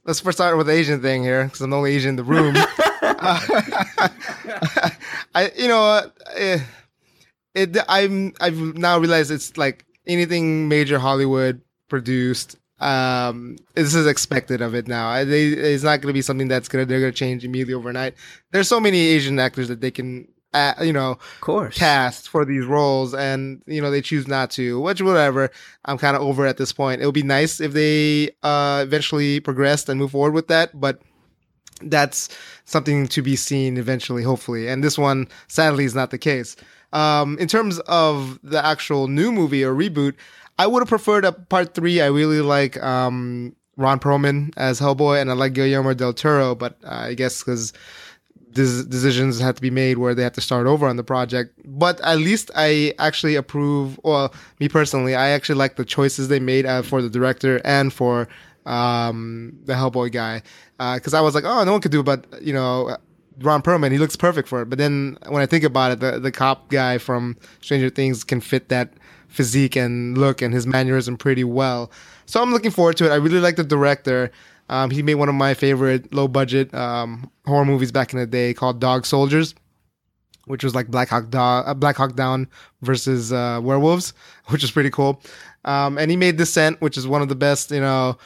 let's 0.04 0.20
first 0.20 0.38
start 0.38 0.58
with 0.58 0.68
the 0.68 0.74
Asian 0.74 1.02
thing 1.02 1.24
here 1.24 1.46
because 1.46 1.62
I'm 1.62 1.70
the 1.70 1.78
only 1.78 1.96
Asian 1.96 2.10
in 2.10 2.16
the 2.18 2.24
room. 2.24 2.56
I, 5.34 5.52
you 5.56 5.68
know, 5.70 5.84
uh, 5.84 6.10
it. 7.56 7.78
I'm. 7.88 8.34
I've 8.42 8.58
now 8.58 8.98
realized 9.00 9.32
it's 9.32 9.58
like 9.58 9.86
anything 10.06 10.68
major 10.68 11.00
Hollywood 11.00 11.62
produced. 11.88 12.58
Um, 12.80 13.58
this 13.76 13.94
is 13.94 14.08
expected 14.08 14.62
of 14.62 14.74
it 14.74 14.88
now. 14.88 15.24
They, 15.26 15.48
it's 15.48 15.84
not 15.84 16.02
going 16.02 16.10
to 16.10 16.14
be 16.14 16.22
something 16.22 16.48
that's 16.48 16.68
gonna 16.70 16.86
they're 16.86 17.02
gonna 17.02 17.12
change 17.12 17.44
immediately 17.44 17.74
overnight. 17.74 18.16
There's 18.52 18.68
so 18.68 18.80
many 18.80 19.00
Asian 19.00 19.38
actors 19.40 19.68
that 19.68 19.82
they 19.82 19.92
can, 19.92 20.28
uh, 20.54 20.74
you 20.82 20.94
know, 20.94 21.12
Of 21.12 21.42
course. 21.42 21.78
cast 21.78 22.30
for 22.30 22.46
these 22.46 22.66
roles 22.66 23.14
and 23.14 23.62
you 23.68 23.82
know 23.82 23.92
they 23.92 24.02
choose 24.02 24.28
not 24.28 24.50
to 24.52 24.80
which 24.80 25.02
whatever 25.02 25.52
i'm 25.86 25.98
kind 25.98 26.16
of 26.16 26.24
over 26.24 26.46
at 26.48 26.58
this 26.58 26.74
point 26.74 27.02
it 27.02 27.06
would 27.06 27.14
be 27.14 27.22
nice 27.22 27.60
if 27.62 27.74
they 27.74 28.32
uh 28.42 28.82
eventually 28.84 29.40
progressed 29.40 29.90
and 29.90 30.00
move 30.00 30.12
forward 30.12 30.34
with 30.34 30.48
that 30.48 30.72
but 30.80 31.02
that's 31.84 32.30
something 32.66 33.08
to 33.08 33.22
be 33.22 33.36
seen 33.36 33.78
eventually 33.78 34.24
hopefully 34.24 34.68
and 34.68 34.84
this 34.84 34.98
one 34.98 35.28
sadly 35.48 35.86
is 35.86 35.94
not 35.96 36.10
the 36.12 36.18
case 36.18 36.56
um 36.94 37.38
in 37.40 37.48
terms 37.48 37.78
of 37.82 38.40
the 38.44 38.64
actual 38.66 39.08
new 39.08 39.32
movie 39.32 39.64
or 39.64 39.74
reboot 39.74 40.16
i 40.60 40.68
would 40.68 40.82
have 40.82 40.90
preferred 40.90 41.26
a 41.26 41.32
part 41.32 41.74
three 41.74 42.00
i 42.02 42.06
really 42.06 42.42
like 42.42 42.82
um 42.84 43.56
ron 43.78 44.00
perlman 44.00 44.54
as 44.58 44.80
hellboy 44.80 45.20
and 45.20 45.32
i 45.32 45.34
like 45.34 45.54
guillermo 45.54 45.94
del 45.96 46.14
toro 46.14 46.54
but 46.54 46.78
uh, 46.84 47.08
i 47.10 47.14
guess 47.16 47.42
because 47.42 47.74
des- 48.54 48.84
decisions 48.84 49.40
had 49.40 49.56
to 49.56 49.62
be 49.62 49.70
made 49.70 49.98
where 49.98 50.16
they 50.16 50.24
had 50.24 50.34
to 50.34 50.42
start 50.42 50.68
over 50.68 50.88
on 50.88 50.98
the 50.98 51.04
project. 51.04 51.54
But 51.66 52.00
at 52.02 52.18
least 52.18 52.52
I 52.56 52.94
actually 53.00 53.36
approve, 53.36 54.00
well, 54.04 54.34
me 54.60 54.70
personally, 54.70 55.16
I 55.16 55.30
actually 55.30 55.56
like 55.56 55.76
the 55.76 55.86
choices 55.86 56.28
they 56.28 56.40
made 56.40 56.66
uh, 56.66 56.82
for 56.82 57.02
the 57.02 57.10
director 57.10 57.62
and 57.64 57.94
for 57.94 58.28
um, 58.66 59.58
the 59.66 59.74
Hellboy 59.74 60.12
guy. 60.12 60.42
Because 60.78 61.14
I 61.14 61.22
was 61.22 61.36
like, 61.36 61.44
oh, 61.44 61.64
no 61.64 61.74
one 61.74 61.82
could 61.82 61.92
do 61.92 62.00
it, 62.00 62.04
but, 62.04 62.26
you 62.42 62.54
know, 62.54 62.98
Ron 63.40 63.62
Perlman, 63.62 63.92
he 63.92 63.98
looks 63.98 64.16
perfect 64.16 64.48
for 64.48 64.62
it. 64.62 64.70
But 64.70 64.78
then 64.78 65.18
when 65.28 65.42
I 65.42 65.46
think 65.46 65.64
about 65.64 65.92
it, 65.92 66.00
the, 66.00 66.20
the 66.20 66.32
cop 66.32 66.70
guy 66.70 66.98
from 66.98 67.38
Stranger 67.62 67.90
Things 67.90 68.24
can 68.24 68.42
fit 68.42 68.70
that 68.70 68.94
physique 69.30 69.76
and 69.76 70.18
look 70.18 70.42
and 70.42 70.54
his 70.54 70.68
mannerism 70.68 71.18
pretty 71.18 71.44
well. 71.44 71.92
So 72.26 72.42
I'm 72.42 72.52
looking 72.52 72.72
forward 72.72 72.98
to 72.98 73.06
it. 73.06 73.12
I 73.12 73.16
really 73.16 73.40
like 73.40 73.56
the 73.56 73.64
director. 73.64 74.32
Um, 74.70 74.92
he 74.92 75.02
made 75.02 75.16
one 75.16 75.30
of 75.30 75.36
my 75.36 75.54
favorite 75.54 76.14
low 76.14 76.28
budget 76.28 76.74
um, 76.74 77.32
horror 77.46 77.66
movies 77.66 77.92
back 77.92 78.14
in 78.14 78.20
the 78.20 78.28
day 78.28 78.54
called 78.54 78.80
Dog 78.80 79.06
Soldiers, 79.06 79.56
which 80.46 80.64
was 80.64 80.76
like 80.76 80.88
Black 80.88 81.10
Hawk, 81.10 81.30
Do- 81.30 81.38
uh, 81.40 81.74
Black 81.74 81.96
Hawk 81.96 82.16
Down 82.16 82.48
versus 82.82 83.34
uh, 83.34 83.60
werewolves, 83.64 84.14
which 84.48 84.64
is 84.64 84.72
pretty 84.72 84.92
cool. 84.92 85.22
Um, 85.66 85.98
and 85.98 86.12
he 86.12 86.18
made 86.18 86.38
Descent, 86.38 86.80
which 86.82 86.98
is 86.98 87.08
one 87.08 87.22
of 87.22 87.30
the 87.30 87.36
best, 87.36 87.72
you 87.72 87.82
know, 87.82 88.18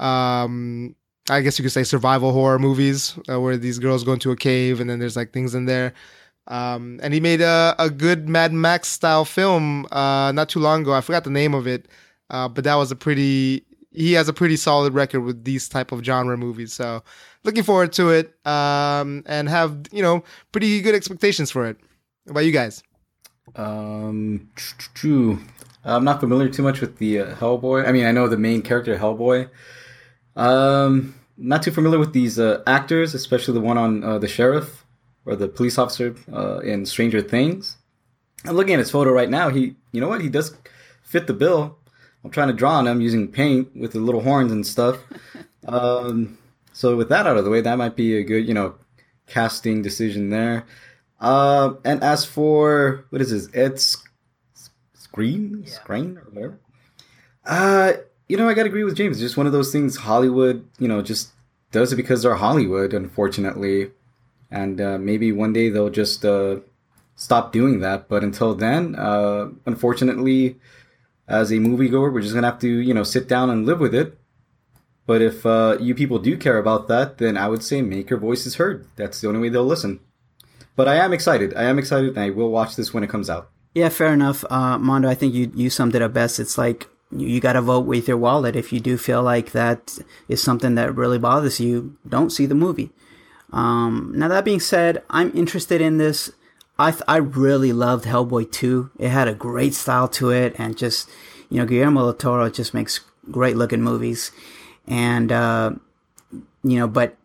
um, 0.00 0.94
I 1.30 1.40
guess 1.40 1.58
you 1.58 1.62
could 1.62 1.72
say 1.72 1.84
survival 1.84 2.32
horror 2.32 2.58
movies 2.58 3.16
uh, 3.30 3.40
where 3.40 3.56
these 3.56 3.78
girls 3.78 4.02
go 4.02 4.12
into 4.12 4.32
a 4.32 4.36
cave 4.36 4.80
and 4.80 4.90
then 4.90 4.98
there's 4.98 5.16
like 5.16 5.32
things 5.32 5.54
in 5.54 5.66
there. 5.66 5.94
Um, 6.48 6.98
and 7.02 7.14
he 7.14 7.20
made 7.20 7.40
a, 7.40 7.74
a 7.78 7.88
good 7.88 8.28
Mad 8.28 8.52
Max 8.52 8.88
style 8.88 9.24
film 9.24 9.86
uh, 9.92 10.32
not 10.32 10.48
too 10.48 10.58
long 10.58 10.82
ago. 10.82 10.92
I 10.92 11.00
forgot 11.00 11.24
the 11.24 11.30
name 11.30 11.54
of 11.54 11.66
it, 11.66 11.86
uh, 12.30 12.48
but 12.48 12.64
that 12.64 12.74
was 12.74 12.90
a 12.90 12.96
pretty. 12.96 13.64
He 13.94 14.14
has 14.14 14.28
a 14.28 14.32
pretty 14.32 14.56
solid 14.56 14.94
record 14.94 15.20
with 15.20 15.44
these 15.44 15.68
type 15.68 15.92
of 15.92 16.02
genre 16.02 16.36
movies. 16.36 16.72
So 16.72 17.02
looking 17.44 17.62
forward 17.62 17.92
to 17.94 18.10
it 18.10 18.34
um, 18.46 19.22
and 19.26 19.48
have 19.48 19.86
you 19.92 20.02
know 20.02 20.24
pretty 20.50 20.80
good 20.80 20.94
expectations 20.94 21.50
for 21.50 21.66
it. 21.66 21.78
What 22.24 22.32
about 22.32 22.44
you 22.44 22.52
guys? 22.52 22.82
Um. 23.54 24.50
I'm 25.84 26.04
not 26.04 26.20
familiar 26.20 26.48
too 26.48 26.62
much 26.62 26.80
with 26.80 26.98
the 26.98 27.18
uh, 27.18 27.34
Hellboy. 27.34 27.88
I 27.88 27.90
mean, 27.90 28.04
I 28.04 28.12
know 28.12 28.28
the 28.28 28.36
main 28.36 28.62
character 28.62 28.96
Hellboy. 28.96 29.50
Um, 30.36 31.14
not 31.36 31.64
too 31.64 31.72
familiar 31.72 31.98
with 31.98 32.12
these 32.12 32.38
uh, 32.38 32.62
actors, 32.68 33.14
especially 33.14 33.54
the 33.54 33.60
one 33.60 33.76
on 33.76 34.04
uh, 34.04 34.18
the 34.18 34.28
sheriff 34.28 34.82
or 35.24 35.36
the 35.36 35.48
police 35.48 35.78
officer 35.78 36.14
uh, 36.32 36.58
in 36.60 36.86
Stranger 36.86 37.20
Things. 37.20 37.76
I'm 38.44 38.56
looking 38.56 38.74
at 38.74 38.80
his 38.80 38.90
photo 38.90 39.12
right 39.12 39.30
now. 39.30 39.50
He, 39.50 39.76
you 39.92 40.00
know 40.00 40.08
what? 40.08 40.20
He 40.20 40.28
does 40.28 40.56
fit 41.02 41.26
the 41.26 41.32
bill. 41.32 41.78
I'm 42.24 42.30
trying 42.30 42.48
to 42.48 42.54
draw 42.54 42.72
on 42.72 42.86
him 42.86 43.00
using 43.00 43.28
paint 43.28 43.74
with 43.76 43.92
the 43.92 44.00
little 44.00 44.22
horns 44.22 44.52
and 44.52 44.66
stuff. 44.66 44.98
Um, 45.64 46.38
so 46.72 46.96
with 46.96 47.08
that 47.10 47.24
out 47.28 47.36
of 47.36 47.44
the 47.44 47.50
way, 47.50 47.60
that 47.60 47.78
might 47.78 47.94
be 47.94 48.16
a 48.16 48.24
good, 48.24 48.48
you 48.48 48.52
know, 48.52 48.74
casting 49.28 49.80
decision 49.80 50.30
there. 50.30 50.66
Uh, 51.20 51.74
and 51.84 52.02
as 52.02 52.24
for 52.24 53.04
what 53.10 53.22
is 53.22 53.30
this, 53.30 53.48
It's 53.54 54.02
Screen, 54.94 55.64
Screen 55.66 56.18
or 56.18 56.22
whatever. 56.32 56.58
Uh, 57.46 57.92
you 58.28 58.36
know, 58.36 58.48
I 58.48 58.54
gotta 58.54 58.68
agree 58.68 58.82
with 58.82 58.96
James. 58.96 59.18
It's 59.18 59.22
just 59.22 59.36
one 59.36 59.46
of 59.46 59.52
those 59.52 59.70
things. 59.70 59.96
Hollywood, 59.96 60.66
you 60.78 60.88
know, 60.88 61.00
just 61.02 61.30
does 61.70 61.92
it 61.92 61.96
because 61.96 62.22
they're 62.22 62.34
Hollywood, 62.34 62.92
unfortunately. 62.92 63.90
And 64.52 64.80
uh, 64.80 64.98
maybe 64.98 65.32
one 65.32 65.52
day 65.52 65.70
they'll 65.70 65.90
just 65.90 66.24
uh, 66.24 66.60
stop 67.16 67.52
doing 67.52 67.80
that. 67.80 68.08
But 68.08 68.22
until 68.22 68.54
then, 68.54 68.94
uh, 68.94 69.48
unfortunately, 69.66 70.58
as 71.26 71.50
a 71.50 71.54
moviegoer, 71.54 72.12
we're 72.12 72.20
just 72.20 72.34
gonna 72.34 72.50
have 72.50 72.60
to, 72.60 72.68
you 72.68 72.94
know, 72.94 73.02
sit 73.02 73.26
down 73.28 73.50
and 73.50 73.64
live 73.66 73.80
with 73.80 73.94
it. 73.94 74.18
But 75.06 75.22
if 75.22 75.44
uh, 75.44 75.78
you 75.80 75.94
people 75.94 76.18
do 76.18 76.36
care 76.36 76.58
about 76.58 76.86
that, 76.88 77.18
then 77.18 77.36
I 77.36 77.48
would 77.48 77.64
say 77.64 77.82
make 77.82 78.10
your 78.10 78.20
voices 78.20 78.56
heard. 78.56 78.86
That's 78.96 79.20
the 79.20 79.28
only 79.28 79.40
way 79.40 79.48
they'll 79.48 79.64
listen. 79.64 80.00
But 80.76 80.86
I 80.86 80.96
am 80.96 81.12
excited. 81.12 81.54
I 81.54 81.64
am 81.64 81.78
excited, 81.78 82.10
and 82.10 82.18
I 82.18 82.30
will 82.30 82.50
watch 82.50 82.76
this 82.76 82.94
when 82.94 83.02
it 83.02 83.10
comes 83.10 83.28
out. 83.28 83.50
Yeah, 83.74 83.88
fair 83.88 84.12
enough, 84.12 84.44
uh, 84.50 84.78
Mondo. 84.78 85.08
I 85.08 85.14
think 85.14 85.34
you 85.34 85.50
you 85.54 85.70
summed 85.70 85.94
it 85.94 86.02
up 86.02 86.12
best. 86.12 86.38
It's 86.38 86.58
like 86.58 86.88
you, 87.10 87.26
you 87.26 87.40
got 87.40 87.54
to 87.54 87.62
vote 87.62 87.86
with 87.86 88.06
your 88.06 88.18
wallet. 88.18 88.54
If 88.54 88.72
you 88.72 88.80
do 88.80 88.96
feel 88.96 89.22
like 89.22 89.52
that 89.52 89.98
is 90.28 90.42
something 90.42 90.74
that 90.76 90.94
really 90.94 91.18
bothers 91.18 91.58
you, 91.58 91.96
don't 92.06 92.30
see 92.30 92.46
the 92.46 92.54
movie. 92.54 92.90
Um, 93.52 94.12
now 94.14 94.28
that 94.28 94.44
being 94.44 94.60
said, 94.60 95.02
I'm 95.10 95.30
interested 95.36 95.80
in 95.80 95.98
this. 95.98 96.32
I 96.78 96.90
th- 96.90 97.02
I 97.06 97.18
really 97.18 97.72
loved 97.72 98.06
Hellboy 98.06 98.50
2. 98.50 98.90
It 98.98 99.10
had 99.10 99.28
a 99.28 99.34
great 99.34 99.74
style 99.74 100.08
to 100.08 100.30
it, 100.30 100.54
and 100.58 100.76
just 100.76 101.08
you 101.50 101.58
know 101.58 101.66
Guillermo 101.66 102.00
del 102.00 102.14
Toro 102.14 102.50
just 102.50 102.72
makes 102.74 103.00
great 103.30 103.56
looking 103.56 103.82
movies, 103.82 104.32
and 104.86 105.30
uh, 105.30 105.72
you 106.64 106.78
know, 106.78 106.88
but 106.88 107.16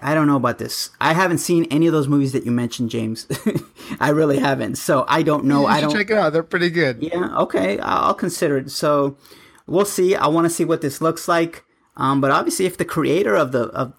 I 0.00 0.14
don't 0.14 0.26
know 0.26 0.36
about 0.36 0.58
this. 0.58 0.90
I 1.00 1.12
haven't 1.12 1.38
seen 1.38 1.64
any 1.70 1.86
of 1.86 1.92
those 1.92 2.06
movies 2.08 2.32
that 2.32 2.44
you 2.44 2.52
mentioned, 2.52 2.90
James. 2.90 3.26
I 4.00 4.10
really 4.10 4.38
haven't, 4.38 4.76
so 4.76 5.04
I 5.08 5.22
don't 5.22 5.44
know. 5.44 5.62
You 5.62 5.66
I 5.66 5.80
don't 5.80 5.92
check 5.92 6.10
it 6.10 6.16
out. 6.16 6.32
They're 6.32 6.42
pretty 6.42 6.70
good. 6.70 7.02
yeah, 7.02 7.36
okay, 7.38 7.78
I'll 7.80 8.14
consider 8.14 8.58
it. 8.58 8.70
So 8.70 9.16
we'll 9.66 9.84
see. 9.84 10.14
I 10.14 10.28
want 10.28 10.44
to 10.44 10.50
see 10.50 10.64
what 10.64 10.80
this 10.80 11.00
looks 11.00 11.26
like. 11.26 11.64
Um, 11.96 12.20
but 12.20 12.30
obviously, 12.30 12.66
if 12.66 12.76
the 12.76 12.84
creator 12.84 13.34
of 13.34 13.52
the 13.52 13.64
of 13.68 13.92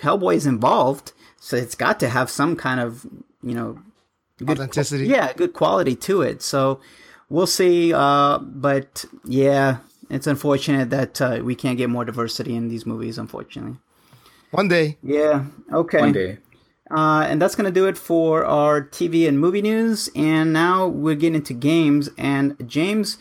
Hellboy 0.00 0.34
is 0.36 0.46
involved, 0.46 1.12
so 1.40 1.56
it's 1.56 1.74
got 1.74 1.98
to 2.00 2.08
have 2.08 2.30
some 2.30 2.54
kind 2.54 2.78
of 2.78 3.04
you 3.42 3.54
know 3.54 3.78
Authenticity. 4.48 5.06
yeah, 5.06 5.32
good 5.32 5.52
quality 5.52 5.96
to 5.96 6.22
it. 6.22 6.42
So 6.42 6.80
we'll 7.28 7.48
see. 7.48 7.92
Uh, 7.92 8.38
but 8.38 9.04
yeah, 9.24 9.78
it's 10.08 10.26
unfortunate 10.26 10.90
that 10.90 11.20
uh, 11.20 11.40
we 11.42 11.54
can't 11.56 11.76
get 11.76 11.90
more 11.90 12.04
diversity 12.04 12.54
in 12.54 12.68
these 12.68 12.86
movies. 12.86 13.18
Unfortunately. 13.18 13.78
One 14.52 14.68
day. 14.68 14.98
Yeah. 15.02 15.46
Okay. 15.72 16.00
One 16.00 16.12
day. 16.12 16.38
Uh, 16.90 17.24
and 17.28 17.40
that's 17.40 17.54
going 17.54 17.66
to 17.66 17.70
do 17.70 17.86
it 17.86 17.96
for 17.96 18.44
our 18.44 18.82
TV 18.82 19.28
and 19.28 19.38
movie 19.38 19.62
news. 19.62 20.10
And 20.16 20.52
now 20.52 20.88
we're 20.88 21.14
getting 21.14 21.36
into 21.36 21.54
games. 21.54 22.08
And 22.18 22.56
James 22.68 23.18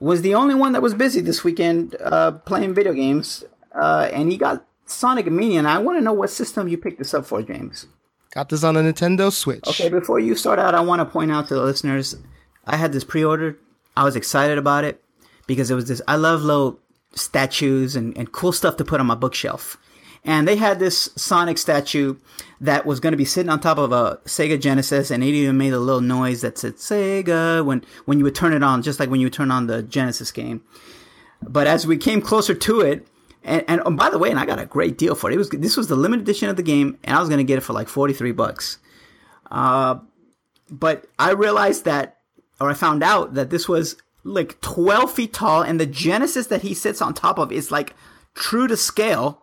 was 0.00 0.20
the 0.20 0.34
only 0.34 0.54
one 0.54 0.72
that 0.72 0.82
was 0.82 0.92
busy 0.92 1.22
this 1.22 1.42
weekend 1.42 1.96
uh, 2.04 2.32
playing 2.32 2.74
video 2.74 2.92
games. 2.92 3.42
Uh, 3.74 4.10
and 4.12 4.30
he 4.30 4.36
got 4.36 4.66
Sonic 4.86 5.30
Mania. 5.30 5.58
And 5.58 5.68
I 5.68 5.78
want 5.78 5.98
to 5.98 6.04
know 6.04 6.12
what 6.12 6.30
system 6.30 6.68
you 6.68 6.78
picked 6.78 6.98
this 6.98 7.14
up 7.14 7.26
for, 7.26 7.42
James. 7.42 7.86
Got 8.32 8.48
this 8.48 8.64
on 8.64 8.76
a 8.76 8.80
Nintendo 8.80 9.32
Switch. 9.32 9.66
Okay, 9.66 9.88
before 9.88 10.18
you 10.18 10.34
start 10.34 10.58
out, 10.58 10.74
I 10.74 10.80
want 10.80 11.00
to 11.00 11.06
point 11.06 11.32
out 11.32 11.48
to 11.48 11.54
the 11.54 11.62
listeners 11.62 12.16
I 12.66 12.76
had 12.76 12.92
this 12.92 13.04
pre 13.04 13.24
ordered. 13.24 13.58
I 13.96 14.04
was 14.04 14.16
excited 14.16 14.58
about 14.58 14.84
it 14.84 15.02
because 15.46 15.70
it 15.70 15.74
was 15.74 15.88
this. 15.88 16.02
I 16.06 16.16
love 16.16 16.42
little 16.42 16.78
statues 17.14 17.96
and, 17.96 18.16
and 18.16 18.30
cool 18.32 18.52
stuff 18.52 18.76
to 18.76 18.84
put 18.84 19.00
on 19.00 19.06
my 19.06 19.14
bookshelf. 19.14 19.78
And 20.24 20.48
they 20.48 20.56
had 20.56 20.80
this 20.80 21.08
Sonic 21.14 21.56
statue 21.56 22.16
that 22.60 22.84
was 22.84 22.98
going 22.98 23.12
to 23.12 23.16
be 23.16 23.24
sitting 23.24 23.48
on 23.48 23.60
top 23.60 23.78
of 23.78 23.92
a 23.92 24.18
Sega 24.24 24.60
Genesis, 24.60 25.12
and 25.12 25.22
it 25.22 25.28
even 25.28 25.56
made 25.56 25.72
a 25.72 25.78
little 25.78 26.00
noise 26.00 26.40
that 26.40 26.58
said 26.58 26.76
Sega 26.76 27.64
when, 27.64 27.84
when 28.06 28.18
you 28.18 28.24
would 28.24 28.34
turn 28.34 28.52
it 28.52 28.62
on, 28.62 28.82
just 28.82 28.98
like 28.98 29.08
when 29.08 29.20
you 29.20 29.26
would 29.26 29.32
turn 29.32 29.52
on 29.52 29.68
the 29.68 29.84
Genesis 29.84 30.32
game. 30.32 30.62
But 31.42 31.68
as 31.68 31.86
we 31.86 31.96
came 31.96 32.20
closer 32.20 32.54
to 32.54 32.80
it, 32.80 33.06
and, 33.46 33.64
and 33.68 33.80
oh, 33.86 33.90
by 33.90 34.10
the 34.10 34.18
way, 34.18 34.30
and 34.30 34.38
I 34.38 34.44
got 34.44 34.58
a 34.58 34.66
great 34.66 34.98
deal 34.98 35.14
for 35.14 35.30
it. 35.30 35.34
It 35.34 35.38
was 35.38 35.48
this 35.48 35.76
was 35.76 35.88
the 35.88 35.96
limited 35.96 36.22
edition 36.22 36.48
of 36.48 36.56
the 36.56 36.62
game, 36.62 36.98
and 37.04 37.16
I 37.16 37.20
was 37.20 37.28
going 37.28 37.38
to 37.38 37.44
get 37.44 37.58
it 37.58 37.62
for 37.62 37.72
like 37.72 37.88
forty 37.88 38.12
three 38.12 38.32
bucks. 38.32 38.78
Uh, 39.50 40.00
but 40.68 41.06
I 41.18 41.32
realized 41.32 41.84
that, 41.84 42.18
or 42.60 42.68
I 42.68 42.74
found 42.74 43.02
out 43.02 43.34
that 43.34 43.50
this 43.50 43.68
was 43.68 43.96
like 44.24 44.60
twelve 44.60 45.12
feet 45.12 45.32
tall, 45.32 45.62
and 45.62 45.80
the 45.80 45.86
Genesis 45.86 46.48
that 46.48 46.62
he 46.62 46.74
sits 46.74 47.00
on 47.00 47.14
top 47.14 47.38
of 47.38 47.52
is 47.52 47.70
like 47.70 47.94
true 48.34 48.66
to 48.66 48.76
scale 48.76 49.42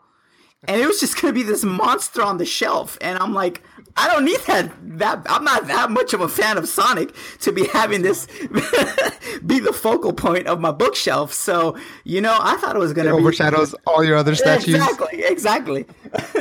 and 0.66 0.80
it 0.80 0.88
was 0.88 1.00
just 1.00 1.20
gonna 1.20 1.34
be 1.34 1.44
this 1.44 1.64
monster 1.64 2.22
on 2.22 2.38
the 2.38 2.46
shelf 2.46 2.98
and 3.02 3.18
i'm 3.20 3.34
like 3.34 3.64
i 3.98 4.08
don't 4.08 4.26
need 4.26 4.40
that 4.48 4.72
that 4.82 5.26
i'm 5.30 5.44
not 5.44 5.68
that 5.68 5.92
much 5.92 6.14
of 6.14 6.22
a 6.22 6.28
fan 6.28 6.58
of 6.58 6.68
sonic 6.68 7.14
to 7.40 7.52
be 7.52 7.66
having 7.68 8.02
this 8.02 8.26
be 9.46 9.60
the 9.60 9.74
focal 9.74 10.14
point 10.14 10.48
of 10.48 10.60
my 10.60 10.72
bookshelf 10.72 11.34
so 11.34 11.78
you 12.04 12.22
know 12.22 12.38
i 12.42 12.56
thought 12.58 12.76
it 12.76 12.80
was 12.80 12.94
gonna 12.94 13.10
It 13.10 13.18
be 13.18 13.22
overshadows 13.22 13.76
all 13.86 14.04
your 14.04 14.18
other 14.18 14.36
statues. 14.36 14.76
Exactly, 14.76 15.24
exactly. 15.24 15.86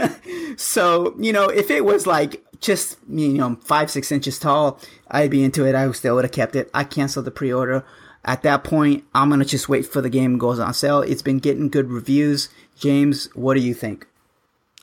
so, 0.57 1.14
you 1.18 1.32
know, 1.32 1.46
if 1.48 1.70
it 1.70 1.84
was 1.84 2.07
like 2.07 2.44
just, 2.61 2.98
you 3.09 3.28
know, 3.34 3.57
five, 3.64 3.90
six 3.90 4.12
inches 4.12 4.38
tall, 4.38 4.78
I'd 5.11 5.30
be 5.30 5.42
into 5.42 5.66
it. 5.66 5.74
I 5.74 5.90
still 5.92 6.14
would 6.16 6.24
have 6.24 6.32
kept 6.32 6.57
it. 6.57 6.70
I 6.72 6.84
canceled 6.84 7.24
the 7.24 7.30
pre 7.30 7.53
order. 7.53 7.84
At 8.24 8.42
that 8.42 8.62
point, 8.62 9.05
I'm 9.14 9.28
going 9.28 9.40
to 9.40 9.46
just 9.46 9.68
wait 9.68 9.84
for 9.84 10.00
the 10.00 10.09
game 10.09 10.38
goes 10.38 10.61
on 10.61 10.72
sale. 10.74 11.03
It's 11.03 11.22
been 11.22 11.40
getting 11.40 11.68
good 11.68 11.90
reviews. 11.90 12.48
James, 12.76 13.28
what 13.34 13.55
do 13.55 13.61
you 13.61 13.74
think? 13.74 14.07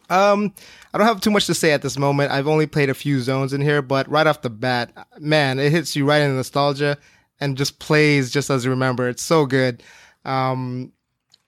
Um, 0.10 0.54
I 0.94 0.98
don't 0.98 1.08
have 1.08 1.22
too 1.22 1.32
much 1.32 1.46
to 1.48 1.54
say 1.54 1.72
at 1.72 1.82
this 1.82 1.98
moment. 1.98 2.32
I've 2.32 2.48
only 2.48 2.66
played 2.66 2.90
a 2.90 2.94
few 2.94 3.22
zones 3.22 3.54
in 3.54 3.62
here, 3.62 3.82
but 3.82 4.10
right 4.10 4.26
off 4.26 4.42
the 4.42 4.50
bat, 4.50 4.92
man, 5.20 5.60
it 5.60 5.72
hits 5.72 5.96
you 5.96 6.06
right 6.06 6.22
in 6.22 6.36
nostalgia 6.36 6.98
and 7.40 7.58
just 7.58 7.80
plays 7.80 8.32
just 8.32 8.50
as 8.50 8.66
you 8.66 8.72
remember. 8.72 9.08
It's 9.08 9.24
so 9.24 9.46
good. 9.46 9.84
Um, 10.26 10.92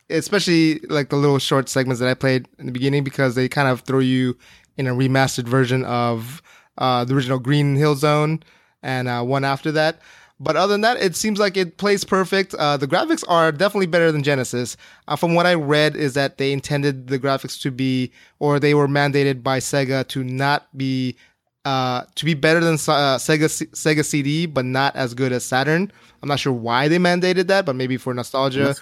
especially 0.10 0.80
like 0.90 1.10
the 1.10 1.16
little 1.16 1.40
short 1.40 1.70
segments 1.70 2.00
that 2.00 2.10
I 2.10 2.14
played 2.14 2.48
in 2.60 2.66
the 2.66 2.72
beginning 2.72 3.04
because 3.04 3.36
they 3.36 3.48
kind 3.48 3.68
of 3.68 3.82
throw 3.82 4.00
you 4.00 4.38
in 4.78 4.88
a 4.88 4.94
remastered 4.94 5.48
version 5.48 5.84
of 5.86 6.42
uh, 6.78 7.04
the 7.06 7.16
original 7.16 7.40
Green 7.40 7.76
Hill 7.76 7.96
Zone 7.96 8.44
and 8.84 9.08
uh, 9.08 9.24
one 9.24 9.44
after 9.46 9.72
that. 9.74 10.00
But 10.44 10.56
other 10.56 10.74
than 10.74 10.82
that, 10.82 10.98
it 11.00 11.16
seems 11.16 11.38
like 11.38 11.56
it 11.56 11.78
plays 11.78 12.04
perfect. 12.04 12.56
Uh, 12.56 12.76
the 12.76 12.88
graphics 12.88 13.24
are 13.28 13.52
definitely 13.52 13.86
better 13.86 14.12
than 14.12 14.24
Genesis. 14.24 14.76
Uh, 15.08 15.16
from 15.16 15.36
what 15.36 15.46
I 15.46 15.54
read, 15.54 15.96
is 15.96 16.16
that 16.16 16.40
they 16.40 16.52
intended 16.52 17.08
the 17.08 17.20
graphics 17.20 17.62
to 17.62 17.70
be, 17.70 18.12
or 18.40 18.60
they 18.60 18.74
were 18.74 18.88
mandated 18.88 19.44
by 19.44 19.60
Sega 19.60 20.08
to 20.08 20.24
not 20.24 20.76
be, 20.76 21.16
uh, 21.64 22.06
to 22.16 22.26
be 22.26 22.34
better 22.34 22.60
than 22.60 22.74
uh, 22.74 23.20
Sega 23.20 23.46
Sega 23.70 24.04
CD, 24.04 24.48
but 24.48 24.66
not 24.66 24.96
as 24.96 25.14
good 25.14 25.32
as 25.32 25.46
Saturn. 25.46 25.92
I'm 26.24 26.30
not 26.30 26.40
sure 26.40 26.54
why 26.54 26.88
they 26.88 26.98
mandated 26.98 27.46
that, 27.48 27.68
but 27.68 27.76
maybe 27.76 27.98
for 27.98 28.12
nostalgia 28.12 28.76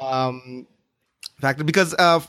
um, 0.00 0.66
factor 1.42 1.62
because 1.62 1.94
uh, 1.98 2.20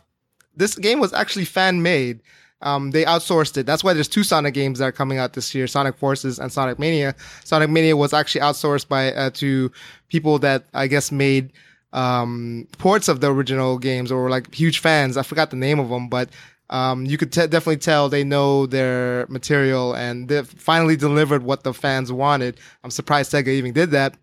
this 0.57 0.75
game 0.75 0.99
was 0.99 1.13
actually 1.13 1.45
fan 1.45 1.81
made. 1.81 2.19
Um, 2.63 2.91
they 2.91 3.05
outsourced 3.05 3.57
it. 3.57 3.65
That's 3.65 3.83
why 3.83 3.93
there's 3.93 4.07
two 4.07 4.23
Sonic 4.23 4.53
games 4.53 4.79
that 4.79 4.85
are 4.85 4.91
coming 4.91 5.17
out 5.17 5.33
this 5.33 5.53
year: 5.53 5.67
Sonic 5.67 5.95
Forces 5.97 6.39
and 6.39 6.51
Sonic 6.51 6.79
Mania. 6.79 7.15
Sonic 7.43 7.69
Mania 7.69 7.95
was 7.95 8.13
actually 8.13 8.41
outsourced 8.41 8.87
by 8.87 9.13
uh, 9.13 9.29
to 9.31 9.71
people 10.07 10.39
that 10.39 10.65
I 10.73 10.87
guess 10.87 11.11
made 11.11 11.51
um, 11.91 12.67
ports 12.77 13.07
of 13.07 13.21
the 13.21 13.31
original 13.31 13.77
games 13.77 14.11
or 14.11 14.23
were 14.23 14.29
like 14.29 14.53
huge 14.53 14.79
fans. 14.79 15.17
I 15.17 15.23
forgot 15.23 15.51
the 15.51 15.57
name 15.57 15.79
of 15.79 15.89
them, 15.89 16.09
but 16.09 16.29
um, 16.69 17.05
you 17.05 17.17
could 17.17 17.31
te- 17.31 17.47
definitely 17.47 17.77
tell 17.77 18.09
they 18.09 18.23
know 18.23 18.65
their 18.65 19.27
material 19.27 19.93
and 19.93 20.27
they 20.27 20.41
finally 20.43 20.95
delivered 20.95 21.43
what 21.43 21.63
the 21.63 21.73
fans 21.73 22.11
wanted. 22.11 22.59
I'm 22.83 22.91
surprised 22.91 23.31
Sega 23.31 23.49
even 23.49 23.73
did 23.73 23.91
that 23.91 24.15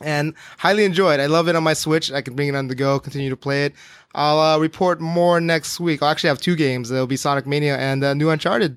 and 0.00 0.34
highly 0.58 0.84
enjoyed. 0.84 1.20
I 1.20 1.26
love 1.26 1.48
it 1.48 1.56
on 1.56 1.62
my 1.62 1.74
Switch. 1.74 2.10
I 2.10 2.22
can 2.22 2.34
bring 2.34 2.48
it 2.48 2.56
on 2.56 2.68
the 2.68 2.74
go, 2.74 2.98
continue 2.98 3.30
to 3.30 3.36
play 3.36 3.66
it. 3.66 3.74
I'll 4.14 4.40
uh, 4.40 4.58
report 4.58 5.00
more 5.00 5.40
next 5.40 5.78
week. 5.80 6.02
I'll 6.02 6.08
actually 6.08 6.28
have 6.28 6.40
two 6.40 6.56
games. 6.56 6.88
There'll 6.88 7.06
be 7.06 7.16
Sonic 7.16 7.46
Mania 7.46 7.76
and 7.78 8.02
uh, 8.02 8.14
New 8.14 8.30
Uncharted. 8.30 8.76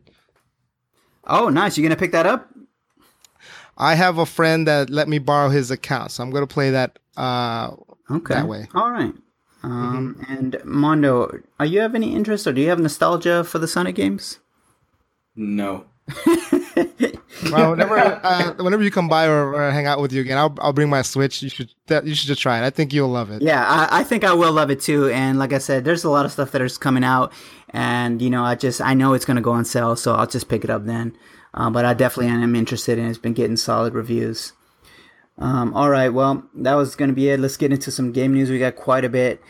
Oh, 1.25 1.49
nice. 1.49 1.77
You 1.77 1.81
going 1.81 1.89
to 1.91 1.95
pick 1.97 2.11
that 2.11 2.25
up? 2.25 2.49
I 3.77 3.95
have 3.95 4.19
a 4.19 4.25
friend 4.25 4.67
that 4.67 4.89
let 4.89 5.07
me 5.07 5.17
borrow 5.17 5.49
his 5.49 5.71
account, 5.71 6.11
so 6.11 6.21
I'm 6.23 6.29
going 6.29 6.45
to 6.45 6.53
play 6.53 6.69
that 6.71 6.99
uh, 7.17 7.71
Okay. 8.11 8.36
that 8.36 8.47
way. 8.47 8.67
All 8.75 8.91
right. 8.91 9.13
Um, 9.63 10.23
And 10.27 10.57
Mondo, 10.65 11.39
are 11.59 11.65
you 11.65 11.79
have 11.79 11.95
any 11.95 12.13
interest 12.13 12.45
or 12.45 12.53
do 12.53 12.61
you 12.61 12.69
have 12.69 12.79
nostalgia 12.79 13.43
for 13.43 13.57
the 13.59 13.67
Sonic 13.67 13.95
games? 13.95 14.39
No. 15.36 15.86
Well, 17.51 17.71
whenever 17.71 17.97
uh, 17.97 18.53
whenever 18.55 18.83
you 18.83 18.91
come 18.91 19.07
by 19.07 19.27
or, 19.27 19.53
or 19.53 19.71
hang 19.71 19.85
out 19.85 19.99
with 19.99 20.13
you 20.13 20.21
again, 20.21 20.37
I'll 20.37 20.55
I'll 20.59 20.73
bring 20.73 20.89
my 20.89 21.01
Switch. 21.01 21.41
You 21.41 21.49
should 21.49 21.73
that, 21.87 22.05
you 22.05 22.15
should 22.15 22.27
just 22.27 22.41
try 22.41 22.61
it. 22.61 22.65
I 22.65 22.69
think 22.69 22.93
you'll 22.93 23.09
love 23.09 23.31
it. 23.31 23.41
Yeah, 23.41 23.65
I, 23.65 23.99
I 23.99 24.03
think 24.03 24.23
I 24.23 24.33
will 24.33 24.51
love 24.51 24.69
it 24.69 24.81
too. 24.81 25.09
And 25.09 25.39
like 25.39 25.53
I 25.53 25.57
said, 25.57 25.83
there's 25.83 26.03
a 26.03 26.09
lot 26.09 26.25
of 26.25 26.31
stuff 26.31 26.51
that 26.51 26.61
is 26.61 26.77
coming 26.77 27.03
out, 27.03 27.33
and 27.69 28.21
you 28.21 28.29
know, 28.29 28.43
I 28.43 28.55
just 28.55 28.81
I 28.81 28.93
know 28.93 29.13
it's 29.13 29.25
going 29.25 29.35
to 29.35 29.41
go 29.41 29.51
on 29.51 29.65
sale, 29.65 29.95
so 29.95 30.15
I'll 30.15 30.27
just 30.27 30.49
pick 30.49 30.63
it 30.63 30.69
up 30.69 30.85
then. 30.85 31.15
Um, 31.53 31.73
but 31.73 31.85
I 31.85 31.93
definitely 31.93 32.31
am 32.31 32.55
interested, 32.55 32.97
and 32.97 33.09
it's 33.09 33.19
been 33.19 33.33
getting 33.33 33.57
solid 33.57 33.93
reviews. 33.93 34.53
Um, 35.37 35.73
all 35.73 35.89
right, 35.89 36.09
well, 36.09 36.47
that 36.55 36.75
was 36.75 36.95
going 36.95 37.09
to 37.09 37.15
be 37.15 37.29
it. 37.29 37.39
Let's 37.39 37.57
get 37.57 37.71
into 37.71 37.91
some 37.91 38.11
game 38.11 38.33
news. 38.33 38.49
We 38.49 38.59
got 38.59 38.75
quite 38.75 39.05
a 39.05 39.09
bit. 39.09 39.41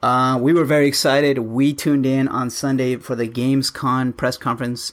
Uh, 0.00 0.38
we 0.40 0.52
were 0.52 0.64
very 0.64 0.88
excited. 0.88 1.38
We 1.38 1.72
tuned 1.72 2.06
in 2.06 2.26
on 2.26 2.50
Sunday 2.50 2.96
for 2.96 3.14
the 3.14 3.28
GamesCon 3.28 4.16
press 4.16 4.36
conference. 4.36 4.92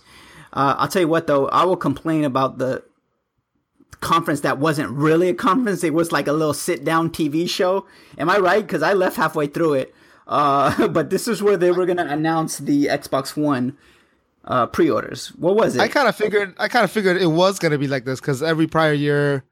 Uh, 0.54 0.76
I'll 0.78 0.88
tell 0.88 1.02
you 1.02 1.08
what, 1.08 1.28
though, 1.28 1.48
I 1.50 1.64
will 1.64 1.78
complain 1.78 2.24
about 2.24 2.58
the 2.58 2.84
conference 4.02 4.42
that 4.42 4.58
wasn't 4.58 4.90
really 4.92 5.30
a 5.30 5.34
conference. 5.34 5.84
It 5.84 5.94
was 5.94 6.12
like 6.12 6.28
a 6.28 6.34
little 6.34 6.54
sit 6.54 6.84
down 6.84 7.10
TV 7.10 7.50
show. 7.50 7.86
Am 8.18 8.30
I 8.30 8.38
right? 8.38 8.66
Because 8.66 8.82
I 8.82 8.94
left 8.94 9.18
halfway 9.18 9.48
through 9.48 9.74
it. 9.74 9.96
Uh, 10.28 10.88
but 10.90 11.10
this 11.10 11.28
is 11.28 11.44
where 11.44 11.58
they 11.58 11.72
were 11.72 11.86
going 11.86 11.98
to 11.98 12.08
announce 12.08 12.58
the 12.58 12.86
Xbox 12.86 13.36
One 13.36 13.78
uh, 14.46 14.68
pre 14.68 14.90
orders. 14.90 15.30
What 15.36 15.56
was 15.56 15.76
it? 15.76 15.82
I 15.82 15.88
kind 15.88 16.08
of 16.08 16.16
figured 16.16 16.56
I 16.58 16.68
kind 16.68 16.84
of 16.84 16.92
figured 16.92 17.22
it 17.22 17.28
was 17.28 17.60
going 17.60 17.72
to 17.72 17.78
be 17.78 17.88
like 17.88 18.06
this 18.06 18.20
because 18.20 18.42
every 18.42 18.68
prior 18.68 18.94
year 18.94 19.44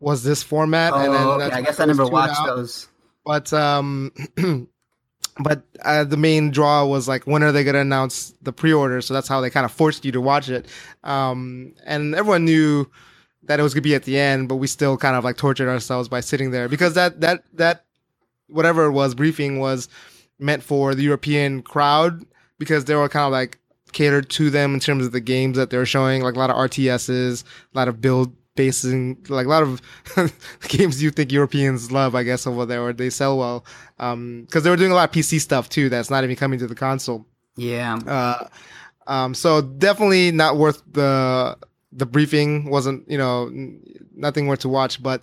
was 0.00 0.22
this 0.22 0.42
format. 0.42 0.92
oh, 0.92 0.98
and 0.98 1.14
then 1.14 1.26
okay. 1.26 1.56
I 1.56 1.62
guess 1.62 1.80
I 1.80 1.86
never 1.86 2.06
watched 2.06 2.40
out. 2.40 2.46
those. 2.56 2.88
But 3.24 3.52
um, 3.52 4.12
but 5.38 5.62
uh, 5.82 6.04
the 6.04 6.16
main 6.16 6.50
draw 6.50 6.84
was 6.84 7.08
like 7.08 7.26
when 7.26 7.42
are 7.42 7.52
they 7.52 7.64
going 7.64 7.74
to 7.74 7.80
announce 7.80 8.34
the 8.42 8.52
pre-order? 8.52 9.00
So 9.00 9.14
that's 9.14 9.28
how 9.28 9.40
they 9.40 9.50
kind 9.50 9.64
of 9.64 9.72
forced 9.72 10.04
you 10.04 10.12
to 10.12 10.20
watch 10.20 10.48
it. 10.48 10.66
Um, 11.02 11.74
and 11.84 12.14
everyone 12.14 12.44
knew 12.44 12.88
that 13.44 13.60
it 13.60 13.62
was 13.62 13.74
going 13.74 13.82
to 13.82 13.88
be 13.88 13.94
at 13.94 14.04
the 14.04 14.18
end, 14.18 14.48
but 14.48 14.56
we 14.56 14.66
still 14.66 14.96
kind 14.96 15.16
of 15.16 15.24
like 15.24 15.36
tortured 15.36 15.68
ourselves 15.68 16.08
by 16.08 16.20
sitting 16.20 16.50
there 16.50 16.68
because 16.68 16.94
that 16.94 17.20
that 17.20 17.44
that 17.54 17.84
whatever 18.48 18.84
it 18.86 18.92
was 18.92 19.14
briefing 19.14 19.58
was 19.58 19.88
meant 20.38 20.62
for 20.62 20.94
the 20.94 21.02
European 21.02 21.62
crowd 21.62 22.24
because 22.58 22.84
they 22.84 22.94
were 22.94 23.08
kind 23.08 23.26
of 23.26 23.32
like 23.32 23.58
catered 23.92 24.28
to 24.28 24.50
them 24.50 24.74
in 24.74 24.80
terms 24.80 25.06
of 25.06 25.12
the 25.12 25.20
games 25.20 25.56
that 25.56 25.70
they 25.70 25.76
were 25.76 25.86
showing, 25.86 26.22
like 26.22 26.34
a 26.34 26.38
lot 26.38 26.50
of 26.50 26.56
RTSs, 26.56 27.42
a 27.42 27.78
lot 27.78 27.88
of 27.88 28.00
build 28.00 28.34
basing, 28.56 29.24
like 29.28 29.46
a 29.46 29.48
lot 29.48 29.62
of 29.62 29.82
games 30.68 31.02
you 31.02 31.10
think 31.10 31.32
Europeans 31.32 31.90
love, 31.90 32.14
I 32.14 32.22
guess, 32.22 32.46
over 32.46 32.66
there, 32.66 32.82
or 32.82 32.92
they 32.92 33.10
sell 33.10 33.38
well. 33.38 33.64
Um, 33.98 34.46
cause 34.50 34.62
they 34.62 34.70
were 34.70 34.76
doing 34.76 34.92
a 34.92 34.94
lot 34.94 35.08
of 35.08 35.14
PC 35.14 35.40
stuff 35.40 35.68
too 35.68 35.88
that's 35.88 36.10
not 36.10 36.24
even 36.24 36.36
coming 36.36 36.58
to 36.58 36.66
the 36.66 36.74
console. 36.74 37.26
Yeah. 37.56 37.96
Uh, 37.96 38.48
um, 39.06 39.34
so 39.34 39.60
definitely 39.60 40.32
not 40.32 40.56
worth 40.56 40.82
the, 40.92 41.56
the 41.92 42.06
briefing 42.06 42.70
wasn't, 42.70 43.08
you 43.08 43.18
know, 43.18 43.50
nothing 44.16 44.46
worth 44.46 44.60
to 44.60 44.68
watch, 44.68 45.02
but 45.02 45.22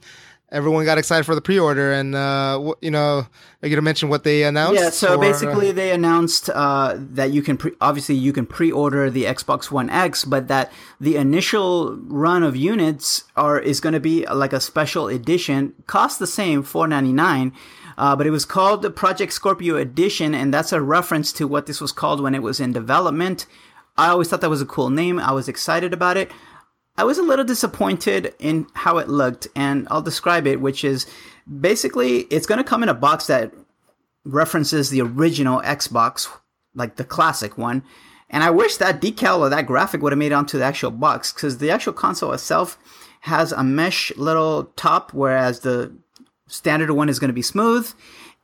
everyone 0.51 0.83
got 0.83 0.97
excited 0.97 1.25
for 1.25 1.33
the 1.35 1.41
pre-order 1.41 1.93
and 1.93 2.13
uh 2.13 2.73
you 2.81 2.91
know 2.91 3.19
are 3.19 3.27
you 3.67 3.69
gonna 3.69 3.81
mention 3.81 4.09
what 4.09 4.23
they 4.23 4.43
announced 4.43 4.81
yeah 4.81 4.89
so 4.89 5.15
or- 5.15 5.17
basically 5.17 5.71
they 5.71 5.91
announced 5.91 6.49
uh 6.53 6.95
that 6.97 7.31
you 7.31 7.41
can 7.41 7.57
pre- 7.57 7.71
obviously 7.79 8.15
you 8.15 8.33
can 8.33 8.45
pre-order 8.45 9.09
the 9.09 9.23
xbox 9.25 9.71
one 9.71 9.89
x 9.89 10.25
but 10.25 10.47
that 10.47 10.71
the 10.99 11.15
initial 11.15 11.95
run 12.07 12.43
of 12.43 12.55
units 12.55 13.23
are 13.35 13.59
is 13.59 13.79
going 13.79 13.93
to 13.93 13.99
be 13.99 14.25
like 14.27 14.53
a 14.53 14.59
special 14.59 15.07
edition 15.07 15.73
cost 15.87 16.19
the 16.19 16.27
same 16.27 16.63
499 16.63 17.53
uh, 17.97 18.15
but 18.15 18.25
it 18.25 18.31
was 18.31 18.45
called 18.45 18.81
the 18.81 18.89
Project 18.89 19.31
Scorpio 19.31 19.75
Edition, 19.75 20.33
and 20.33 20.51
that's 20.51 20.71
a 20.71 20.81
reference 20.81 21.31
to 21.33 21.47
what 21.47 21.67
this 21.67 21.79
was 21.79 21.91
called 21.91 22.19
when 22.19 22.33
it 22.33 22.41
was 22.41 22.59
in 22.59 22.71
development. 22.71 23.45
I 23.97 24.07
always 24.07 24.27
thought 24.27 24.41
that 24.41 24.49
was 24.49 24.61
a 24.61 24.65
cool 24.65 24.89
name. 24.89 25.19
I 25.19 25.33
was 25.33 25.47
excited 25.47 25.93
about 25.93 26.17
it. 26.17 26.31
I 27.01 27.03
was 27.03 27.17
a 27.17 27.23
little 27.23 27.43
disappointed 27.43 28.35
in 28.37 28.67
how 28.75 28.99
it 28.99 29.09
looked, 29.09 29.47
and 29.55 29.87
I'll 29.89 30.03
describe 30.03 30.45
it, 30.45 30.61
which 30.61 30.83
is 30.83 31.07
basically 31.59 32.19
it's 32.29 32.45
going 32.45 32.59
to 32.59 32.63
come 32.63 32.83
in 32.83 32.89
a 32.89 32.93
box 32.93 33.25
that 33.25 33.51
references 34.23 34.91
the 34.91 35.01
original 35.01 35.61
Xbox, 35.61 36.27
like 36.75 36.97
the 36.97 37.03
classic 37.03 37.57
one. 37.57 37.83
And 38.29 38.43
I 38.43 38.51
wish 38.51 38.77
that 38.77 39.01
decal 39.01 39.39
or 39.39 39.49
that 39.49 39.65
graphic 39.65 40.03
would 40.03 40.11
have 40.11 40.19
made 40.19 40.31
it 40.31 40.35
onto 40.35 40.59
the 40.59 40.63
actual 40.63 40.91
box 40.91 41.33
because 41.33 41.57
the 41.57 41.71
actual 41.71 41.93
console 41.93 42.33
itself 42.33 42.77
has 43.21 43.51
a 43.51 43.63
mesh 43.63 44.15
little 44.15 44.65
top, 44.75 45.11
whereas 45.11 45.61
the 45.61 45.91
standard 46.45 46.91
one 46.91 47.09
is 47.09 47.17
going 47.17 47.29
to 47.29 47.33
be 47.33 47.41
smooth. 47.41 47.91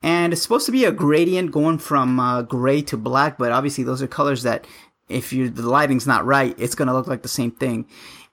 And 0.01 0.33
it's 0.33 0.41
supposed 0.41 0.65
to 0.65 0.71
be 0.71 0.85
a 0.85 0.91
gradient 0.91 1.51
going 1.51 1.77
from 1.77 2.19
uh, 2.19 2.41
gray 2.41 2.81
to 2.81 2.97
black, 2.97 3.37
but 3.37 3.51
obviously 3.51 3.83
those 3.83 4.01
are 4.01 4.07
colors 4.07 4.41
that 4.41 4.65
if 5.09 5.31
you 5.31 5.49
the 5.49 5.69
lighting's 5.69 6.07
not 6.07 6.25
right, 6.25 6.55
it's 6.57 6.75
going 6.75 6.87
to 6.87 6.93
look 6.93 7.07
like 7.07 7.21
the 7.21 7.29
same 7.29 7.51
thing. 7.51 7.87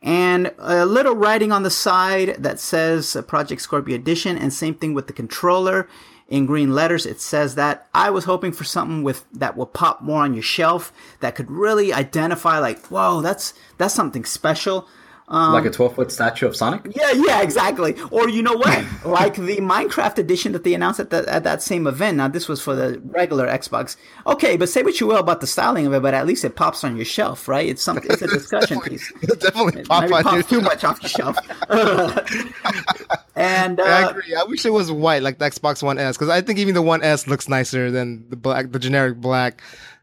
And 0.05 0.52
a 0.59 0.84
little 0.84 1.16
writing 1.16 1.50
on 1.50 1.62
the 1.62 1.70
side 1.70 2.36
that 2.38 2.61
says 2.61 3.16
uh, 3.16 3.22
Project 3.22 3.62
Scorpio 3.62 3.94
Edition, 3.94 4.36
and 4.36 4.52
same 4.52 4.74
thing 4.74 4.92
with 4.92 5.07
the 5.07 5.14
controller 5.14 5.88
in 6.28 6.44
green 6.44 6.74
letters. 6.74 7.07
It 7.07 7.22
says 7.22 7.55
that 7.55 7.88
I 7.94 8.11
was 8.11 8.24
hoping 8.24 8.52
for 8.52 8.64
something 8.64 9.02
with 9.02 9.24
that 9.32 9.57
will 9.57 9.64
pop 9.64 10.02
more 10.02 10.22
on 10.22 10.34
your 10.34 10.42
shelf 10.42 10.92
that 11.20 11.34
could 11.34 11.50
really 11.50 11.90
identify, 11.90 12.59
like, 12.59 12.84
whoa, 12.88 13.22
that's 13.22 13.55
that's 13.78 13.94
something 13.94 14.26
special. 14.26 14.86
Um, 15.26 15.54
like 15.54 15.64
a 15.64 15.70
12 15.70 15.94
foot 15.94 16.12
statue 16.12 16.46
of 16.46 16.54
Sonic? 16.54 16.86
Yeah, 16.94 17.12
yeah, 17.12 17.40
exactly. 17.40 17.96
Or 18.10 18.28
you 18.28 18.42
know 18.42 18.52
what? 18.52 18.84
like 19.06 19.36
the 19.36 19.56
Minecraft 19.56 20.18
edition 20.18 20.52
that 20.52 20.64
they 20.64 20.74
announced 20.74 21.00
at, 21.00 21.08
the, 21.08 21.26
at 21.32 21.44
that 21.44 21.62
same 21.62 21.86
event. 21.86 22.18
Now 22.18 22.28
this 22.28 22.46
was 22.46 22.60
for 22.60 22.74
the 22.74 23.00
regular 23.06 23.46
Xbox. 23.46 23.96
Okay, 24.26 24.58
but 24.58 24.68
say 24.68 24.82
what 24.82 25.00
you 25.00 25.06
will 25.06 25.16
about 25.16 25.40
the 25.40 25.46
styling 25.46 25.86
of 25.86 25.94
it, 25.94 26.02
but 26.02 26.12
at 26.12 26.26
least 26.26 26.44
it 26.44 26.56
pops 26.56 26.84
on 26.84 26.96
your 26.96 27.06
shelf, 27.06 27.48
right? 27.48 27.66
It's 27.66 27.82
something. 27.82 28.10
It's 28.10 28.20
a 28.20 28.26
discussion 28.26 28.80
piece. 28.82 29.10
It'll 29.22 29.36
definitely 29.36 29.84
pop 29.84 30.02
Maybe 30.02 30.12
on 30.12 30.24
pops 30.24 30.48
too 30.48 30.60
much 30.60 30.84
off 30.84 31.02
your 31.02 31.08
shelf. 31.08 31.38
and 33.34 33.80
uh, 33.80 33.82
I 33.82 34.10
agree. 34.10 34.34
I 34.34 34.44
wish 34.44 34.66
it 34.66 34.72
was 34.74 34.92
white 34.92 35.22
like 35.22 35.38
the 35.38 35.46
Xbox 35.46 35.82
One 35.82 35.98
S 35.98 36.18
because 36.18 36.28
I 36.28 36.42
think 36.42 36.58
even 36.58 36.74
the 36.74 36.82
One 36.82 37.02
S 37.02 37.26
looks 37.26 37.48
nicer 37.48 37.90
than 37.90 38.28
the 38.28 38.36
black, 38.36 38.72
the 38.72 38.78
generic 38.78 39.16
black. 39.16 39.62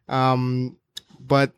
Um, 0.10 0.78
but 1.20 1.54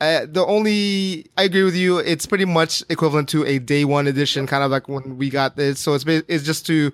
uh, 0.00 0.26
the 0.28 0.44
only 0.46 1.26
I 1.36 1.44
agree 1.44 1.62
with 1.64 1.76
you. 1.76 1.98
It's 1.98 2.26
pretty 2.26 2.44
much 2.44 2.82
equivalent 2.88 3.28
to 3.30 3.44
a 3.44 3.58
day 3.58 3.84
one 3.84 4.06
edition, 4.06 4.46
kind 4.46 4.62
of 4.64 4.70
like 4.70 4.88
when 4.88 5.16
we 5.16 5.30
got 5.30 5.56
this. 5.56 5.80
So 5.80 5.94
it's 5.94 6.04
it's 6.06 6.44
just 6.44 6.66
to 6.66 6.92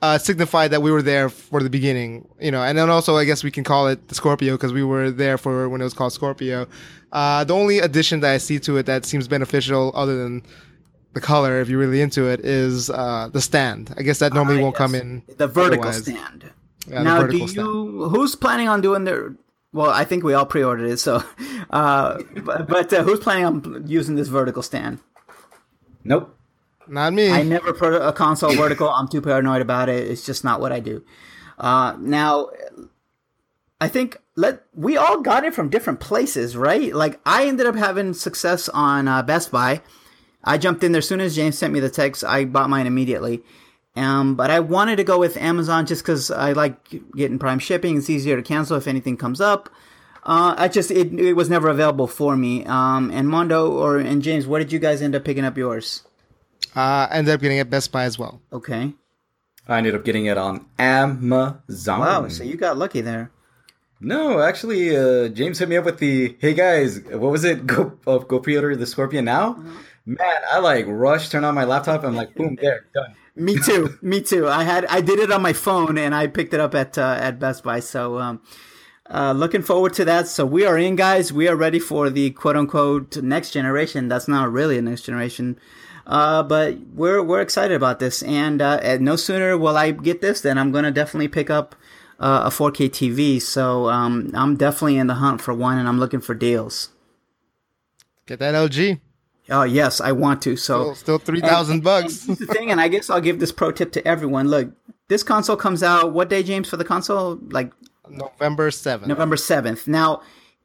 uh, 0.00 0.16
signify 0.18 0.68
that 0.68 0.80
we 0.80 0.90
were 0.90 1.02
there 1.02 1.28
for 1.28 1.62
the 1.62 1.70
beginning, 1.70 2.26
you 2.40 2.50
know. 2.50 2.62
And 2.62 2.78
then 2.78 2.88
also, 2.90 3.16
I 3.16 3.24
guess 3.24 3.42
we 3.44 3.50
can 3.50 3.64
call 3.64 3.88
it 3.88 4.08
the 4.08 4.14
Scorpio 4.14 4.54
because 4.54 4.72
we 4.72 4.82
were 4.84 5.10
there 5.10 5.36
for 5.38 5.68
when 5.68 5.80
it 5.80 5.84
was 5.84 5.94
called 5.94 6.12
Scorpio. 6.12 6.66
Uh, 7.12 7.44
the 7.44 7.54
only 7.54 7.78
addition 7.78 8.20
that 8.20 8.32
I 8.32 8.38
see 8.38 8.58
to 8.60 8.76
it 8.76 8.86
that 8.86 9.04
seems 9.04 9.26
beneficial, 9.28 9.92
other 9.94 10.22
than 10.22 10.42
the 11.14 11.20
color, 11.20 11.60
if 11.60 11.68
you're 11.68 11.80
really 11.80 12.00
into 12.00 12.26
it, 12.28 12.40
is 12.40 12.90
uh, 12.90 13.28
the 13.32 13.40
stand. 13.40 13.92
I 13.96 14.02
guess 14.02 14.18
that 14.20 14.32
normally 14.34 14.58
Ah, 14.60 14.62
won't 14.62 14.74
yes. 14.74 14.78
come 14.78 14.94
in 14.94 15.22
the 15.36 15.46
vertical 15.48 15.88
otherwise. 15.88 16.02
stand. 16.02 16.50
Yeah, 16.86 17.02
now, 17.02 17.26
do 17.26 17.36
you? 17.36 18.08
Who's 18.08 18.34
planning 18.34 18.68
on 18.68 18.80
doing 18.80 19.04
their? 19.04 19.34
Well, 19.72 19.90
I 19.90 20.04
think 20.04 20.24
we 20.24 20.34
all 20.34 20.46
pre-ordered 20.46 20.90
it. 20.90 20.98
So, 20.98 21.22
uh, 21.70 22.22
but, 22.42 22.68
but 22.68 22.92
uh, 22.92 23.02
who's 23.02 23.20
planning 23.20 23.44
on 23.44 23.84
using 23.86 24.16
this 24.16 24.28
vertical 24.28 24.62
stand? 24.62 25.00
Nope. 26.04 26.34
Not 26.86 27.12
me. 27.12 27.30
I 27.30 27.42
never 27.42 27.72
put 27.74 27.94
a 27.94 28.12
console 28.12 28.54
vertical. 28.54 28.88
I'm 28.88 29.08
too 29.08 29.20
paranoid 29.20 29.60
about 29.60 29.88
it. 29.88 30.10
It's 30.10 30.24
just 30.24 30.42
not 30.42 30.60
what 30.60 30.72
I 30.72 30.80
do. 30.80 31.04
Uh, 31.58 31.96
now, 31.98 32.48
I 33.80 33.88
think 33.88 34.16
let 34.36 34.62
we 34.74 34.96
all 34.96 35.20
got 35.20 35.44
it 35.44 35.54
from 35.54 35.68
different 35.68 36.00
places, 36.00 36.56
right? 36.56 36.94
Like 36.94 37.20
I 37.26 37.46
ended 37.46 37.66
up 37.66 37.74
having 37.74 38.14
success 38.14 38.68
on 38.70 39.06
uh, 39.06 39.22
Best 39.22 39.50
Buy. 39.50 39.82
I 40.42 40.56
jumped 40.56 40.82
in 40.82 40.92
there 40.92 41.00
as 41.00 41.08
soon 41.08 41.20
as 41.20 41.36
James 41.36 41.58
sent 41.58 41.72
me 41.72 41.80
the 41.80 41.90
text. 41.90 42.24
I 42.24 42.44
bought 42.44 42.70
mine 42.70 42.86
immediately. 42.86 43.42
Um, 43.98 44.36
but 44.36 44.50
I 44.50 44.60
wanted 44.60 44.96
to 44.96 45.04
go 45.04 45.18
with 45.18 45.36
Amazon 45.36 45.86
just 45.86 46.02
because 46.02 46.30
I 46.30 46.52
like 46.52 46.76
getting 47.16 47.38
Prime 47.38 47.58
shipping. 47.58 47.98
It's 47.98 48.08
easier 48.08 48.36
to 48.36 48.42
cancel 48.42 48.76
if 48.76 48.86
anything 48.86 49.16
comes 49.16 49.40
up. 49.40 49.68
Uh, 50.24 50.54
I 50.56 50.68
just 50.68 50.90
it, 50.90 51.12
it 51.18 51.32
was 51.34 51.50
never 51.50 51.68
available 51.68 52.06
for 52.06 52.36
me. 52.36 52.64
Um, 52.66 53.10
and 53.10 53.28
Mondo 53.28 53.70
or 53.70 53.98
and 53.98 54.22
James, 54.22 54.46
what 54.46 54.58
did 54.58 54.72
you 54.72 54.78
guys 54.78 55.02
end 55.02 55.14
up 55.14 55.24
picking 55.24 55.44
up 55.44 55.56
yours? 55.56 56.04
uh, 56.74 57.08
ended 57.10 57.34
up 57.34 57.40
getting 57.40 57.58
it 57.58 57.70
Best 57.70 57.92
Buy 57.92 58.04
as 58.04 58.18
well. 58.18 58.40
Okay. 58.52 58.92
I 59.66 59.78
ended 59.78 59.94
up 59.94 60.04
getting 60.04 60.26
it 60.26 60.38
on 60.38 60.66
Amazon. 60.78 62.00
Wow, 62.00 62.28
so 62.28 62.44
you 62.44 62.56
got 62.56 62.78
lucky 62.78 63.00
there. 63.00 63.30
No, 64.00 64.40
actually, 64.40 64.96
uh, 64.96 65.28
James 65.28 65.58
hit 65.58 65.68
me 65.68 65.76
up 65.76 65.84
with 65.84 65.98
the, 65.98 66.36
hey 66.40 66.54
guys, 66.54 67.00
what 67.10 67.32
was 67.32 67.44
it? 67.44 67.66
Go, 67.66 67.98
uh, 68.06 68.18
go 68.18 68.38
pre-order 68.38 68.76
the 68.76 68.86
Scorpion 68.86 69.24
now? 69.24 69.54
Mm-hmm. 69.54 69.76
Man, 70.06 70.40
I 70.50 70.60
like 70.60 70.86
rushed, 70.88 71.32
turned 71.32 71.44
on 71.44 71.54
my 71.54 71.64
laptop, 71.64 72.04
I'm 72.04 72.14
like, 72.14 72.34
boom, 72.34 72.56
there, 72.60 72.86
done. 72.94 73.14
Me 73.38 73.58
too. 73.58 73.98
Me 74.02 74.20
too. 74.20 74.48
I 74.48 74.64
had 74.64 74.84
I 74.86 75.00
did 75.00 75.18
it 75.20 75.30
on 75.30 75.42
my 75.42 75.52
phone 75.52 75.96
and 75.96 76.14
I 76.14 76.26
picked 76.26 76.52
it 76.52 76.60
up 76.60 76.74
at 76.74 76.98
uh, 76.98 77.16
at 77.20 77.38
Best 77.38 77.62
Buy. 77.62 77.80
So 77.80 78.18
um, 78.18 78.42
uh, 79.08 79.32
looking 79.32 79.62
forward 79.62 79.94
to 79.94 80.04
that. 80.04 80.28
So 80.28 80.44
we 80.44 80.66
are 80.66 80.76
in, 80.76 80.96
guys. 80.96 81.32
We 81.32 81.48
are 81.48 81.56
ready 81.56 81.78
for 81.78 82.10
the 82.10 82.30
quote 82.30 82.56
unquote 82.56 83.16
next 83.18 83.52
generation. 83.52 84.08
That's 84.08 84.28
not 84.28 84.52
really 84.52 84.76
a 84.78 84.82
next 84.82 85.02
generation. 85.02 85.58
Uh, 86.06 86.42
but 86.42 86.78
we're 86.94 87.22
we're 87.22 87.40
excited 87.40 87.74
about 87.74 87.98
this, 87.98 88.22
and, 88.22 88.62
uh, 88.62 88.80
and 88.82 89.02
no 89.02 89.14
sooner 89.14 89.58
will 89.58 89.76
I 89.76 89.90
get 89.90 90.22
this 90.22 90.40
than 90.40 90.56
I'm 90.56 90.72
gonna 90.72 90.90
definitely 90.90 91.28
pick 91.28 91.50
up 91.50 91.74
uh, 92.18 92.44
a 92.46 92.48
4K 92.48 92.88
TV. 92.88 93.42
So 93.42 93.90
um, 93.90 94.30
I'm 94.34 94.56
definitely 94.56 94.96
in 94.96 95.06
the 95.06 95.16
hunt 95.16 95.42
for 95.42 95.52
one, 95.52 95.76
and 95.76 95.86
I'm 95.86 95.98
looking 96.00 96.20
for 96.20 96.34
deals. 96.34 96.88
Get 98.26 98.38
that 98.38 98.54
LG. 98.54 99.00
Oh 99.50 99.62
yes, 99.62 100.00
I 100.00 100.12
want 100.12 100.42
to. 100.42 100.56
So 100.56 100.82
Still, 100.82 100.94
still 100.94 101.18
three 101.18 101.40
thousand 101.40 101.82
bucks. 101.82 102.26
and 102.26 102.36
the 102.36 102.46
thing, 102.46 102.70
and 102.70 102.80
I 102.80 102.88
guess 102.88 103.08
I'll 103.10 103.20
give 103.20 103.40
this 103.40 103.52
pro 103.52 103.72
tip 103.72 103.92
to 103.92 104.06
everyone. 104.06 104.48
Look, 104.48 104.70
this 105.08 105.22
console 105.22 105.56
comes 105.56 105.82
out 105.82 106.12
what 106.12 106.28
day, 106.28 106.42
James, 106.42 106.68
for 106.68 106.76
the 106.76 106.84
console? 106.84 107.38
Like 107.50 107.72
November 108.08 108.70
seventh. 108.70 109.08
November 109.08 109.36
seventh. 109.36 109.86
Now, 109.88 110.22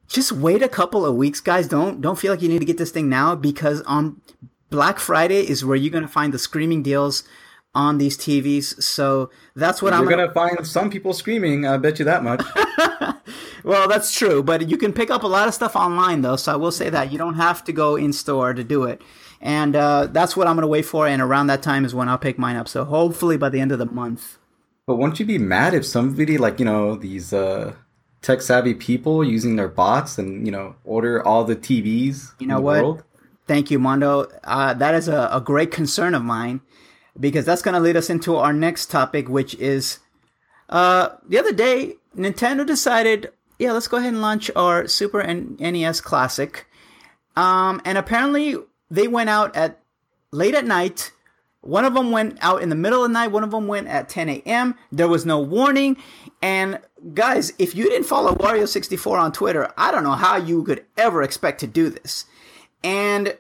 just 0.08 0.32
wait 0.32 0.62
a 0.62 0.68
couple 0.70 1.06
of 1.06 1.16
weeks, 1.16 1.40
guys. 1.40 1.68
Don't 1.68 2.02
don't 2.02 2.20
feel 2.20 2.32
like 2.34 2.42
you 2.42 2.50
need 2.50 2.60
to 2.60 2.66
get 2.66 2.78
this 2.78 2.92
thing 2.92 3.10
now 3.10 3.36
because 3.36 3.82
on 3.84 4.22
Black 4.70 5.00
Friday 5.00 5.42
is 5.48 5.64
where 5.64 5.78
you're 5.78 5.92
gonna 5.94 6.08
find 6.08 6.34
the 6.34 6.40
screaming 6.40 6.84
deals 6.84 7.24
on 7.76 7.98
these 7.98 8.18
TVs. 8.18 8.82
So 8.84 9.30
that's 9.56 9.82
what 9.82 9.94
I'm 9.94 10.02
You're 10.04 10.10
gonna 10.10 10.34
find 10.34 10.66
some 10.68 10.90
people 10.90 11.14
screaming, 11.14 11.66
I 11.66 11.78
bet 11.78 12.00
you 12.00 12.06
that 12.06 12.24
much. 12.24 12.42
Well, 13.64 13.88
that's 13.88 14.12
true, 14.14 14.44
but 14.44 14.70
you 14.70 14.78
can 14.78 14.92
pick 14.94 15.10
up 15.10 15.24
a 15.24 15.28
lot 15.28 15.48
of 15.48 15.54
stuff 15.54 15.76
online, 15.76 16.22
though. 16.22 16.36
So 16.36 16.52
I 16.52 16.56
will 16.56 16.72
say 16.72 16.90
that 16.90 17.12
you 17.12 17.18
don't 17.18 17.36
have 17.36 17.64
to 17.66 17.72
go 17.72 17.96
in 17.96 18.12
store 18.14 18.54
to 18.54 18.64
do 18.64 18.84
it, 18.84 19.02
and 19.42 19.76
uh, 19.76 20.08
that's 20.08 20.36
what 20.36 20.48
I'm 20.48 20.56
going 20.56 20.64
to 20.64 20.68
wait 20.68 20.86
for. 20.86 21.08
And 21.08 21.22
around 21.22 21.48
that 21.48 21.62
time 21.64 21.86
is 21.86 21.96
when 21.96 22.10
I'll 22.10 22.18
pick 22.18 22.38
mine 22.38 22.56
up. 22.58 22.68
So 22.68 22.84
hopefully 22.84 23.38
by 23.38 23.50
the 23.50 23.60
end 23.62 23.72
of 23.72 23.80
the 23.80 23.86
month. 23.86 24.38
but 24.86 24.98
won't 24.98 25.20
you 25.20 25.26
be 25.26 25.38
mad 25.38 25.74
if 25.74 25.86
somebody, 25.86 26.38
like, 26.38 26.60
you 26.60 26.66
know, 26.66 26.96
these 26.96 27.32
uh, 27.32 27.74
tech 28.22 28.42
savvy 28.42 28.74
people 28.74 29.24
using 29.24 29.56
their 29.56 29.70
bots 29.70 30.18
and, 30.18 30.46
you 30.46 30.52
know, 30.52 30.76
order 30.84 31.26
all 31.26 31.46
the 31.46 31.56
TVs 31.56 32.34
You 32.40 32.48
know 32.48 32.60
what? 32.60 32.82
world? 32.84 33.04
Thank 33.48 33.72
you, 33.72 33.80
Mondo. 33.80 34.28
Uh, 34.44 34.74
that 34.74 34.94
is 34.96 35.08
a, 35.08 35.30
a 35.32 35.42
great 35.42 35.72
concern 35.72 36.14
of 36.16 36.24
mine 36.24 36.62
because 37.20 37.46
that's 37.46 37.62
going 37.62 37.76
to 37.76 37.80
lead 37.80 37.96
us 37.96 38.10
into 38.10 38.36
our 38.36 38.54
next 38.54 38.90
topic, 38.92 39.28
which 39.30 39.56
is 39.56 40.00
uh, 40.70 41.10
the 41.28 41.38
other 41.38 41.54
day 41.54 41.96
Nintendo 42.18 42.66
decided, 42.66 43.32
yeah, 43.64 43.72
let's 43.72 43.88
go 43.88 43.98
ahead 43.98 44.14
and 44.14 44.22
launch 44.22 44.52
our 44.56 44.88
Super 44.88 45.22
N- 45.22 45.58
NES 45.60 46.02
Classic. 46.02 46.68
Um, 47.36 47.82
and 47.86 47.98
apparently 47.98 48.58
they 48.92 49.08
went 49.08 49.30
out 49.30 49.56
at 49.56 49.80
late 50.32 50.54
at 50.56 50.66
night 50.66 51.12
One 51.62 51.86
of 51.86 51.94
them 51.94 52.12
went 52.12 52.38
out 52.42 52.62
in 52.62 52.68
the 52.68 52.76
middle 52.76 53.06
of 53.06 53.10
the 53.10 53.14
night. 53.14 53.32
One 53.32 53.44
of 53.44 53.52
them 53.52 53.68
went 53.68 53.88
at 53.88 54.10
10 54.10 54.28
a.m. 54.28 54.76
There 54.92 55.08
was 55.08 55.26
no 55.26 55.40
warning. 55.40 55.96
And 56.42 56.80
guys, 57.14 57.54
if 57.58 57.74
you 57.74 57.86
didn't 57.86 58.06
follow 58.06 58.36
Wario64 58.36 59.18
on 59.18 59.32
Twitter, 59.32 59.72
I 59.78 59.90
don't 59.92 60.04
know 60.04 60.12
how 60.12 60.36
you 60.36 60.64
could 60.66 60.86
ever 60.98 61.24
expect 61.24 61.62
to 61.62 61.68
do 61.68 61.90
this. 61.90 62.26
And 62.84 63.38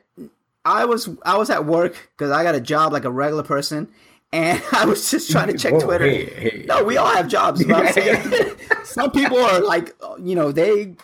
I 0.64 0.86
was 0.86 1.10
I 1.26 1.38
was 1.38 1.50
at 1.50 1.66
work 1.66 2.12
because 2.16 2.32
I 2.32 2.44
got 2.44 2.56
a 2.56 2.62
job 2.62 2.94
like 2.94 3.04
a 3.04 3.12
regular 3.12 3.44
person, 3.44 3.90
and 4.34 4.62
I 4.74 4.86
was 4.86 5.10
just 5.10 5.32
trying 5.32 5.48
to 5.48 5.58
check 5.58 5.74
Whoa, 5.74 5.80
Twitter. 5.82 6.06
hey, 6.06 6.26
hey. 6.26 6.66
No, 6.68 6.84
we 6.84 6.98
all 6.98 7.14
have 7.14 7.28
jobs. 7.30 7.64
But 7.64 7.86
I'm 7.86 7.94
saying, 7.94 8.58
some 8.84 9.12
people 9.12 9.38
are 9.38 9.62
like, 9.62 9.96
you 10.20 10.36
know, 10.36 10.52
they 10.52 10.96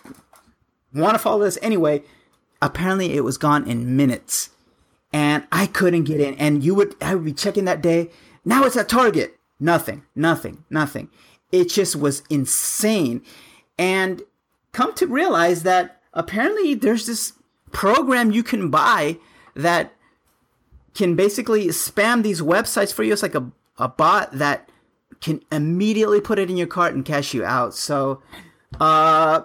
want 0.93 1.13
to 1.13 1.19
follow 1.19 1.45
this 1.45 1.59
anyway. 1.61 2.03
Apparently, 2.61 3.13
it 3.13 3.23
was 3.23 3.37
gone 3.37 3.65
in 3.69 3.95
minutes, 3.95 4.49
and 5.13 5.47
I 5.51 5.67
couldn't 5.67 6.03
get 6.03 6.19
in. 6.19 6.33
And 6.35 6.63
you 6.63 6.75
would, 6.75 6.95
I 7.01 7.15
would 7.15 7.23
be 7.23 7.33
checking 7.33 7.65
that 7.65 7.81
day. 7.81 8.09
Now 8.43 8.65
it's 8.65 8.75
at 8.75 8.89
Target. 8.89 9.37
Nothing, 9.59 10.03
nothing, 10.15 10.65
nothing. 10.69 11.09
It 11.51 11.69
just 11.69 11.95
was 11.95 12.23
insane. 12.29 13.21
And 13.77 14.23
come 14.71 14.93
to 14.95 15.05
realize 15.07 15.63
that 15.63 16.01
apparently 16.13 16.73
there's 16.73 17.05
this 17.05 17.33
program 17.71 18.31
you 18.31 18.41
can 18.41 18.69
buy 18.69 19.17
that 19.55 19.93
can 20.99 21.15
basically 21.15 21.67
spam 21.69 22.21
these 22.21 22.41
websites 22.41 22.93
for 22.93 23.01
you. 23.03 23.13
It's 23.13 23.23
like 23.23 23.33
a, 23.33 23.49
a 23.77 23.87
bot 23.87 24.31
that 24.33 24.69
can 25.21 25.41
immediately 25.51 26.19
put 26.21 26.37
it 26.39 26.49
in 26.49 26.57
your 26.57 26.67
cart 26.67 26.93
and 26.93 27.03
cash 27.05 27.33
you 27.33 27.43
out. 27.43 27.73
So, 27.73 28.21
uh, 28.79 29.41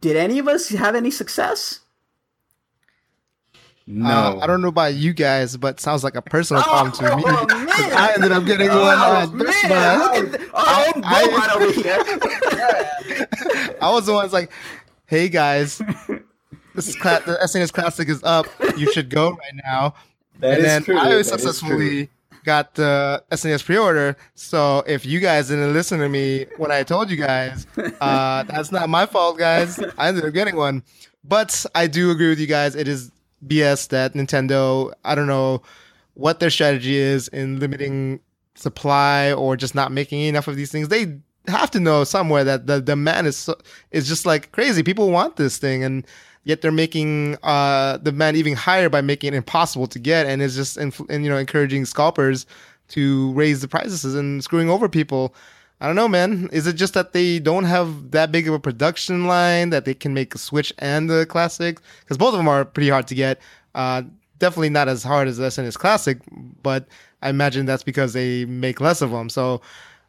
did 0.00 0.16
any 0.16 0.38
of 0.40 0.48
us 0.48 0.70
have 0.70 0.94
any 0.96 1.10
success? 1.10 1.80
No, 3.86 4.10
Uh, 4.10 4.38
I 4.42 4.46
don't 4.46 4.60
know 4.60 4.68
about 4.68 4.94
you 4.94 5.14
guys, 5.14 5.56
but 5.56 5.80
sounds 5.80 6.04
like 6.04 6.14
a 6.14 6.20
personal 6.22 6.62
problem 6.62 6.92
to 6.92 7.16
me. 7.16 7.22
oh, 7.26 7.46
man. 7.50 7.68
I 7.96 8.12
ended 8.14 8.32
up 8.32 8.44
getting 8.44 8.68
one 8.68 8.78
Oh, 8.78 9.22
at 9.22 9.38
this 9.38 9.62
man. 9.64 9.98
month. 9.98 10.36
Oh, 10.52 10.92
I- 11.04 11.24
robot 11.26 11.56
over 11.56 11.72
here. 11.72 11.98
I 13.80 13.90
was 13.90 14.04
the 14.06 14.12
one 14.12 14.24
that's 14.24 14.32
like, 14.34 14.50
"Hey 15.06 15.28
guys, 15.28 15.78
this 16.74 16.88
is 16.88 16.96
cla- 16.96 17.22
the 17.24 17.38
SNES 17.42 17.72
Classic 17.72 18.08
is 18.08 18.22
up. 18.24 18.46
You 18.76 18.92
should 18.92 19.08
go 19.08 19.30
right 19.30 19.54
now." 19.64 19.94
That 20.38 20.50
and 20.50 20.58
is 20.58 20.64
then 20.64 20.82
true. 20.84 20.98
I 20.98 21.14
That 21.14 21.24
successfully 21.24 22.10
got 22.44 22.74
the 22.74 23.22
SNES 23.30 23.64
pre-order. 23.64 24.16
So 24.34 24.82
if 24.86 25.04
you 25.04 25.20
guys 25.20 25.48
didn't 25.48 25.72
listen 25.72 25.98
to 25.98 26.08
me 26.08 26.46
when 26.56 26.70
I 26.70 26.82
told 26.82 27.10
you 27.10 27.16
guys, 27.16 27.66
uh, 28.00 28.44
that's 28.44 28.72
not 28.72 28.88
my 28.88 29.06
fault, 29.06 29.38
guys. 29.38 29.78
I 29.98 30.08
ended 30.08 30.24
up 30.24 30.32
getting 30.32 30.56
one, 30.56 30.82
but 31.24 31.66
I 31.74 31.86
do 31.86 32.10
agree 32.10 32.28
with 32.28 32.40
you 32.40 32.46
guys. 32.46 32.74
It 32.74 32.88
is 32.88 33.10
BS 33.46 33.88
that 33.88 34.14
Nintendo. 34.14 34.92
I 35.04 35.14
don't 35.14 35.26
know 35.26 35.62
what 36.14 36.40
their 36.40 36.50
strategy 36.50 36.96
is 36.96 37.28
in 37.28 37.60
limiting 37.60 38.20
supply 38.54 39.32
or 39.32 39.56
just 39.56 39.74
not 39.74 39.92
making 39.92 40.20
enough 40.22 40.48
of 40.48 40.56
these 40.56 40.72
things. 40.72 40.88
They 40.88 41.18
have 41.46 41.70
to 41.72 41.80
know 41.80 42.04
somewhere 42.04 42.44
that 42.44 42.66
the 42.66 42.80
demand 42.80 43.26
is 43.26 43.36
so, 43.36 43.56
is 43.90 44.08
just 44.08 44.26
like 44.26 44.52
crazy. 44.52 44.82
People 44.82 45.10
want 45.10 45.36
this 45.36 45.58
thing, 45.58 45.84
and 45.84 46.06
yet 46.48 46.62
they're 46.62 46.72
making 46.72 47.36
uh, 47.42 47.98
the 47.98 48.10
demand 48.10 48.38
even 48.38 48.54
higher 48.54 48.88
by 48.88 49.02
making 49.02 49.34
it 49.34 49.36
impossible 49.36 49.86
to 49.86 49.98
get, 49.98 50.26
and 50.26 50.40
it's 50.42 50.56
just 50.56 50.78
infl- 50.78 51.08
and 51.10 51.22
you 51.22 51.30
know 51.30 51.36
encouraging 51.36 51.84
scalpers 51.84 52.46
to 52.88 53.30
raise 53.32 53.60
the 53.60 53.68
prices 53.68 54.14
and 54.14 54.42
screwing 54.42 54.70
over 54.70 54.88
people. 54.88 55.34
I 55.80 55.86
don't 55.86 55.94
know, 55.94 56.08
man. 56.08 56.48
Is 56.50 56.66
it 56.66 56.72
just 56.72 56.94
that 56.94 57.12
they 57.12 57.38
don't 57.38 57.64
have 57.64 58.10
that 58.10 58.32
big 58.32 58.48
of 58.48 58.54
a 58.54 58.58
production 58.58 59.26
line 59.26 59.70
that 59.70 59.84
they 59.84 59.94
can 59.94 60.12
make 60.14 60.34
a 60.34 60.38
Switch 60.38 60.72
and 60.78 61.08
the 61.08 61.26
Classic? 61.26 61.78
Because 62.00 62.16
both 62.16 62.32
of 62.32 62.38
them 62.38 62.48
are 62.48 62.64
pretty 62.64 62.88
hard 62.88 63.06
to 63.08 63.14
get. 63.14 63.40
Uh, 63.74 64.02
definitely 64.38 64.70
not 64.70 64.88
as 64.88 65.04
hard 65.04 65.28
as 65.28 65.36
the 65.36 65.44
SNES 65.44 65.78
Classic, 65.78 66.18
but 66.62 66.88
I 67.22 67.28
imagine 67.28 67.66
that's 67.66 67.84
because 67.84 68.14
they 68.14 68.46
make 68.46 68.80
less 68.80 69.02
of 69.02 69.10
them. 69.10 69.28
So 69.28 69.60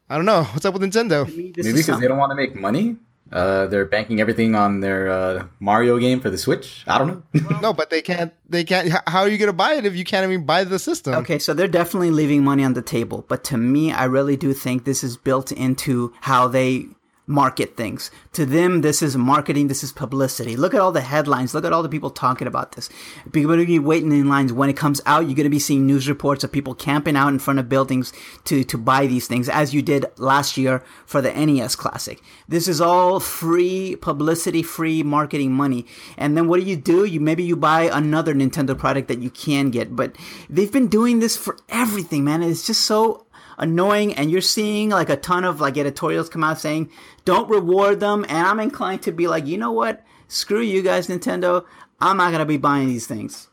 I 0.10 0.16
don't 0.16 0.26
know. 0.26 0.44
What's 0.44 0.66
up 0.66 0.74
with 0.74 0.84
Nintendo? 0.84 1.28
Maybe 1.28 1.52
because 1.52 2.00
they 2.00 2.08
don't 2.08 2.18
want 2.18 2.32
to 2.32 2.36
make 2.36 2.56
money. 2.56 2.96
Uh, 3.32 3.68
they're 3.68 3.86
banking 3.86 4.20
everything 4.20 4.56
on 4.56 4.80
their 4.80 5.10
uh, 5.10 5.48
Mario 5.60 5.98
game 6.00 6.20
for 6.20 6.30
the 6.30 6.38
Switch. 6.38 6.84
I 6.88 6.98
don't 6.98 7.08
know. 7.34 7.60
no, 7.62 7.74
but 7.74 7.90
they 7.90 8.02
can't. 8.02 8.34
They 8.48 8.64
can't. 8.64 8.90
How 9.08 9.22
are 9.22 9.30
you 9.30 9.38
gonna 9.38 9.54
buy 9.54 9.74
it 9.74 9.86
if 9.86 9.96
you 9.96 10.04
can't 10.04 10.26
even 10.26 10.46
buy 10.46 10.64
the 10.64 10.80
system? 10.80 11.14
Okay, 11.16 11.40
so 11.40 11.54
they're 11.54 11.68
definitely 11.68 12.12
leaving 12.12 12.44
money 12.44 12.64
on 12.64 12.74
the 12.74 12.82
table, 12.82 13.26
but 13.28 13.44
to 13.46 13.58
me, 13.58 13.92
I 13.92 14.06
really 14.06 14.36
do 14.38 14.54
think 14.54 14.86
this 14.86 15.04
is 15.04 15.18
built 15.18 15.52
into 15.52 16.14
how 16.22 16.48
they 16.48 16.88
market 17.30 17.78
things. 17.78 18.10
To 18.34 18.44
them, 18.44 18.82
this 18.82 19.04
is 19.04 19.16
marketing, 19.16 19.68
this 19.68 19.84
is 19.84 19.92
publicity. 19.92 20.58
Look 20.58 20.74
at 20.74 20.82
all 20.82 20.92
the 20.92 21.02
headlines, 21.02 21.54
look 21.54 21.64
at 21.64 21.72
all 21.72 21.84
the 21.84 21.88
people 21.88 22.10
talking 22.10 22.48
about 22.48 22.72
this. 22.72 22.90
People 23.32 23.52
are 23.52 23.56
gonna 23.56 23.68
be 23.68 23.78
waiting 23.78 24.12
in 24.12 24.28
lines. 24.28 24.52
When 24.52 24.68
it 24.68 24.76
comes 24.76 25.00
out, 25.06 25.28
you're 25.28 25.36
gonna 25.36 25.48
be 25.48 25.60
seeing 25.60 25.86
news 25.86 26.10
reports 26.10 26.44
of 26.44 26.52
people 26.52 26.74
camping 26.74 27.16
out 27.16 27.28
in 27.28 27.38
front 27.38 27.60
of 27.60 27.70
buildings 27.70 28.12
to, 28.46 28.64
to 28.64 28.78
buy 28.80 29.06
these 29.06 29.28
things, 29.28 29.48
as 29.48 29.76
you 29.76 29.84
did 29.84 30.08
last 30.18 30.58
year 30.58 30.84
for 31.06 31.22
the 31.22 31.32
NES 31.32 31.76
Classic. 31.76 32.20
This 32.48 32.68
is 32.68 32.82
all 32.82 33.20
free 33.20 33.96
publicity, 33.96 34.64
free 34.64 35.04
marketing 35.04 35.54
money. 35.54 35.86
And 36.18 36.36
then 36.36 36.48
what 36.48 36.60
do 36.60 36.66
you 36.66 36.78
do? 36.78 37.06
You 37.06 37.20
maybe 37.20 37.44
you 37.44 37.56
buy 37.56 37.84
another 37.94 38.34
Nintendo 38.34 38.76
product 38.76 39.08
that 39.08 39.20
you 39.20 39.30
can 39.30 39.70
get, 39.70 39.96
but 39.96 40.16
they've 40.50 40.72
been 40.72 40.88
doing 40.88 41.20
this 41.20 41.38
for 41.38 41.58
everything, 41.70 42.24
man. 42.24 42.42
It's 42.42 42.66
just 42.66 42.82
so 42.82 43.28
annoying 43.60 44.14
and 44.16 44.32
you're 44.32 44.42
seeing 44.42 44.90
like 44.90 45.10
a 45.10 45.16
ton 45.18 45.44
of 45.46 45.60
like 45.62 45.78
editorials 45.78 46.30
come 46.30 46.44
out 46.44 46.60
saying 46.60 46.90
don't 47.26 47.50
reward 47.50 48.00
them 48.00 48.26
and 48.30 48.48
i'm 48.48 48.60
inclined 48.60 49.02
to 49.02 49.12
be 49.12 49.28
like 49.28 49.46
you 49.46 49.58
know 49.58 49.72
what 49.72 50.04
screw 50.28 50.62
you 50.62 50.82
guys 50.82 51.08
nintendo 51.08 51.64
i'm 52.00 52.18
not 52.18 52.32
gonna 52.32 52.46
be 52.46 52.58
buying 52.58 52.88
these 52.88 53.06
things 53.06 53.48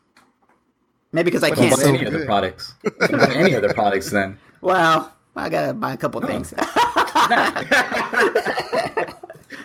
maybe 1.13 1.25
because 1.25 1.43
i 1.45 1.49
Don't 1.51 1.59
can't 1.59 1.77
buy 1.77 1.83
so 1.83 1.89
any 1.89 2.07
other 2.07 2.25
products. 2.25 2.75
Any 3.11 3.55
other 3.55 3.75
products 3.75 4.11
then. 4.11 4.39
well 4.61 5.13
i 5.35 5.49
gotta 5.49 5.75
buy 5.75 5.93
a 5.93 5.97
couple 5.97 6.21
things 6.23 6.55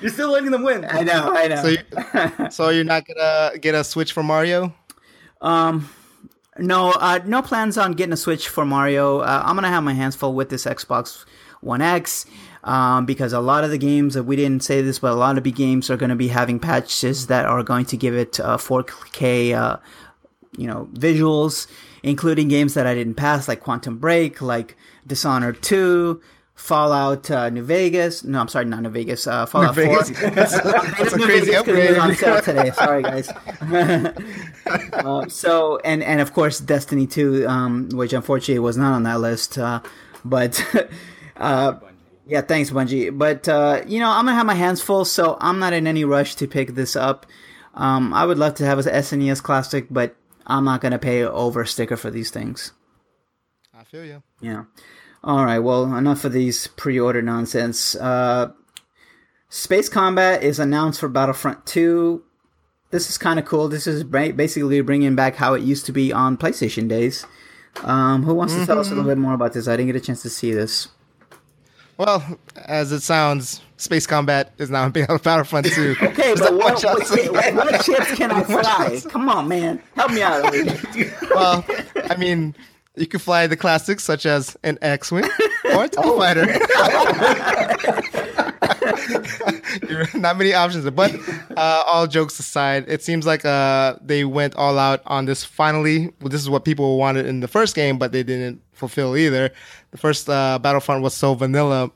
You're 0.02 0.10
still 0.12 0.32
letting 0.32 0.50
them 0.52 0.64
win. 0.64 0.86
i 0.90 1.02
know 1.04 1.32
i 1.36 1.48
know 1.48 1.62
So, 1.62 1.68
you, 1.68 2.50
so 2.50 2.70
you're 2.70 2.84
not 2.84 3.06
gonna 3.06 3.58
get 3.60 3.76
a 3.76 3.84
Switch 3.84 4.14
for 4.14 4.24
Mario? 4.24 4.74
Um, 5.42 5.90
No, 6.62 6.92
uh, 6.92 7.20
no 7.26 7.42
plans 7.42 7.78
on 7.78 7.94
getting 7.94 8.14
a 8.14 8.18
Switch 8.18 8.48
for 8.48 8.66
Mario. 8.66 9.20
Uh, 9.20 9.44
I'm 9.46 9.56
gonna 9.56 9.70
have 9.70 9.84
my 9.84 9.94
hands 9.94 10.16
full 10.16 10.34
with 10.34 10.50
this 10.50 10.66
Xbox 10.66 11.26
One 11.62 11.82
X 11.82 12.26
um, 12.64 13.06
because 13.06 13.34
a 13.34 13.40
lot 13.40 13.64
of 13.64 13.72
the 13.72 13.78
games 13.78 14.14
that 14.14 14.24
we 14.24 14.36
didn't 14.36 14.64
say 14.64 14.82
this, 14.82 15.00
but 15.00 15.12
a 15.12 15.16
lot 15.16 15.38
of 15.38 15.44
the 15.44 15.52
games 15.52 15.90
are 15.90 15.98
gonna 15.98 16.16
be 16.16 16.28
having 16.28 16.60
patches 16.60 17.28
that 17.28 17.46
are 17.46 17.64
going 17.64 17.86
to 17.86 17.98
give 17.98 18.16
it 18.16 18.40
uh, 18.40 18.58
4K, 18.58 19.54
uh, 19.54 19.78
you 20.56 20.68
know, 20.68 20.88
visuals, 20.94 21.68
including 22.04 22.48
games 22.48 22.76
that 22.76 22.86
I 22.86 22.94
didn't 22.94 23.16
pass, 23.16 23.48
like 23.48 23.62
Quantum 23.62 23.98
Break, 23.98 24.42
like 24.42 24.78
Dishonored 25.08 25.62
2. 25.64 26.22
Fallout 26.62 27.32
uh, 27.32 27.50
New 27.50 27.64
Vegas. 27.64 28.24
No, 28.24 28.40
I'm 28.40 28.48
sorry, 28.48 28.66
not 28.66 28.84
New 28.84 28.90
Vegas. 28.90 29.26
Uh, 29.26 29.48
Fallout 29.48 29.76
New 29.76 29.86
4. 29.86 30.04
Vegas? 30.04 30.20
That's 30.36 31.14
a 31.14 31.18
New 31.18 31.26
crazy 31.26 31.46
Vegas 31.52 31.62
'cause 31.64 31.76
it 31.76 31.98
on 31.98 32.16
sale 32.16 32.42
today. 32.42 32.72
Sorry, 32.76 33.02
guys. 33.02 33.30
Uh, 34.94 35.28
so 35.28 35.80
and 35.84 36.04
and 36.04 36.22
of 36.22 36.34
course 36.34 36.60
Destiny 36.60 37.08
2, 37.08 37.48
um, 37.48 37.90
which 37.94 38.14
unfortunately 38.14 38.60
was 38.60 38.78
not 38.78 38.94
on 38.94 39.04
that 39.04 39.20
list. 39.20 39.58
Uh, 39.58 39.82
but 40.24 40.64
uh, 41.38 41.74
yeah, 42.28 42.42
thanks 42.42 42.70
Bungie. 42.70 43.18
But 43.18 43.50
uh, 43.50 43.82
you 43.88 44.00
know 44.00 44.10
I'm 44.10 44.26
gonna 44.26 44.36
have 44.38 44.46
my 44.46 44.54
hands 44.54 44.82
full, 44.82 45.04
so 45.04 45.38
I'm 45.42 45.58
not 45.58 45.74
in 45.74 45.88
any 45.88 46.06
rush 46.06 46.36
to 46.36 46.48
pick 46.48 46.76
this 46.76 46.96
up. 46.96 47.26
Um, 47.74 48.14
I 48.14 48.24
would 48.26 48.38
love 48.38 48.54
to 48.56 48.66
have 48.66 48.78
an 48.80 48.86
SNES 48.94 49.42
Classic, 49.42 49.88
but 49.90 50.16
I'm 50.46 50.64
not 50.66 50.80
gonna 50.82 51.00
pay 51.00 51.24
over 51.24 51.62
a 51.62 51.68
sticker 51.68 51.98
for 51.98 52.12
these 52.12 52.30
things. 52.30 52.72
I 53.74 53.84
feel 53.84 54.06
you. 54.06 54.22
Yeah. 54.42 54.66
All 55.24 55.46
right. 55.46 55.60
Well, 55.60 55.96
enough 55.96 56.26
of 56.26 56.34
these 56.34 56.68
pre-order 56.68 57.22
nonsense. 57.22 57.96
Uh, 57.96 58.52
Space 59.50 59.90
Combat 59.90 60.44
is 60.44 60.60
announced 60.60 61.00
for 61.00 61.10
Battlefront 61.10 61.66
2. 61.66 62.24
This 62.90 63.10
is 63.10 63.18
kind 63.18 63.40
of 63.40 63.46
cool. 63.46 63.68
This 63.68 63.88
is 63.88 64.04
basically 64.04 64.82
bringing 64.82 65.16
back 65.16 65.36
how 65.36 65.54
it 65.54 65.62
used 65.62 65.86
to 65.86 65.92
be 65.92 66.12
on 66.12 66.38
PlayStation 66.38 66.88
days. 66.88 67.26
Um, 67.84 68.24
who 68.24 68.34
wants 68.34 68.54
to 68.56 68.66
tell 68.66 68.80
us 68.80 68.88
a 68.88 68.96
little 68.96 69.10
bit 69.10 69.18
more 69.18 69.34
about 69.34 69.54
this? 69.54 69.68
I 69.68 69.78
didn't 69.78 69.88
get 69.88 69.96
a 69.96 70.06
chance 70.06 70.22
to 70.24 70.30
see 70.30 70.52
this. 70.54 70.90
Well, 71.98 72.40
as 72.56 72.92
it 72.92 73.02
sounds, 73.02 73.62
Space 73.78 74.08
Combat 74.08 74.54
is 74.58 74.70
now 74.70 74.86
in 74.86 74.92
Battlefront 74.92 75.68
2. 75.68 75.96
Okay, 76.02 76.34
but 76.36 76.54
what, 76.58 76.84
wait, 77.12 77.32
wait, 77.32 77.54
what 77.54 77.84
ships 77.86 78.16
can 78.16 78.32
I 78.32 78.44
fly? 79.02 79.02
Come 79.10 79.30
on, 79.30 79.48
man. 79.48 79.82
Help 79.96 80.12
me 80.12 80.22
out. 80.22 80.52
well, 81.30 81.66
I 82.10 82.16
mean, 82.18 82.56
you 82.96 83.08
can 83.08 83.20
fly 83.20 83.48
the 83.48 83.56
classics 83.58 84.04
such 84.04 84.26
as 84.26 84.58
an 84.64 84.78
X-wing 84.82 85.26
or 85.74 85.84
a 85.86 85.88
TIE 85.90 86.02
Oh. 86.04 86.18
fighter. 86.20 86.46
Not 90.18 90.38
many 90.38 90.54
options, 90.54 90.90
but 90.92 91.14
uh, 91.58 91.84
all 91.88 92.08
jokes 92.08 92.38
aside, 92.40 92.86
it 92.88 93.02
seems 93.04 93.26
like 93.26 93.46
uh, 93.46 93.96
they 94.02 94.24
went 94.26 94.56
all 94.56 94.78
out 94.78 95.02
on 95.06 95.26
this. 95.26 95.44
Finally, 95.44 96.12
well, 96.22 96.30
this 96.30 96.42
is 96.42 96.50
what 96.50 96.66
people 96.66 96.98
wanted 96.98 97.26
in 97.26 97.40
the 97.40 97.48
first 97.48 97.76
game, 97.76 97.98
but 97.98 98.12
they 98.12 98.24
didn't 98.24 98.62
fulfill 98.74 99.16
either. 99.18 99.52
The 99.92 99.98
first 99.98 100.30
uh, 100.30 100.60
Battlefront 100.60 101.02
was 101.04 101.14
so 101.14 101.34
vanilla 101.34 101.92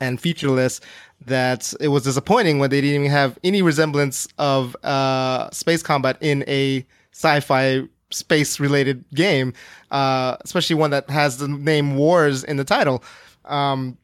and 0.00 0.20
featureless 0.20 0.80
that 1.26 1.72
it 1.80 1.88
was 1.88 2.04
disappointing 2.04 2.58
when 2.58 2.70
they 2.70 2.80
didn't 2.80 3.00
even 3.00 3.10
have 3.10 3.38
any 3.44 3.62
resemblance 3.62 4.28
of 4.38 4.76
uh, 4.84 5.50
space 5.50 5.82
combat 5.82 6.16
in 6.20 6.44
a 6.46 6.84
sci-fi 7.12 7.82
space 8.14 8.60
related 8.60 9.04
game, 9.14 9.52
uh, 9.90 10.36
especially 10.44 10.76
one 10.76 10.90
that 10.90 11.10
has 11.10 11.38
the 11.38 11.48
name 11.48 11.96
Wars 11.96 12.44
in 12.44 12.56
the 12.56 12.64
title. 12.64 13.02
Um, 13.44 13.98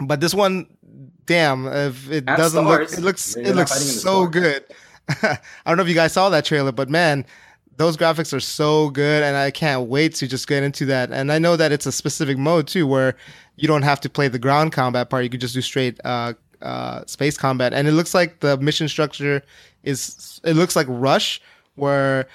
but 0.00 0.20
this 0.20 0.34
one, 0.34 0.66
damn, 1.26 1.66
if 1.66 2.10
it 2.10 2.24
And 2.26 2.36
doesn't 2.36 2.64
stars. 2.64 2.90
look, 2.90 2.98
it 2.98 3.02
looks 3.02 3.36
You're 3.36 3.46
it 3.46 3.54
looks 3.56 3.72
fighting 3.72 3.88
in 3.88 3.94
the 3.94 4.00
so 4.00 4.26
good. 4.26 4.64
I 5.08 5.38
don't 5.66 5.76
know 5.76 5.82
if 5.82 5.88
you 5.88 5.94
guys 5.94 6.12
saw 6.12 6.30
that 6.30 6.44
trailer, 6.44 6.72
but 6.72 6.88
man, 6.88 7.26
those 7.76 7.96
graphics 7.96 8.32
are 8.32 8.40
so 8.40 8.90
good, 8.90 9.22
and 9.22 9.36
I 9.36 9.50
can't 9.50 9.88
wait 9.88 10.14
to 10.16 10.26
just 10.28 10.46
get 10.48 10.62
into 10.62 10.86
that. 10.86 11.10
And 11.12 11.30
I 11.32 11.38
know 11.38 11.56
that 11.56 11.72
it's 11.72 11.86
a 11.86 11.92
specific 11.92 12.38
mode 12.38 12.66
too, 12.68 12.86
where 12.86 13.16
you 13.56 13.68
don't 13.68 13.82
have 13.82 14.00
to 14.02 14.08
play 14.08 14.28
the 14.28 14.38
ground 14.38 14.72
combat 14.72 15.10
part; 15.10 15.24
you 15.24 15.30
could 15.30 15.40
just 15.40 15.54
do 15.54 15.60
straight 15.60 16.00
uh, 16.04 16.34
uh, 16.62 17.04
space 17.06 17.36
combat. 17.36 17.74
And 17.74 17.86
it 17.88 17.92
looks 17.92 18.14
like 18.14 18.40
the 18.40 18.56
mission 18.58 18.88
structure 18.88 19.42
is 19.82 20.40
it 20.44 20.54
looks 20.54 20.76
like 20.76 20.86
Rush, 20.88 21.40
where 21.74 22.26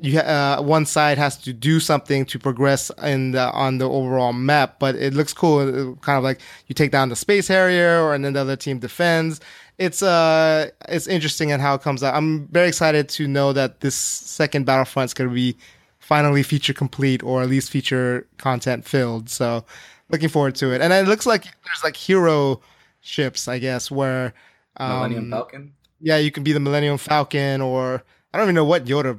you 0.00 0.18
uh, 0.18 0.60
one 0.60 0.84
side 0.86 1.18
has 1.18 1.36
to 1.38 1.52
do 1.52 1.78
something 1.80 2.24
to 2.26 2.38
progress 2.38 2.90
in 3.02 3.32
the 3.32 3.50
on 3.52 3.78
the 3.78 3.88
overall 3.88 4.32
map, 4.32 4.78
but 4.78 4.94
it 4.96 5.14
looks 5.14 5.32
cool. 5.32 5.60
It- 5.92 6.00
kind 6.02 6.18
of 6.18 6.24
like 6.24 6.40
you 6.66 6.74
take 6.74 6.90
down 6.90 7.08
the 7.08 7.16
space 7.16 7.46
harrier, 7.48 8.00
or 8.02 8.14
and 8.14 8.24
then 8.24 8.32
the 8.32 8.40
other 8.40 8.56
team 8.56 8.78
defends. 8.78 9.40
It's 9.78 10.02
uh, 10.02 10.70
it's 10.88 11.06
interesting 11.06 11.52
and 11.52 11.62
how 11.62 11.74
it 11.74 11.82
comes 11.82 12.02
out. 12.02 12.14
I'm 12.14 12.46
very 12.48 12.68
excited 12.68 13.08
to 13.10 13.26
know 13.28 13.52
that 13.52 13.80
this 13.80 13.94
second 13.94 14.64
Battlefront 14.66 15.06
is 15.10 15.14
going 15.14 15.30
to 15.30 15.34
be 15.34 15.56
finally 15.98 16.42
feature 16.42 16.72
complete, 16.74 17.22
or 17.22 17.42
at 17.42 17.48
least 17.48 17.70
feature 17.70 18.26
content 18.38 18.84
filled. 18.84 19.30
So, 19.30 19.64
looking 20.10 20.28
forward 20.28 20.54
to 20.56 20.72
it. 20.72 20.80
And 20.80 20.92
it 20.92 21.06
looks 21.08 21.26
like 21.26 21.44
there's 21.44 21.84
like 21.84 21.96
hero 21.96 22.60
ships, 23.00 23.48
I 23.48 23.58
guess, 23.58 23.90
where 23.90 24.34
um, 24.76 24.96
Millennium 24.96 25.30
Falcon. 25.30 25.72
yeah, 26.00 26.16
you 26.18 26.30
can 26.30 26.42
be 26.42 26.52
the 26.52 26.60
Millennium 26.60 26.98
Falcon, 26.98 27.60
or 27.60 28.02
I 28.34 28.38
don't 28.38 28.46
even 28.46 28.54
know 28.54 28.64
what 28.64 28.84
Yoda 28.84 29.18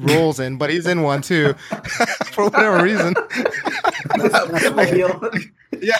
rolls 0.00 0.40
in, 0.40 0.56
but 0.56 0.70
he's 0.70 0.86
in 0.86 1.02
one 1.02 1.22
too, 1.22 1.52
for 2.32 2.44
whatever 2.44 2.82
reason. 2.82 3.14
yeah, 5.80 5.96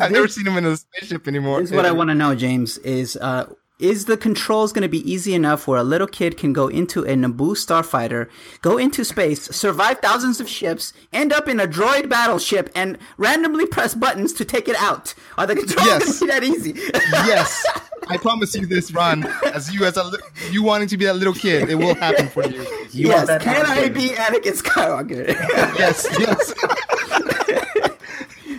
I've 0.00 0.10
never 0.10 0.28
seen 0.28 0.46
him 0.46 0.56
in 0.56 0.66
a 0.66 0.76
spaceship 0.76 1.28
anymore. 1.28 1.58
Here's 1.58 1.72
what 1.72 1.86
I 1.86 1.92
want 1.92 2.10
to 2.10 2.14
know, 2.14 2.34
James: 2.34 2.78
is 2.78 3.16
uh, 3.16 3.46
is 3.80 4.04
the 4.04 4.16
controls 4.16 4.72
going 4.72 4.82
to 4.82 4.88
be 4.88 5.10
easy 5.10 5.34
enough 5.34 5.66
where 5.66 5.78
a 5.78 5.84
little 5.84 6.06
kid 6.06 6.36
can 6.36 6.52
go 6.52 6.68
into 6.68 7.02
a 7.04 7.14
Naboo 7.14 7.52
starfighter, 7.56 8.28
go 8.62 8.76
into 8.78 9.04
space, 9.04 9.42
survive 9.44 9.98
thousands 9.98 10.40
of 10.40 10.48
ships, 10.48 10.92
end 11.12 11.32
up 11.32 11.48
in 11.48 11.58
a 11.60 11.66
droid 11.66 12.08
battleship, 12.08 12.70
and 12.74 12.98
randomly 13.16 13.66
press 13.66 13.94
buttons 13.94 14.32
to 14.34 14.44
take 14.44 14.68
it 14.68 14.76
out? 14.76 15.14
Are 15.38 15.46
the 15.46 15.56
controls 15.56 15.86
Yes. 15.86 16.20
going 16.20 16.32
to 16.32 16.40
be 16.40 16.48
that 16.48 16.56
easy? 16.56 16.72
yes, 17.26 17.66
I 18.08 18.16
promise 18.16 18.54
you 18.54 18.66
this, 18.66 18.92
Ron. 18.92 19.24
As 19.54 19.72
you, 19.72 19.84
as 19.84 19.96
a 19.96 20.04
li- 20.04 20.18
you 20.50 20.62
wanting 20.62 20.88
to 20.88 20.96
be 20.96 21.04
that 21.06 21.16
little 21.16 21.34
kid, 21.34 21.68
it 21.70 21.74
will 21.76 21.94
happen 21.94 22.28
for 22.28 22.44
you. 22.46 22.60
You 22.92 23.08
yes. 23.08 23.16
want 23.16 23.26
that 23.28 23.42
Can 23.42 23.66
I 23.66 23.88
be 23.88 24.08
Anakin 24.10 24.60
Skywalker? 24.60 25.28
Yes, 25.78 26.06
yes. 26.18 26.54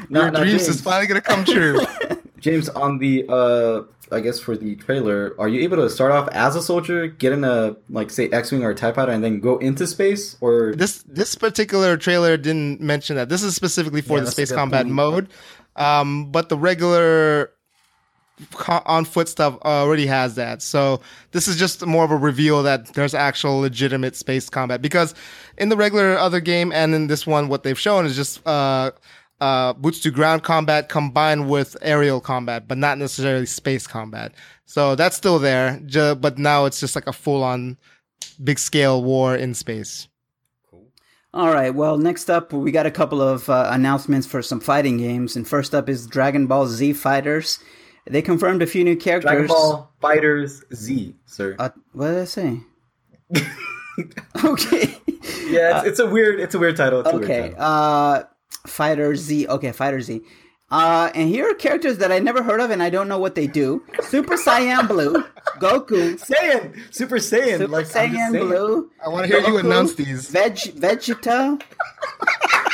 Now- 0.09 0.23
Your 0.23 0.31
now, 0.31 0.43
dreams 0.43 0.67
is 0.67 0.81
finally 0.81 1.07
gonna 1.07 1.21
come 1.21 1.45
true. 1.45 1.79
James, 2.39 2.67
on 2.69 2.97
the 2.97 3.23
uh, 3.29 3.83
I 4.11 4.19
guess 4.19 4.39
for 4.39 4.57
the 4.57 4.75
trailer, 4.75 5.35
are 5.39 5.47
you 5.47 5.61
able 5.61 5.77
to 5.77 5.89
start 5.89 6.11
off 6.11 6.27
as 6.29 6.55
a 6.55 6.61
soldier, 6.61 7.07
get 7.07 7.33
in 7.33 7.43
a 7.43 7.75
like 7.89 8.09
say 8.09 8.29
X-wing 8.29 8.63
or 8.63 8.71
a 8.71 8.75
Tie 8.75 8.91
fighter, 8.91 9.11
and 9.11 9.23
then 9.23 9.39
go 9.39 9.57
into 9.57 9.87
space, 9.87 10.37
or 10.41 10.73
this 10.75 11.03
this 11.03 11.35
particular 11.35 11.97
trailer 11.97 12.37
didn't 12.37 12.81
mention 12.81 13.15
that. 13.15 13.29
This 13.29 13.43
is 13.43 13.55
specifically 13.55 14.01
for 14.01 14.17
Yeah, 14.17 14.25
the 14.25 14.31
space 14.31 14.51
combat 14.51 14.87
mode. 14.87 15.29
Um, 15.75 16.31
but 16.31 16.49
the 16.49 16.57
regular 16.57 17.51
on 18.85 19.05
foot 19.05 19.29
stuff 19.29 19.57
already 19.63 20.05
has 20.07 20.35
that. 20.35 20.61
So 20.61 21.01
this 21.31 21.47
is 21.47 21.57
just 21.57 21.85
more 21.85 22.03
of 22.03 22.11
a 22.11 22.17
reveal 22.17 22.63
that 22.63 22.93
there's 22.93 23.13
actual 23.13 23.59
legitimate 23.59 24.15
space 24.15 24.49
combat 24.49 24.81
because 24.81 25.13
in 25.57 25.69
the 25.69 25.77
regular 25.77 26.17
other 26.17 26.39
game 26.39 26.71
and 26.71 26.93
in 26.95 27.07
this 27.07 27.27
one, 27.27 27.47
what 27.49 27.63
they've 27.63 27.79
shown 27.79 28.05
is 28.05 28.15
just 28.15 28.45
uh, 28.47 28.91
uh, 29.41 29.73
boots 29.73 29.99
to 30.01 30.11
ground 30.11 30.43
combat 30.43 30.87
combined 30.87 31.49
with 31.49 31.75
aerial 31.81 32.21
combat, 32.21 32.67
but 32.67 32.77
not 32.77 32.97
necessarily 32.97 33.45
space 33.45 33.87
combat. 33.87 34.33
So 34.65 34.95
that's 34.95 35.17
still 35.17 35.39
there, 35.39 35.81
ju- 35.85 36.15
but 36.15 36.37
now 36.37 36.65
it's 36.65 36.79
just 36.79 36.95
like 36.95 37.07
a 37.07 37.11
full 37.13 37.43
on 37.43 37.77
big 38.41 38.59
scale 38.59 39.03
war 39.03 39.35
in 39.35 39.53
space. 39.53 40.07
Cool. 40.69 40.87
All 41.33 41.51
right. 41.51 41.73
Well, 41.73 41.97
next 41.97 42.29
up, 42.29 42.53
we 42.53 42.71
got 42.71 42.85
a 42.85 42.91
couple 42.91 43.21
of 43.21 43.49
uh, 43.49 43.69
announcements 43.71 44.27
for 44.27 44.41
some 44.41 44.59
fighting 44.61 44.97
games, 44.97 45.35
and 45.35 45.47
first 45.47 45.73
up 45.75 45.89
is 45.89 46.07
Dragon 46.07 46.47
Ball 46.47 46.67
Z 46.67 46.93
Fighters. 46.93 47.59
They 48.09 48.21
confirmed 48.21 48.61
a 48.61 48.67
few 48.67 48.83
new 48.83 48.95
characters. 48.95 49.29
Dragon 49.31 49.47
Ball 49.47 49.91
Fighters 50.01 50.63
Z, 50.73 51.15
sir? 51.25 51.55
Uh, 51.59 51.69
what 51.93 52.07
did 52.11 52.19
I 52.19 52.25
say? 52.25 52.59
okay. 54.45 54.97
yeah, 55.49 55.79
it's, 55.79 55.87
it's 55.87 55.99
a 55.99 56.07
weird, 56.07 56.39
it's 56.39 56.55
a 56.55 56.59
weird 56.59 56.77
title. 56.77 57.01
It's 57.01 57.09
a 57.09 57.17
weird 57.17 57.23
Okay. 57.31 57.41
title. 57.49 57.55
Uh, 57.63 58.23
Fighter 58.65 59.15
Z. 59.15 59.47
Okay, 59.47 59.71
Fighter 59.71 60.01
Z. 60.01 60.21
Uh, 60.69 61.11
and 61.15 61.27
here 61.27 61.49
are 61.49 61.53
characters 61.53 61.97
that 61.97 62.13
I 62.13 62.19
never 62.19 62.41
heard 62.41 62.61
of, 62.61 62.71
and 62.71 62.81
I 62.81 62.89
don't 62.89 63.09
know 63.09 63.19
what 63.19 63.35
they 63.35 63.45
do. 63.45 63.83
Super 64.03 64.35
Saiyan 64.35 64.87
Blue, 64.87 65.21
Goku, 65.59 66.17
Saiyan, 66.17 66.73
Super 66.95 67.17
Saiyan, 67.17 67.57
Super 67.57 67.67
like 67.67 67.85
Saiyan 67.87 68.31
saying. 68.31 68.47
Blue, 68.47 68.89
I 69.05 69.09
want 69.09 69.27
to 69.27 69.37
hear 69.37 69.45
you 69.45 69.57
announce 69.57 69.95
these. 69.95 70.29
Veg 70.29 70.53
Vegeta, 70.55 71.61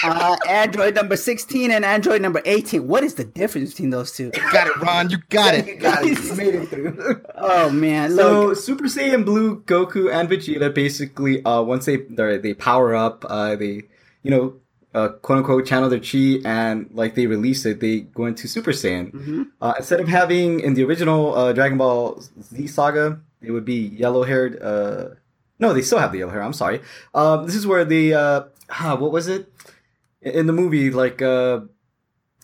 uh, 0.03 0.37
Android 0.47 0.93
number 0.93 1.15
sixteen 1.17 1.71
and 1.71 1.83
Android 1.83 2.21
number 2.21 2.41
eighteen. 2.45 2.87
What 2.87 3.03
is 3.03 3.15
the 3.15 3.23
difference 3.23 3.71
between 3.71 3.89
those 3.89 4.11
two? 4.11 4.29
Got 4.29 4.67
it, 4.67 4.77
Ron. 4.77 5.09
You 5.09 5.17
got 5.29 5.55
You 5.55 5.73
it. 5.73 5.79
got 5.79 6.05
it. 6.05 6.23
You 6.23 6.35
made 6.35 6.53
it 6.53 6.67
through. 6.69 7.23
Oh 7.35 7.71
man, 7.71 8.15
So 8.15 8.47
look. 8.49 8.57
Super 8.57 8.83
Saiyan 8.85 9.25
Blue, 9.25 9.61
Goku, 9.63 10.11
and 10.13 10.29
Vegeta 10.29 10.71
basically, 10.71 11.43
uh, 11.45 11.63
once 11.63 11.85
they 11.85 11.97
they're- 11.97 12.37
they 12.37 12.53
power 12.53 12.93
up, 12.93 13.25
uh, 13.27 13.55
they 13.55 13.83
you 14.21 14.29
know, 14.31 14.53
uh, 14.97 15.09
quote 15.09 15.37
unquote, 15.39 15.65
channel 15.65 15.89
their 15.89 15.99
chi, 15.99 16.39
and 16.43 16.89
like 16.91 17.13
they 17.13 17.27
release 17.27 17.65
it, 17.65 17.79
they 17.79 17.99
go 17.99 18.25
into 18.25 18.47
Super 18.47 18.71
Saiyan. 18.71 19.11
Mm-hmm. 19.11 19.43
Uh, 19.61 19.73
instead 19.77 19.99
of 19.99 20.07
having 20.07 20.59
in 20.61 20.73
the 20.73 20.83
original 20.83 21.35
uh, 21.35 21.53
Dragon 21.53 21.77
Ball 21.77 22.19
Z 22.41 22.67
saga, 22.67 23.19
it 23.41 23.51
would 23.51 23.65
be 23.65 23.79
yellow 24.03 24.23
haired. 24.23 24.59
Uh, 24.61 25.09
no, 25.59 25.73
they 25.73 25.83
still 25.83 25.99
have 25.99 26.11
the 26.11 26.19
yellow 26.19 26.31
hair. 26.31 26.41
I'm 26.41 26.53
sorry. 26.53 26.81
Um, 27.13 27.45
this 27.45 27.53
is 27.55 27.67
where 27.67 27.85
the 27.85 28.13
uh, 28.13 28.41
ah, 28.71 28.95
what 28.95 29.11
was 29.11 29.27
it 29.27 29.51
in 30.21 30.47
the 30.47 30.53
movie? 30.53 30.89
Like 30.89 31.21
uh, 31.21 31.61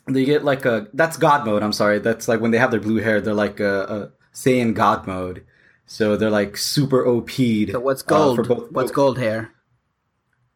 they 0.07 0.23
get 0.23 0.43
like 0.43 0.65
a 0.65 0.87
that's 0.93 1.17
God 1.17 1.45
mode. 1.45 1.63
I'm 1.63 1.73
sorry. 1.73 1.97
That's 1.99 2.27
like 2.27 2.39
when 2.39 2.51
they 2.51 2.59
have 2.59 2.69
their 2.69 2.79
blue 2.79 3.01
hair, 3.01 3.19
they're 3.19 3.33
like 3.33 3.59
a, 3.59 3.81
a 3.95 4.11
Saiyan 4.35 4.75
God 4.75 5.07
mode. 5.07 5.43
So 5.87 6.17
they're 6.17 6.29
like 6.29 6.55
super 6.55 7.05
OP'd. 7.05 7.71
So 7.71 7.79
what's 7.79 8.03
gold? 8.03 8.37
for 8.37 8.43
both, 8.43 8.71
what's 8.71 8.91
gold 8.91 9.17
hair? 9.17 9.51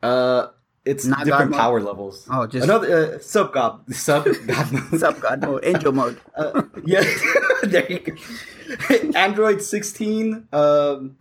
Uh, 0.01 0.47
it's 0.87 1.05
Not 1.05 1.25
different 1.25 1.51
God 1.51 1.57
mode? 1.57 1.59
power 1.59 1.81
levels. 1.81 2.25
Oh, 2.31 2.47
just- 2.47 2.63
another 2.63 3.15
uh, 3.15 3.19
sub 3.19 3.53
God 3.53 3.93
sub 3.93 4.25
God 4.47 4.71
mode. 4.71 5.03
Up, 5.03 5.19
God 5.19 5.41
mode? 5.41 5.65
Angel 5.65 5.91
mode. 5.91 6.19
Uh, 6.35 6.61
yeah, 6.85 7.03
there 7.63 7.91
you 7.91 7.99
go. 7.99 8.13
Android 9.15 9.61
16 9.61 10.47
um, 10.53 11.17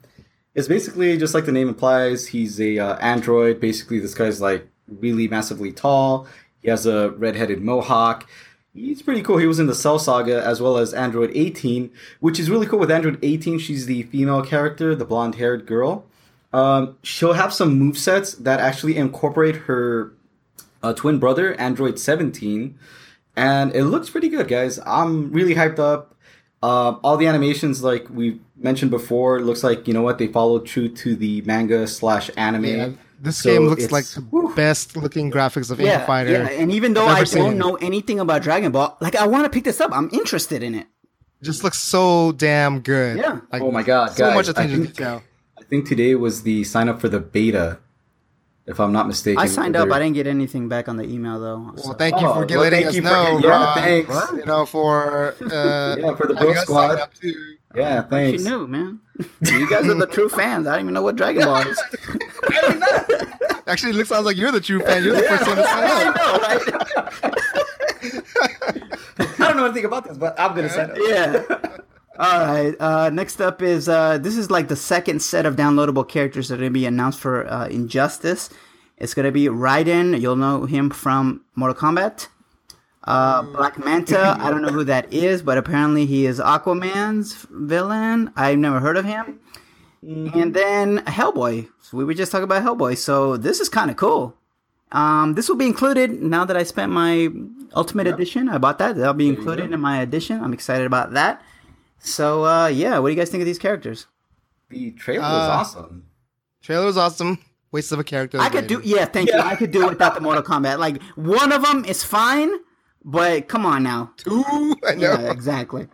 is 0.55 0.69
basically 0.69 1.17
just 1.17 1.33
like 1.35 1.47
the 1.47 1.53
name 1.53 1.69
implies. 1.69 2.27
He's 2.29 2.61
a 2.61 2.79
uh, 2.79 2.97
android. 2.99 3.61
Basically, 3.61 3.99
this 3.99 4.15
guy's 4.15 4.41
like 4.41 4.69
really 4.89 5.27
massively 5.29 5.73
tall. 5.73 6.27
He 6.61 6.69
has 6.71 6.85
a 6.87 7.11
red-headed 7.11 7.63
mohawk. 7.63 8.29
He's 8.75 9.01
pretty 9.01 9.23
cool. 9.23 9.39
He 9.39 9.47
was 9.47 9.59
in 9.59 9.69
the 9.69 9.75
Cell 9.75 9.99
Saga 9.99 10.45
as 10.45 10.61
well 10.61 10.77
as 10.77 10.93
Android 10.93 11.31
18, 11.35 11.91
which 12.21 12.39
is 12.39 12.51
really 12.51 12.67
cool. 12.67 12.79
With 12.79 12.91
Android 12.91 13.19
18, 13.23 13.59
she's 13.59 13.87
the 13.87 14.03
female 14.05 14.43
character, 14.43 14.95
the 14.95 15.07
blonde-haired 15.07 15.65
girl. 15.67 16.05
Um, 16.53 16.97
she'll 17.03 17.35
have 17.35 17.53
some 17.53 17.79
move 17.79 17.99
sets 17.99 18.35
that 18.35 18.61
actually 18.61 18.97
incorporate 18.97 19.57
her 19.57 20.13
uh, 20.83 20.93
twin 20.95 21.19
brother, 21.19 21.55
Android 21.61 21.99
17 21.99 22.79
and 23.39 23.75
it 23.77 23.85
looks 23.85 24.09
pretty 24.09 24.31
good, 24.31 24.49
guys. 24.49 24.79
I'm 24.87 25.31
really 25.31 25.55
hyped 25.55 25.79
up. 25.79 26.15
Um, 26.63 26.99
all 27.05 27.19
the 27.19 27.27
animations, 27.27 27.83
like 27.83 28.09
we 28.09 28.41
mentioned 28.57 28.91
before, 28.91 29.41
looks 29.43 29.63
like 29.63 29.87
you 29.87 29.93
know 29.93 30.01
what 30.01 30.17
they 30.17 30.27
follow 30.29 30.59
true 30.61 30.89
to 30.89 31.15
the 31.15 31.43
manga 31.43 31.87
slash 31.87 32.31
anime. 32.39 32.65
Yeah, 32.65 32.89
this 33.21 33.37
So 33.37 33.53
game 33.53 33.67
looks 33.69 33.93
like 33.93 34.07
the 34.07 34.23
whew. 34.23 34.55
best 34.57 34.97
looking 34.97 35.31
graphics 35.31 35.71
of 35.71 35.79
any 35.81 35.89
Yeah, 35.91 36.07
fighter. 36.07 36.31
yeah. 36.33 36.49
And 36.49 36.73
even 36.73 36.95
though 36.95 37.05
I've 37.05 37.17
I 37.17 37.21
ever 37.21 37.27
seen. 37.27 37.43
don't 37.43 37.59
know 37.59 37.75
anything 37.77 38.21
about 38.21 38.41
Dragon 38.43 38.73
Ball, 38.73 38.97
like 39.03 39.15
I 39.17 39.27
want 39.27 39.45
to 39.45 39.51
pick 39.51 39.65
this 39.65 39.83
up. 39.83 39.91
I'm 39.93 40.09
interested 40.15 40.63
in 40.63 40.75
it. 40.75 40.87
Just 41.43 41.63
looks 41.63 41.79
so 41.79 42.33
damn 42.33 42.81
good. 42.81 43.19
Yeah. 43.19 43.41
Like, 43.53 43.61
Oh 43.61 43.71
my 43.71 43.83
god, 43.83 44.13
so 44.13 44.25
guys, 44.25 44.35
much 44.35 44.49
I 44.49 44.53
attention 44.53 44.79
to 44.79 44.85
think- 44.87 44.97
detail. 44.97 45.23
I 45.67 45.69
think 45.69 45.89
today 45.89 46.15
was 46.15 46.45
the 46.45 46.63
sign 46.63 46.89
up 46.89 47.01
for 47.01 47.09
the 47.09 47.19
beta, 47.19 47.79
if 48.67 48.79
I'm 48.79 48.93
not 48.93 49.09
mistaken. 49.09 49.41
I 49.43 49.47
signed 49.47 49.75
up. 49.75 49.91
I 49.91 49.99
didn't 49.99 50.15
get 50.15 50.29
anything 50.29 50.69
back 50.69 50.89
on 50.89 50.97
the 50.97 51.03
email 51.05 51.41
though. 51.41 51.73
Well, 51.75 51.77
so- 51.77 51.93
thank 51.95 52.21
you 52.21 52.27
Oh, 52.29 52.35
for 52.35 52.47
well, 52.47 52.59
letting 52.61 52.85
thank 52.85 52.87
us 52.87 52.95
you 52.95 53.03
for- 53.03 53.09
yeah, 53.09 53.49
Ron. 53.49 53.75
thanks. 53.79 54.33
You 54.39 54.45
know, 54.47 54.65
for 54.65 55.35
uh, 55.43 55.97
Yeah, 55.99 56.15
for 56.15 56.27
the 56.29 56.35
having 56.37 56.53
Bro 56.53 56.53
us 56.53 56.61
Squad. 56.63 56.97
Yeah, 56.99 57.03
up 57.03 57.15
too. 57.15 57.29
You 57.75 58.03
thanks. 58.09 58.45
knew, 58.45 58.67
man. 58.69 59.01
you 59.41 59.69
guys 59.69 59.87
are 59.89 59.95
the 59.95 60.07
true 60.07 60.29
fans. 60.29 60.69
I 60.69 60.77
don't 60.77 60.83
even 60.83 60.95
know 60.95 61.03
what 61.03 61.17
Dragon 61.17 61.43
Ball 61.45 61.67
is. 61.67 61.83
I 62.49 62.61
don't 62.61 62.79
know. 62.79 63.57
Actually, 63.67 63.91
it 63.91 63.97
looks 63.97 64.09
sounds 64.11 64.25
like 64.25 64.37
you're 64.37 64.53
the 64.53 64.61
true 64.61 64.79
fan. 64.81 65.03
You're 65.03 65.17
the 65.17 65.23
first 65.23 65.47
one 65.49 65.57
to 65.57 65.65
sign 65.65 65.83
I 65.83 66.05
up. 66.05 66.17
know, 66.17 66.39
right? 66.47 66.63
I 69.41 69.49
don't 69.49 69.57
know 69.57 69.65
anything 69.65 69.85
about 69.85 70.05
this, 70.07 70.17
but 70.17 70.39
I'm 70.39 70.55
gonna 70.55 70.71
sign 70.71 70.91
up. 70.93 70.97
Yeah. 71.01 71.43
All 72.19 72.41
right. 72.41 72.75
Uh, 72.81 73.11
next 73.11 73.41
up 73.41 73.61
is 73.61 73.89
uh, 73.89 74.19
this 74.19 74.37
is 74.37 74.51
like 74.51 74.69
the 74.69 74.77
second 74.77 75.21
set 75.21 75.45
of 75.45 75.57
downloadable 75.57 76.09
characters 76.09 76.49
that 76.49 76.55
are 76.55 76.59
going 76.59 76.71
to 76.71 76.75
be 76.75 76.87
announced 76.87 77.21
for 77.21 77.47
uh, 77.47 77.69
Injustice. 77.69 78.49
It's 78.97 79.13
going 79.13 79.27
to 79.27 79.33
be 79.33 79.47
Raiden. 79.47 80.19
You'll 80.21 80.37
know 80.37 80.65
him 80.65 80.89
from 80.89 81.45
Mortal 81.55 81.77
Kombat. 81.77 82.29
Uh, 83.05 83.43
Black 83.43 83.79
Manta. 83.79 84.37
I 84.41 84.51
don't 84.51 84.63
know 84.63 84.73
who 84.73 84.85
that 84.85 85.13
is, 85.13 85.43
but 85.43 85.59
apparently 85.59 86.07
he 86.07 86.25
is 86.27 86.41
Aquaman's 86.41 87.47
villain. 87.51 88.33
I've 88.35 88.59
never 88.59 88.81
heard 88.81 88.97
of 88.97 89.05
him. 89.05 89.41
And 90.03 90.55
then 90.55 90.99
Hellboy. 91.01 91.69
So 91.83 91.97
we 91.97 92.05
were 92.05 92.15
just 92.15 92.33
talking 92.33 92.45
about 92.45 92.63
Hellboy. 92.63 92.97
So 92.97 93.37
this 93.37 93.61
is 93.61 93.69
kind 93.69 93.91
of 93.91 93.97
cool. 93.97 94.35
Um, 94.93 95.35
this 95.35 95.49
will 95.49 95.57
be 95.57 95.67
included 95.67 96.23
now 96.23 96.45
that 96.45 96.57
I 96.57 96.63
spent 96.63 96.93
my 96.93 97.29
Ultimate 97.75 98.07
Edition. 98.07 98.49
I 98.49 98.59
bought 98.59 98.79
that. 98.79 98.97
That'll 98.97 99.15
be 99.15 99.29
included 99.29 99.73
in 99.73 99.81
my 99.81 100.01
edition. 100.01 100.41
I'm 100.43 100.53
excited 100.53 100.87
about 100.87 101.13
that. 101.13 101.43
So 101.99 102.45
uh, 102.45 102.67
yeah, 102.69 102.99
what 102.99 103.09
do 103.09 103.15
you 103.15 103.19
guys 103.21 103.31
think 103.31 103.41
of 103.43 103.47
these 103.47 103.59
characters? 103.59 104.07
The 104.69 104.93
trailer 104.93 105.23
was 105.23 105.49
Uh, 105.49 105.53
awesome. 105.53 106.07
Trailer 106.63 106.87
was 106.87 106.97
awesome. 106.97 107.39
Waste 107.73 107.93
of 107.93 107.99
a 107.99 108.05
character. 108.05 108.39
I 108.41 108.49
could 108.49 108.67
do 108.67 108.81
yeah, 108.85 109.05
thank 109.05 109.31
you. 109.31 109.39
I 109.39 109.57
could 109.57 109.71
do 109.71 109.87
without 109.89 110.15
the 110.15 110.21
Mortal 110.21 110.43
Kombat. 110.43 110.79
Like 110.79 111.03
one 111.15 111.53
of 111.53 111.63
them 111.63 111.85
is 111.85 112.03
fine, 112.03 112.51
but 113.05 113.49
come 113.49 113.67
on 113.67 113.83
now. 113.83 114.13
Two. 114.17 114.45
I 114.87 114.95
know. 114.95 115.13
Yeah, 115.13 115.31
exactly. 115.31 115.89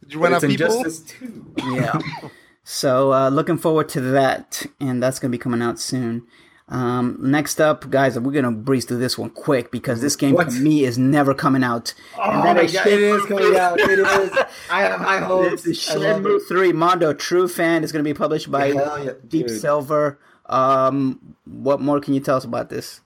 Did 0.00 0.14
you 0.14 0.20
run 0.20 0.34
out 0.34 0.42
people? 0.42 0.66
Injustice 0.66 1.00
2. 1.20 1.54
Yeah. 1.72 1.98
so 2.64 3.12
uh, 3.12 3.28
looking 3.30 3.56
forward 3.56 3.88
to 3.90 4.00
that, 4.00 4.66
and 4.80 5.02
that's 5.02 5.18
gonna 5.20 5.30
be 5.30 5.38
coming 5.38 5.62
out 5.62 5.78
soon. 5.78 6.26
Um, 6.72 7.18
next 7.20 7.60
up, 7.60 7.90
guys, 7.90 8.18
we're 8.18 8.32
gonna 8.32 8.50
breeze 8.50 8.86
through 8.86 8.96
this 8.98 9.18
one 9.18 9.28
quick 9.30 9.70
because 9.70 10.00
this 10.00 10.16
game 10.16 10.34
What? 10.34 10.50
for 10.50 10.58
me 10.58 10.84
is 10.84 10.96
never 10.96 11.34
coming 11.34 11.62
out. 11.62 11.92
Oh 12.18 12.32
my 12.32 12.54
god, 12.66 12.86
it 12.86 13.02
is 13.02 13.24
coming 13.26 13.54
out. 13.56 13.78
It 13.78 13.98
is. 13.98 14.30
I 14.70 14.80
have 14.82 14.98
high 15.00 15.18
hopes. 15.24 15.64
This 15.64 15.66
is 15.66 15.78
Shenmue 15.96 16.40
3 16.48 16.72
Mondo 16.72 17.12
True 17.12 17.46
Fan 17.46 17.84
is 17.84 17.92
going 17.92 18.02
to 18.02 18.08
be 18.08 18.14
published 18.16 18.50
by 18.50 18.68
Hell 18.72 19.04
yeah, 19.04 19.10
Deep 19.28 19.48
dude. 19.48 19.60
Silver. 19.60 20.18
Um, 20.46 21.36
what 21.44 21.80
more 21.82 22.00
can 22.00 22.14
you 22.14 22.20
tell 22.20 22.36
us 22.38 22.44
about 22.44 22.70
this? 22.70 23.02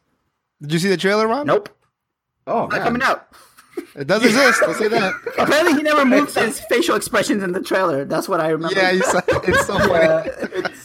Did 0.62 0.72
you 0.72 0.78
see 0.78 0.88
the 0.88 0.96
trailer, 0.96 1.26
Ron? 1.26 1.46
Nope, 1.46 1.68
Oh, 2.46 2.60
not 2.66 2.70
man. 2.72 2.82
coming 2.82 3.02
out. 3.02 3.28
It 3.96 4.06
does 4.06 4.24
exist. 4.24 4.62
I'll 4.62 4.74
say 4.74 4.88
that. 4.88 5.12
Apparently, 5.38 5.74
he 5.74 5.82
never 5.82 6.04
moves 6.04 6.34
his 6.36 6.60
facial 6.60 6.94
expressions 6.94 7.42
in 7.42 7.50
the 7.52 7.60
trailer. 7.62 8.04
That's 8.04 8.28
what 8.28 8.40
I 8.40 8.48
remember. 8.50 8.74
Yeah, 8.78 8.92
you 8.92 9.02
saw, 9.02 9.20
it's 9.26 9.66
so 9.66 9.76
funny. 9.78 9.90
Yeah, 9.90 10.22
it's, 10.54 10.84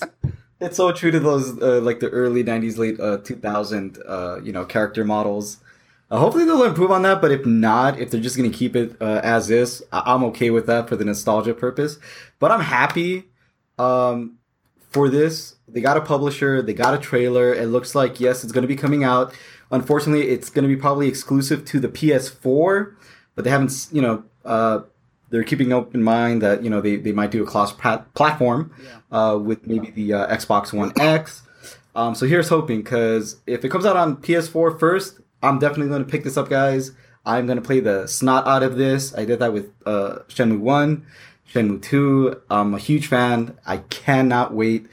it's 0.62 0.78
so 0.78 0.92
true 0.92 1.12
to 1.12 1.20
those 1.20 1.62
uh, 1.62 1.82
like 1.82 2.00
the 2.00 2.10
early 2.10 2.44
'90s, 2.44 2.78
late 2.78 3.00
uh, 3.00 3.18
2000, 3.18 4.00
uh, 4.08 4.40
you 4.44 4.52
know, 4.52 4.66
character 4.66 5.04
models. 5.04 5.58
Uh, 6.10 6.18
hopefully 6.20 6.44
they'll 6.46 6.64
improve 6.64 6.92
on 6.92 7.04
that, 7.04 7.22
but 7.22 7.32
if 7.32 7.46
not, 7.46 8.00
if 8.00 8.12
they're 8.12 8.22
just 8.22 8.36
gonna 8.38 8.50
keep 8.50 8.76
it 8.76 8.96
uh, 9.02 9.22
as 9.24 9.50
is, 9.50 9.84
I- 9.92 10.04
I'm 10.14 10.24
okay 10.26 10.50
with 10.50 10.68
that 10.68 10.90
for 10.90 10.96
the 10.96 11.06
nostalgia 11.06 11.54
purpose. 11.54 12.00
But 12.40 12.52
I'm 12.52 12.60
happy 12.62 13.26
um, 13.80 14.38
for 14.90 15.10
this. 15.10 15.56
They 15.68 15.80
got 15.82 15.96
a 15.98 16.02
publisher, 16.02 16.62
they 16.62 16.74
got 16.74 16.94
a 16.94 16.98
trailer. 16.98 17.54
It 17.54 17.68
looks 17.68 17.96
like 17.96 18.20
yes, 18.20 18.44
it's 18.44 18.52
gonna 18.54 18.68
be 18.68 18.76
coming 18.76 19.04
out. 19.04 19.34
Unfortunately, 19.72 20.28
it's 20.30 20.50
gonna 20.50 20.68
be 20.68 20.76
probably 20.76 21.08
exclusive 21.08 21.64
to 21.66 21.80
the 21.80 21.88
PS4, 21.88 22.96
but 23.36 23.46
they 23.46 23.50
haven't, 23.50 23.88
you 23.92 24.02
know, 24.02 24.24
uh, 24.44 24.82
they're 25.32 25.44
keeping 25.44 25.74
up 25.74 25.96
in 25.96 26.04
mind 26.04 26.42
that 26.44 26.64
you 26.64 26.70
know 26.70 26.82
they, 26.82 26.98
they 26.98 27.12
might 27.12 27.32
do 27.32 27.42
a 27.42 27.46
cross 27.48 27.72
plat- 27.74 28.14
platform 28.14 28.72
uh, 29.12 29.40
with 29.42 29.66
maybe 29.66 29.90
the 29.92 30.14
uh, 30.14 30.36
Xbox 30.36 30.72
One 30.74 30.92
X. 31.00 31.42
Um, 31.96 32.14
so 32.16 32.26
here's 32.26 32.48
hoping 32.50 32.82
because 32.84 33.42
if 33.48 33.66
it 33.66 33.70
comes 33.70 33.86
out 33.86 33.98
on 33.98 34.18
PS4 34.18 34.80
first, 34.80 35.20
I'm 35.44 35.58
definitely 35.60 35.88
going 35.90 36.06
to 36.06 36.10
pick 36.10 36.24
this 36.24 36.38
up, 36.38 36.50
guys. 36.50 36.92
I'm 37.26 37.46
going 37.48 37.58
to 37.58 37.62
play 37.64 37.80
the 37.82 38.08
snot 38.08 38.48
out 38.48 38.64
of 38.64 38.78
this. 38.78 39.14
I 39.16 39.26
did 39.26 39.40
that 39.40 39.52
with 39.54 39.72
uh, 39.86 40.20
Shenmue 40.30 40.60
One, 40.60 41.06
Shenmue 41.54 41.82
Two. 41.82 42.42
I'm 42.50 42.74
a 42.74 42.80
huge 42.80 43.08
fan. 43.08 43.58
I 43.66 43.78
cannot 43.78 44.54
wait 44.54 44.88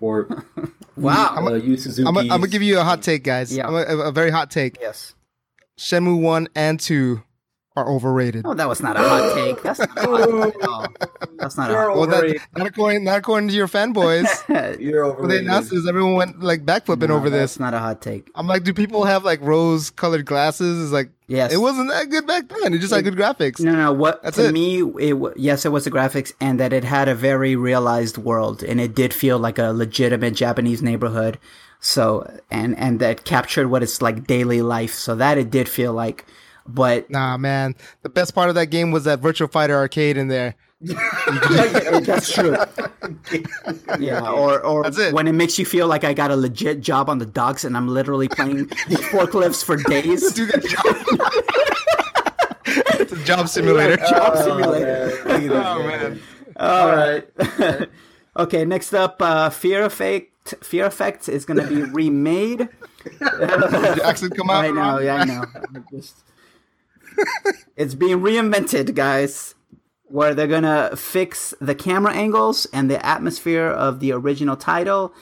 for 0.00 0.44
Wow. 0.96 1.36
uh, 1.48 1.54
Yu 1.54 1.76
Suzuki's- 1.76 2.06
I'm 2.06 2.14
gonna 2.28 2.46
give 2.48 2.62
you 2.62 2.78
a 2.80 2.84
hot 2.84 3.02
take, 3.02 3.22
guys. 3.24 3.54
Yeah. 3.56 3.68
I'm 3.68 3.74
a, 3.74 3.78
a, 3.78 3.98
a 4.08 4.12
very 4.12 4.30
hot 4.30 4.50
take. 4.50 4.78
Yes. 4.80 5.14
Shenmue 5.78 6.20
1 6.20 6.48
and 6.56 6.80
2 6.80 7.22
are 7.78 7.88
overrated. 7.88 8.42
Oh, 8.44 8.54
that 8.54 8.68
was 8.68 8.80
not 8.82 8.96
a 8.96 9.00
hot 9.00 9.34
take. 9.34 9.62
That's 9.62 9.78
not 9.78 9.96
a 9.96 10.00
hot 10.06 10.52
take 10.52 10.62
at 10.62 10.68
all. 10.68 10.86
That's 11.38 11.56
not 11.56 11.70
a 11.70 11.72
You're 11.72 11.88
hot 11.88 11.96
well, 11.96 12.06
that, 12.08 12.40
not, 12.56 12.66
according, 12.66 13.04
not 13.04 13.18
according 13.18 13.48
to 13.50 13.54
your 13.54 13.68
fanboys. 13.68 14.26
take. 14.46 14.80
You're 14.80 15.04
when 15.04 15.28
they 15.28 15.36
overrated. 15.36 15.46
announced 15.46 15.70
this, 15.70 15.88
everyone 15.88 16.14
went 16.14 16.40
like 16.40 16.64
backflipping 16.64 17.08
No, 17.08 17.16
over 17.16 17.30
That's 17.30 17.54
this. 17.54 17.60
not 17.60 17.74
a 17.74 17.78
hot 17.78 18.02
take. 18.02 18.28
I'm 18.34 18.46
like, 18.46 18.64
do 18.64 18.72
people 18.74 19.04
have 19.04 19.24
like 19.24 19.40
rose 19.40 19.90
colored 19.90 20.26
glasses? 20.26 20.82
It's 20.82 20.92
like, 20.92 21.10
Yes. 21.30 21.52
it 21.52 21.58
wasn't 21.58 21.90
that 21.90 22.08
good 22.08 22.26
back 22.26 22.48
then. 22.48 22.72
It 22.72 22.78
just 22.78 22.92
had 22.94 23.04
good 23.04 23.14
graphics. 23.14 23.60
No, 23.60 23.72
no. 23.72 23.92
What 23.92 24.22
That's 24.22 24.36
to 24.38 24.48
it. 24.48 24.52
me, 24.52 24.80
it 24.80 25.14
yes, 25.36 25.66
it 25.66 25.68
was 25.72 25.84
the 25.84 25.90
graphics, 25.90 26.32
and 26.40 26.58
that 26.58 26.72
it 26.72 26.84
had 26.84 27.06
a 27.06 27.14
very 27.14 27.54
realized 27.54 28.16
world, 28.16 28.62
and 28.62 28.80
it 28.80 28.94
did 28.94 29.12
feel 29.12 29.38
like 29.38 29.58
a 29.58 29.72
legitimate 29.72 30.32
Japanese 30.34 30.80
neighborhood. 30.80 31.38
So, 31.80 32.26
and 32.50 32.74
and 32.78 32.98
that 33.00 33.24
captured 33.24 33.68
what 33.68 33.82
it's 33.82 34.00
like 34.00 34.26
daily 34.26 34.62
life. 34.62 34.94
So 34.94 35.14
that 35.16 35.36
it 35.36 35.50
did 35.50 35.68
feel 35.68 35.92
like, 35.92 36.24
but 36.68 37.10
Nah, 37.10 37.36
man. 37.36 37.74
The 38.02 38.08
best 38.08 38.34
part 38.34 38.48
of 38.50 38.54
that 38.54 38.66
game 38.66 38.90
was 38.92 39.04
that 39.04 39.18
Virtual 39.20 39.48
Fighter 39.48 39.74
arcade 39.76 40.16
in 40.16 40.28
there. 40.28 40.54
that's 40.80 42.32
true. 42.32 42.56
Yeah, 43.98 44.20
or 44.30 44.60
or 44.60 44.86
it. 44.86 45.12
when 45.12 45.26
it 45.26 45.32
makes 45.32 45.58
you 45.58 45.64
feel 45.66 45.88
like 45.88 46.04
I 46.04 46.14
got 46.14 46.30
a 46.30 46.36
legit 46.36 46.80
job 46.80 47.10
on 47.10 47.18
the 47.18 47.26
docks, 47.26 47.64
and 47.64 47.76
I'm 47.76 47.88
literally 47.88 48.28
playing 48.28 48.66
forklifts 49.10 49.64
for 49.64 49.76
days. 49.76 50.32
Do 50.34 50.46
that 50.46 50.62
job. 50.64 50.96
it's 53.00 53.12
a 53.12 53.24
job 53.24 53.48
simulator. 53.48 53.96
Job 53.96 54.32
Oh, 54.36 54.44
simulator. 54.44 55.24
man. 55.24 55.24
Look 55.24 55.30
at 55.34 55.40
this 55.40 55.50
Oh, 55.50 55.78
guy. 55.82 55.86
man. 55.86 56.20
All 56.60 56.88
right. 57.78 57.88
okay, 58.36 58.64
next 58.64 58.92
up, 58.94 59.20
uh, 59.20 59.50
Fear 59.50 59.82
Effect. 59.84 60.54
Fear 60.62 60.86
Effect 60.86 61.28
is 61.28 61.44
going 61.44 61.60
to 61.60 61.66
be 61.66 61.82
remade. 61.82 62.58
Did 62.58 63.18
the 63.20 64.32
come 64.36 64.48
out? 64.50 64.64
I 64.64 64.70
know, 64.70 64.98
yeah, 65.00 65.16
I 65.16 65.24
know. 65.24 65.44
Just- 65.92 66.24
it's 67.76 67.94
being 67.94 68.20
reinvented, 68.20 68.94
guys. 68.94 69.54
Where 70.10 70.34
they're 70.34 70.46
gonna 70.46 70.96
fix 70.96 71.52
the 71.60 71.74
camera 71.74 72.14
angles 72.14 72.66
and 72.72 72.90
the 72.90 73.04
atmosphere 73.04 73.66
of 73.66 74.00
the 74.00 74.12
original 74.12 74.56
title, 74.56 75.12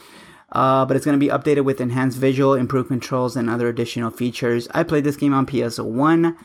uh, 0.53 0.84
but 0.84 0.97
it's 0.97 1.05
gonna 1.05 1.18
be 1.18 1.26
updated 1.26 1.64
with 1.64 1.80
enhanced 1.80 2.18
visual, 2.18 2.55
improved 2.55 2.88
controls, 2.88 3.36
and 3.36 3.51
other 3.51 3.68
additional 3.68 4.12
features. 4.12 4.68
I 4.72 4.84
played 4.84 5.03
this 5.03 5.16
game 5.16 5.34
on 5.34 5.44
PS1. 5.44 6.36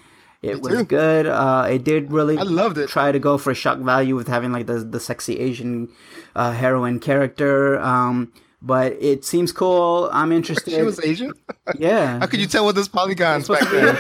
It 0.41 0.62
was 0.62 0.74
too. 0.74 0.84
good. 0.86 1.28
Uh, 1.28 1.68
it 1.70 1.84
did 1.84 2.12
really. 2.12 2.38
I 2.38 2.41
loved 2.41 2.80
it. 2.80 2.89
Try 2.89 3.12
to 3.12 3.20
go 3.20 3.38
for 3.38 3.54
shock 3.54 3.78
value 3.78 4.16
with 4.16 4.28
having 4.28 4.52
like 4.52 4.66
the 4.66 4.80
the 4.80 4.99
sexy 4.99 5.38
Asian 5.39 5.89
uh, 6.36 6.52
heroine 6.52 6.99
character. 6.99 7.80
Um, 7.80 8.34
but 8.62 8.93
it 8.99 9.26
seems 9.26 9.51
cool. 9.51 10.09
I'm 10.12 10.32
interested. 10.32 10.74
She 10.74 10.82
was 10.82 11.03
Asian? 11.03 11.34
yeah. 11.78 12.20
How 12.20 12.28
could 12.28 12.39
you 12.39 12.47
tell 12.47 12.66
with 12.66 12.76
this 12.76 12.88
polygons 12.88 13.47
back 13.47 13.70
then? 13.70 13.95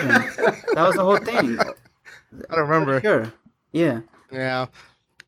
That 0.73 0.87
was 0.87 0.95
the 0.95 1.03
whole 1.03 1.17
thing. 1.17 1.59
I 1.59 2.55
don't 2.55 2.69
remember. 2.69 3.01
Sure. 3.01 3.33
Yeah. 3.71 4.01
Yeah. 4.31 4.67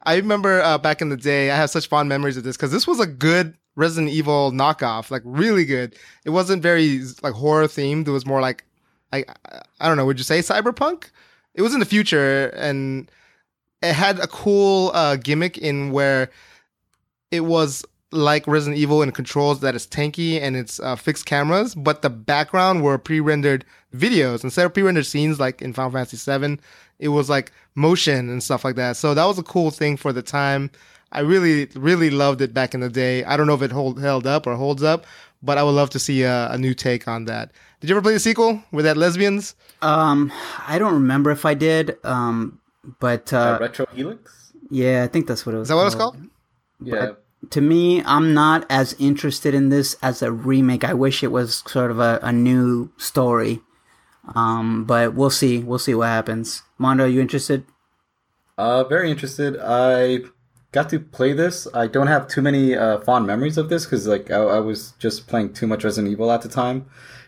I 0.03 0.15
remember 0.15 0.61
uh, 0.61 0.77
back 0.77 1.01
in 1.01 1.09
the 1.09 1.17
day, 1.17 1.49
I 1.51 1.55
have 1.55 1.69
such 1.69 1.87
fond 1.87 2.09
memories 2.09 2.37
of 2.37 2.43
this 2.43 2.57
because 2.57 2.71
this 2.71 2.85
was 2.85 2.99
a 2.99 3.07
good 3.07 3.55
Resident 3.75 4.11
Evil 4.13 4.51
knockoff, 4.51 5.09
like 5.09 5.21
really 5.25 5.65
good. 5.65 5.95
It 6.25 6.29
wasn't 6.29 6.61
very 6.61 7.01
like 7.21 7.33
horror 7.33 7.67
themed. 7.67 8.07
It 8.07 8.11
was 8.11 8.25
more 8.25 8.41
like, 8.41 8.65
I, 9.11 9.25
I 9.79 9.87
don't 9.87 9.97
know, 9.97 10.05
would 10.05 10.19
you 10.19 10.23
say 10.23 10.39
cyberpunk? 10.39 11.05
It 11.55 11.61
was 11.61 11.73
in 11.73 11.79
the 11.79 11.85
future 11.85 12.47
and 12.49 13.09
it 13.81 13.93
had 13.93 14.19
a 14.19 14.27
cool 14.27 14.91
uh, 14.93 15.15
gimmick 15.15 15.57
in 15.57 15.91
where 15.91 16.29
it 17.31 17.41
was 17.41 17.85
like 18.13 18.47
Resident 18.47 18.79
Evil 18.79 19.01
in 19.01 19.11
controls 19.11 19.59
that 19.61 19.75
is 19.75 19.85
tanky 19.87 20.39
and 20.41 20.55
it's 20.55 20.79
uh, 20.79 20.95
fixed 20.95 21.25
cameras, 21.25 21.75
but 21.75 22.01
the 22.01 22.09
background 22.09 22.83
were 22.83 22.97
pre-rendered 22.97 23.65
videos 23.95 24.43
instead 24.43 24.65
of 24.65 24.73
pre-rendered 24.73 25.05
scenes 25.05 25.39
like 25.39 25.61
in 25.61 25.73
Final 25.73 25.91
Fantasy 25.91 26.17
VII. 26.37 26.59
It 26.99 27.09
was 27.09 27.29
like 27.29 27.51
motion 27.75 28.29
and 28.29 28.41
stuff 28.41 28.63
like 28.63 28.75
that. 28.75 28.95
So 28.97 29.13
that 29.13 29.25
was 29.25 29.37
a 29.39 29.43
cool 29.43 29.71
thing 29.71 29.97
for 29.97 30.13
the 30.13 30.21
time. 30.21 30.69
I 31.11 31.19
really, 31.19 31.67
really 31.75 32.09
loved 32.09 32.41
it 32.41 32.53
back 32.53 32.73
in 32.73 32.79
the 32.79 32.89
day. 32.89 33.23
I 33.23 33.35
don't 33.37 33.45
know 33.47 33.53
if 33.53 33.61
it 33.61 33.71
hold, 33.71 33.99
held 34.01 34.25
up 34.25 34.47
or 34.47 34.55
holds 34.55 34.81
up, 34.83 35.05
but 35.41 35.57
I 35.57 35.63
would 35.63 35.71
love 35.71 35.89
to 35.91 35.99
see 35.99 36.23
a, 36.23 36.49
a 36.51 36.57
new 36.57 36.73
take 36.73 37.07
on 37.07 37.25
that. 37.25 37.51
Did 37.81 37.89
you 37.89 37.95
ever 37.95 38.01
play 38.01 38.13
the 38.13 38.19
sequel 38.19 38.63
with 38.71 38.85
that 38.85 38.95
lesbians? 38.97 39.55
Um, 39.81 40.31
I 40.67 40.79
don't 40.79 40.93
remember 40.93 41.29
if 41.31 41.45
I 41.45 41.53
did. 41.53 41.97
Um, 42.03 42.59
but 42.99 43.31
uh, 43.33 43.37
Uh, 43.37 43.57
Retro 43.61 43.85
Helix? 43.93 44.53
yeah, 44.69 45.03
I 45.03 45.07
think 45.07 45.27
that's 45.27 45.45
what 45.45 45.53
it 45.53 45.57
was. 45.59 45.65
Is 45.65 45.69
that 45.69 45.75
what 45.75 45.85
it's 45.87 45.95
called? 45.95 46.17
Yeah. 46.81 47.11
To 47.51 47.61
me, 47.61 48.03
I'm 48.03 48.33
not 48.33 48.65
as 48.69 48.95
interested 48.99 49.53
in 49.53 49.69
this 49.69 49.95
as 50.01 50.21
a 50.21 50.31
remake. 50.31 50.83
I 50.83 50.93
wish 50.93 51.23
it 51.23 51.31
was 51.31 51.63
sort 51.67 51.91
of 51.91 51.99
a, 51.99 52.19
a 52.21 52.31
new 52.31 52.91
story. 52.97 53.61
Um, 54.35 54.85
but 54.85 55.13
we'll 55.13 55.29
see. 55.29 55.59
We'll 55.59 55.79
see 55.79 55.93
what 55.93 56.07
happens. 56.07 56.63
Mondo, 56.77 57.03
are 57.03 57.07
you 57.07 57.21
interested? 57.21 57.65
Uh, 58.57 58.83
very 58.83 59.11
interested. 59.11 59.57
I 59.61 60.19
got 60.71 60.89
to 60.89 60.99
play 60.99 61.33
this. 61.33 61.67
I 61.73 61.87
don't 61.87 62.07
have 62.07 62.27
too 62.27 62.41
many 62.41 62.75
uh, 62.75 62.99
fond 62.99 63.27
memories 63.27 63.57
of 63.57 63.69
this 63.69 63.85
because 63.85 64.07
like 64.07 64.31
I, 64.31 64.37
I 64.37 64.59
was 64.59 64.93
just 64.99 65.27
playing 65.27 65.53
too 65.53 65.67
much 65.67 65.83
Resident 65.83 66.11
Evil 66.11 66.31
at 66.31 66.41
the 66.41 66.49
time, 66.49 66.85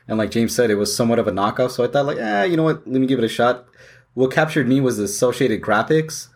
and 0.08 0.18
like 0.18 0.32
James 0.32 0.56
said, 0.56 0.70
it 0.70 0.76
was 0.76 0.96
somewhat 0.96 1.20
of 1.20 1.28
a 1.28 1.32
knockoff. 1.32 1.72
So 1.72 1.84
I 1.84 1.88
thought 1.88 2.06
like, 2.06 2.18
eh, 2.18 2.46
you 2.46 2.58
know 2.58 2.64
what? 2.64 2.88
Let 2.88 3.02
me 3.02 3.08
give 3.08 3.20
it 3.20 3.26
a 3.26 3.30
shot. 3.30 3.66
What 4.14 4.32
captured 4.32 4.68
me 4.68 4.80
was 4.80 4.98
the 4.98 5.08
cel 5.08 5.32
shaded 5.32 5.62
graphics. 5.62 6.30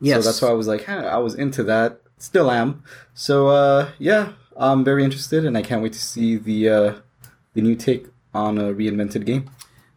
Yes. 0.00 0.22
So 0.22 0.28
that's 0.28 0.42
why 0.42 0.48
I 0.48 0.52
was 0.52 0.68
like, 0.68 0.88
I 0.88 1.18
was 1.18 1.34
into 1.34 1.62
that. 1.64 2.00
Still 2.18 2.50
am. 2.50 2.82
So 3.14 3.48
uh, 3.48 3.90
yeah, 3.98 4.32
I'm 4.56 4.84
very 4.84 5.04
interested, 5.04 5.44
and 5.44 5.56
I 5.56 5.62
can't 5.62 5.82
wait 5.82 5.92
to 5.92 6.00
see 6.00 6.36
the 6.36 6.68
uh, 6.68 6.94
the 7.54 7.62
new 7.62 7.76
take 7.76 8.06
on 8.34 8.58
a 8.58 8.74
reinvented 8.74 9.24
game. 9.24 9.50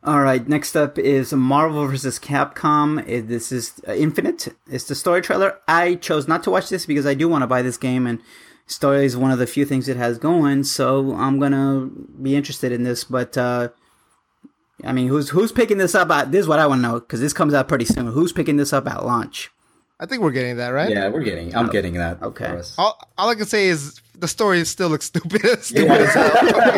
All 0.03 0.21
right, 0.21 0.47
next 0.47 0.75
up 0.75 0.97
is 0.97 1.31
Marvel 1.31 1.85
vs. 1.87 2.17
Capcom. 2.17 3.05
This 3.27 3.51
is 3.51 3.81
uh, 3.87 3.93
Infinite. 3.93 4.47
It's 4.69 4.85
the 4.85 4.95
story 4.95 5.21
trailer. 5.21 5.59
I 5.67 5.95
chose 5.95 6.27
not 6.27 6.43
to 6.43 6.51
watch 6.51 6.69
this 6.69 6.87
because 6.87 7.05
I 7.05 7.13
do 7.13 7.27
want 7.29 7.43
to 7.43 7.47
buy 7.47 7.61
this 7.61 7.77
game, 7.77 8.07
and 8.07 8.19
story 8.65 9.05
is 9.05 9.15
one 9.15 9.31
of 9.31 9.37
the 9.37 9.45
few 9.45 9.65
things 9.65 9.87
it 9.87 9.97
has 9.97 10.17
going. 10.17 10.63
So 10.63 11.13
I'm 11.13 11.39
gonna 11.39 11.89
be 12.21 12.35
interested 12.35 12.71
in 12.71 12.83
this. 12.83 13.03
But 13.03 13.37
uh, 13.37 13.69
I 14.83 14.91
mean, 14.91 15.07
who's 15.07 15.29
who's 15.29 15.51
picking 15.51 15.77
this 15.77 15.93
up? 15.93 16.09
At, 16.09 16.31
this 16.31 16.41
is 16.41 16.47
what 16.47 16.59
I 16.59 16.67
want 16.67 16.79
to 16.81 16.87
know 16.87 16.99
because 16.99 17.19
this 17.19 17.33
comes 17.33 17.53
out 17.53 17.67
pretty 17.67 17.85
soon. 17.85 18.07
Who's 18.07 18.33
picking 18.33 18.57
this 18.57 18.73
up 18.73 18.87
at 18.87 19.05
launch? 19.05 19.51
I 20.01 20.07
think 20.07 20.23
we're 20.23 20.31
getting 20.31 20.57
that 20.57 20.69
right. 20.69 20.89
Yeah, 20.89 21.09
we're 21.09 21.21
getting. 21.21 21.55
I'm 21.55 21.69
getting 21.69 21.93
that. 21.93 22.21
Okay. 22.23 22.59
All, 22.79 22.99
all 23.19 23.29
I 23.29 23.35
can 23.35 23.45
say 23.45 23.67
is 23.67 24.01
the 24.17 24.27
story 24.27 24.65
still 24.65 24.89
looks 24.89 25.05
stupid. 25.13 25.63
stupid 25.63 25.91
as 25.91 26.13
hell. 26.15 26.31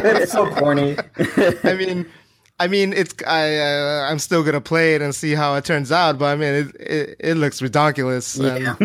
it's 0.05 0.31
so 0.33 0.53
corny. 0.53 0.97
I 1.63 1.73
mean, 1.73 2.05
I 2.59 2.67
mean, 2.67 2.91
it's 2.91 3.15
I 3.25 3.57
uh, 3.59 4.09
I'm 4.11 4.19
still 4.19 4.43
gonna 4.43 4.59
play 4.59 4.95
it 4.95 5.01
and 5.01 5.15
see 5.15 5.35
how 5.35 5.55
it 5.55 5.63
turns 5.63 5.89
out, 5.89 6.19
but 6.19 6.25
I 6.25 6.35
mean, 6.35 6.53
it 6.53 6.75
it, 6.75 7.15
it 7.19 7.35
looks 7.35 7.61
ridiculous. 7.61 8.37
Yeah. 8.37 8.75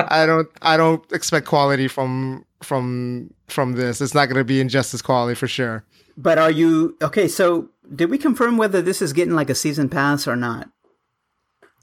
I 0.00 0.26
don't 0.26 0.48
I 0.60 0.76
don't 0.76 1.04
expect 1.12 1.46
quality 1.46 1.86
from 1.86 2.44
from 2.64 3.32
from 3.46 3.74
this. 3.74 4.00
It's 4.00 4.12
not 4.14 4.26
gonna 4.28 4.42
be 4.42 4.60
injustice 4.60 5.02
quality 5.02 5.36
for 5.36 5.46
sure. 5.46 5.84
But 6.16 6.38
are 6.38 6.50
you 6.50 6.96
okay? 7.00 7.28
So 7.28 7.68
did 7.94 8.10
we 8.10 8.18
confirm 8.18 8.56
whether 8.56 8.82
this 8.82 9.00
is 9.00 9.12
getting 9.12 9.34
like 9.34 9.50
a 9.50 9.54
season 9.54 9.88
pass 9.88 10.26
or 10.26 10.34
not? 10.34 10.68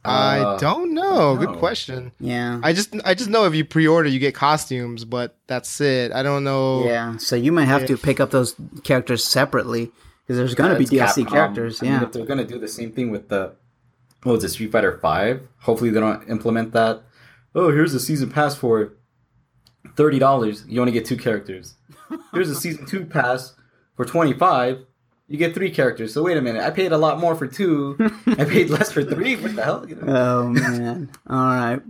I 0.06 0.40
Uh, 0.40 0.58
don't 0.58 0.94
know. 0.94 1.38
Good 1.38 1.52
no. 1.52 1.56
question. 1.56 2.12
Yeah. 2.20 2.60
I 2.62 2.74
just 2.74 2.94
I 3.06 3.14
just 3.14 3.30
know 3.30 3.46
if 3.46 3.56
you 3.56 3.64
pre-order, 3.64 4.10
you 4.10 4.20
get 4.20 4.36
costumes, 4.36 5.06
but 5.06 5.36
that's 5.48 5.80
it. 5.80 6.12
I 6.12 6.24
don't 6.24 6.44
know. 6.44 6.86
Yeah, 6.86 7.18
so 7.18 7.36
you 7.36 7.52
might 7.52 7.66
have 7.66 7.86
to 7.88 7.98
pick 7.98 8.20
up 8.20 8.32
those 8.32 8.56
characters 8.84 9.24
separately 9.24 9.92
because 10.26 10.38
there's 10.38 10.56
going 10.56 10.72
to 10.72 10.78
be 10.78 10.84
It's 10.84 10.92
DLC 10.92 11.24
Capcom. 11.26 11.32
characters. 11.32 11.82
I 11.82 11.86
mean, 11.86 11.94
Yeah, 11.94 12.04
if 12.04 12.12
they're 12.12 12.26
gonna 12.26 12.44
do 12.46 12.60
the 12.60 12.68
same 12.68 12.92
thing 12.92 13.12
with 13.12 13.30
the 13.30 13.54
what 14.24 14.34
was 14.34 14.44
it, 14.44 14.50
Street 14.50 14.72
Fighter 14.72 14.98
Five? 15.02 15.48
Hopefully 15.62 15.90
they 15.90 16.00
don't 16.00 16.28
implement 16.30 16.72
that. 16.74 17.04
Oh, 17.56 17.72
here's 17.72 17.94
a 17.94 18.00
season 18.00 18.30
pass 18.30 18.56
for 18.56 18.94
thirty 19.96 20.20
dollars. 20.20 20.66
You 20.68 20.82
only 20.82 20.94
get 20.94 21.06
two 21.06 21.18
characters. 21.18 21.76
Here's 22.34 22.50
a 22.50 22.56
season 22.56 22.86
two 22.86 23.06
pass 23.06 23.54
for 23.96 24.06
twenty 24.06 24.34
five. 24.34 24.80
You 25.34 25.40
get 25.40 25.56
three 25.56 25.72
characters. 25.72 26.14
So 26.14 26.22
wait 26.22 26.38
a 26.38 26.44
minute, 26.44 26.62
I 26.62 26.70
paid 26.70 26.92
a 26.92 26.98
lot 27.00 27.20
more 27.20 27.34
for 27.34 27.48
two. 27.48 27.98
I 28.28 28.46
paid 28.46 28.70
less 28.70 28.92
for 28.92 29.04
three. 29.04 29.36
What 29.36 29.56
the 29.56 29.64
hell? 29.64 29.84
You 29.90 29.96
know? 29.96 30.16
Oh 30.16 30.48
man. 30.50 31.10
All 31.28 31.38
right. 31.38 31.82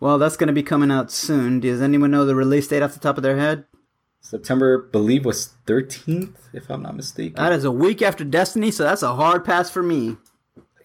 Well, 0.00 0.18
that's 0.18 0.36
going 0.36 0.48
to 0.48 0.52
be 0.52 0.64
coming 0.64 0.90
out 0.90 1.12
soon. 1.12 1.60
Does 1.60 1.80
anyone 1.80 2.10
know 2.10 2.24
the 2.24 2.34
release 2.34 2.66
date 2.66 2.82
off 2.82 2.92
the 2.92 2.98
top 2.98 3.16
of 3.16 3.22
their 3.22 3.36
head? 3.36 3.64
September, 4.20 4.76
believe 4.76 5.24
was 5.24 5.54
thirteenth, 5.66 6.48
if 6.52 6.68
I'm 6.68 6.82
not 6.82 6.96
mistaken. 6.96 7.36
That 7.36 7.52
is 7.52 7.62
a 7.62 7.70
week 7.70 8.02
after 8.02 8.24
Destiny, 8.24 8.72
so 8.72 8.82
that's 8.82 9.04
a 9.04 9.14
hard 9.14 9.44
pass 9.44 9.70
for 9.70 9.84
me. 9.84 10.16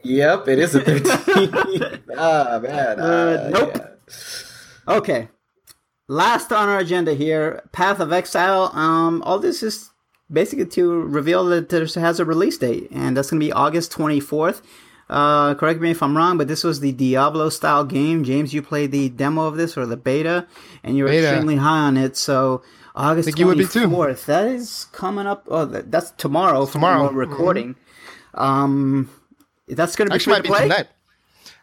Yep, 0.03 0.47
it 0.47 0.59
is 0.59 0.75
a 0.75 0.81
thirteenth. 0.81 2.03
ah 2.19 2.59
man. 2.61 2.99
Uh, 2.99 3.41
ah, 3.45 3.49
nope. 3.49 3.71
yeah. 3.75 4.95
Okay. 4.95 5.29
Last 6.07 6.51
on 6.51 6.69
our 6.69 6.77
agenda 6.77 7.15
here, 7.15 7.67
Path 7.71 7.99
of 7.99 8.13
Exile. 8.13 8.69
Um, 8.73 9.23
all 9.23 9.39
this 9.39 9.63
is 9.63 9.89
basically 10.31 10.65
to 10.67 11.01
reveal 11.01 11.45
that 11.45 11.69
this 11.69 11.95
has 11.95 12.19
a 12.19 12.25
release 12.25 12.57
date, 12.57 12.89
and 12.91 13.15
that's 13.15 13.29
going 13.29 13.39
to 13.39 13.45
be 13.45 13.51
August 13.51 13.91
24th. 13.91 14.61
Uh, 15.07 15.53
correct 15.53 15.79
me 15.81 15.91
if 15.91 16.01
I'm 16.01 16.17
wrong, 16.17 16.37
but 16.37 16.47
this 16.47 16.63
was 16.63 16.79
the 16.79 16.91
Diablo 16.91 17.49
style 17.49 17.83
game. 17.85 18.23
James, 18.23 18.53
you 18.53 18.61
played 18.63 18.91
the 18.91 19.09
demo 19.09 19.45
of 19.45 19.55
this 19.55 19.77
or 19.77 19.85
the 19.85 19.97
beta, 19.97 20.47
and 20.83 20.97
you 20.97 21.03
were 21.03 21.09
Beta. 21.11 21.27
extremely 21.27 21.57
high 21.57 21.79
on 21.79 21.95
it. 21.95 22.17
So 22.17 22.63
August 22.95 23.27
Think 23.27 23.37
you 23.37 23.45
would 23.45 23.57
be 23.59 23.67
too. 23.67 23.87
24th. 23.87 24.25
That 24.25 24.47
is 24.47 24.87
coming 24.93 25.27
up. 25.27 25.45
Oh, 25.47 25.65
that, 25.65 25.91
that's 25.91 26.09
tomorrow. 26.11 26.65
Tomorrow. 26.65 27.03
we're 27.13 27.25
recording. 27.25 27.75
Um, 28.33 29.09
that's 29.67 29.95
going 29.95 30.07
to 30.07 30.11
be 30.11 30.15
Actually, 30.15 30.33
free 30.33 30.37
might 30.39 30.43
to 30.43 30.49
play. 30.49 30.61
tonight. 30.63 30.87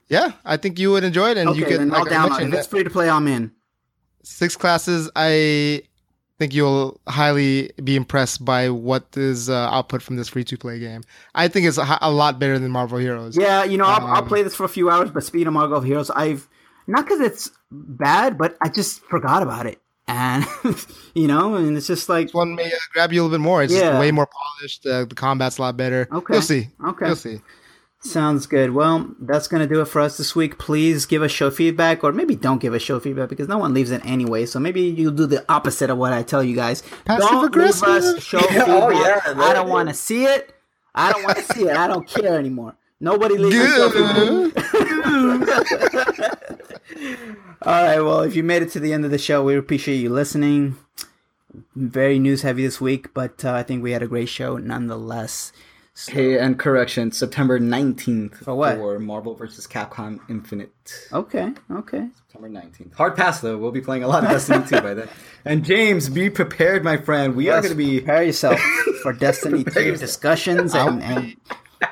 Yeah, 0.09 0.33
I 0.45 0.57
think 0.57 0.79
you 0.79 0.91
would 0.93 1.03
enjoy 1.05 1.31
it, 1.31 1.37
and 1.37 1.49
Okay, 1.51 1.59
you 1.61 1.65
could. 1.67 1.81
then 1.81 1.93
I'll 1.95 2.03
Like 2.05 2.13
download 2.13 2.47
it. 2.49 2.55
It's 2.55 2.67
free 2.69 2.85
to 2.85 2.91
play, 2.91 3.09
I'm 3.11 3.27
in. 3.27 3.51
six 4.23 4.55
classes. 4.57 5.11
I 5.17 5.83
think 6.43 6.55
you'll 6.55 7.01
highly 7.09 7.71
be 7.85 7.95
impressed 7.95 8.45
by 8.45 8.69
what 8.69 9.05
is 9.17 9.49
uh, 9.49 9.69
output 9.71 10.03
from 10.03 10.17
this 10.17 10.29
free-to-play 10.29 10.81
game. 10.81 11.03
I 11.37 11.47
think 11.47 11.67
it's 11.69 11.79
a, 11.79 11.99
a 12.01 12.11
lot 12.11 12.41
better 12.41 12.59
than 12.59 12.73
Marvel 12.73 12.99
Heroes. 12.99 13.37
Yeah, 13.37 13.63
you 13.63 13.79
know, 13.79 13.85
I'll, 13.85 14.05
I'll 14.07 14.23
Um, 14.23 14.27
play 14.29 14.43
this 14.43 14.57
for 14.57 14.65
a 14.65 14.69
few 14.69 14.91
hours, 14.91 15.11
but 15.13 15.23
speaking 15.23 15.47
of 15.47 15.53
Marvel 15.53 15.81
Heroes, 15.81 16.11
I've 16.11 16.49
not 16.89 17.05
because 17.05 17.21
it's 17.21 17.51
bad, 17.71 18.37
but 18.37 18.57
I 18.61 18.69
just 18.71 19.03
forgot 19.03 19.45
about 19.45 19.67
it, 19.67 19.81
and 20.09 20.45
you 21.15 21.29
know, 21.29 21.55
and 21.55 21.77
it's 21.77 21.87
just 21.87 22.09
like 22.09 22.27
This 22.27 22.35
one 22.35 22.57
may 22.57 22.67
uh, 22.67 22.77
grab 22.93 23.13
you 23.13 23.21
a 23.21 23.23
little 23.23 23.39
bit 23.39 23.43
more. 23.43 23.63
It's 23.63 23.73
Yeah. 23.73 23.91
just 23.91 24.01
way 24.01 24.11
more 24.11 24.27
polished. 24.27 24.85
Uh, 24.85 25.05
the 25.05 25.15
combat's 25.15 25.59
a 25.59 25.63
lot 25.63 25.77
better. 25.77 26.09
Okay. 26.11 26.35
You'll 26.35 26.43
see. 26.43 26.69
Okay. 26.85 27.07
You'll 27.07 27.15
see. 27.17 27.39
Sounds 28.03 28.47
good. 28.47 28.71
Well, 28.73 29.15
that's 29.21 29.49
gonna 29.49 29.67
do 29.67 29.81
it 29.81 29.87
for 29.87 30.01
us 30.01 30.17
this 30.19 30.35
week. 30.37 30.59
Please 30.59 31.07
give 31.07 31.23
us 31.23 31.31
show 31.31 31.51
feedback, 31.51 32.03
or 32.05 32.13
maybe 32.13 32.35
don't 32.37 32.61
give 32.61 32.75
us 32.75 32.83
show 32.83 33.01
feedback 33.01 33.29
because 33.29 33.49
no 33.49 33.59
one 33.59 33.73
leaves 33.75 33.91
it 33.91 34.05
anyway. 34.05 34.47
So 34.47 34.59
maybe 34.61 34.83
you'll 34.83 35.13
do 35.13 35.27
the 35.27 35.45
opposite 35.49 35.91
of 35.91 35.99
what 35.99 36.13
I 36.13 36.23
tell 36.23 36.43
you 36.43 36.55
guys. 36.57 36.83
Passive 37.05 37.29
don't 37.29 37.45
aggressive. 37.47 37.89
leave 37.89 37.97
us 38.17 38.23
show 38.23 38.41
feedback. 38.49 38.69
Oh, 38.69 38.91
yeah, 38.91 39.21
I 39.37 39.53
don't 39.55 39.69
want 39.69 39.89
to 39.89 39.95
see 39.95 40.25
it. 40.25 40.55
I 40.95 41.11
don't 41.13 41.23
want 41.25 41.39
to 41.39 41.45
see 41.45 41.65
it. 41.69 41.77
I 41.77 41.87
don't 41.87 42.07
care 42.07 42.39
anymore. 42.39 42.75
Nobody 43.01 43.37
leaves 43.39 43.57
us 43.57 43.93
show 43.93 44.51
feedback. 44.51 45.63
All 47.63 47.85
right. 47.85 48.01
Well, 48.01 48.21
if 48.21 48.35
you 48.37 48.43
made 48.43 48.63
it 48.63 48.71
to 48.73 48.81
the 48.81 48.93
end 48.93 49.05
of 49.05 49.11
the 49.11 49.19
show, 49.19 49.45
we 49.45 49.57
appreciate 49.57 49.97
you 49.97 50.11
listening. 50.11 50.77
Very 51.77 52.19
news 52.19 52.43
heavy 52.43 52.63
this 52.63 52.81
week, 52.81 53.13
but 53.15 53.45
uh, 53.45 53.53
I 53.53 53.63
think 53.63 53.83
we 53.83 53.93
had 53.93 54.03
a 54.03 54.07
great 54.07 54.29
show 54.29 54.57
nonetheless. 54.57 55.53
Hey, 56.09 56.39
and 56.39 56.59
correction, 56.59 57.13
September 57.13 57.61
19th 57.61 58.37
For 58.45 58.55
what? 58.55 58.77
for 58.77 58.99
Marvel 58.99 59.35
vs. 59.35 59.67
Capcom 59.67 60.21
Infinite. 60.31 60.73
Okay. 61.13 61.53
Okay. 61.71 62.09
September 62.17 62.49
19th. 62.49 62.95
Hard 62.95 63.15
pass, 63.15 63.41
though. 63.43 63.59
We'll 63.59 63.73
be 63.73 63.83
playing 63.83 64.03
a 64.03 64.09
lot 64.09 64.25
of 64.25 64.31
Destiny 64.31 64.65
2 64.67 64.81
by 64.81 64.95
then. 64.95 65.09
And 65.45 65.65
James, 65.65 66.09
be 66.09 66.31
prepared, 66.31 66.83
my 66.85 66.97
friend. 66.97 67.35
We 67.37 67.51
are 67.51 67.61
going 67.61 67.73
to 67.73 67.77
be. 67.77 67.99
prepare 67.99 68.23
yourself 68.23 68.59
for 69.03 69.13
Destiny 69.13 69.65
Prepare 69.65 69.83
2 69.83 69.89
yourself. 69.91 70.01
discussions 70.09 70.75
and, 70.75 71.03
and 71.03 71.37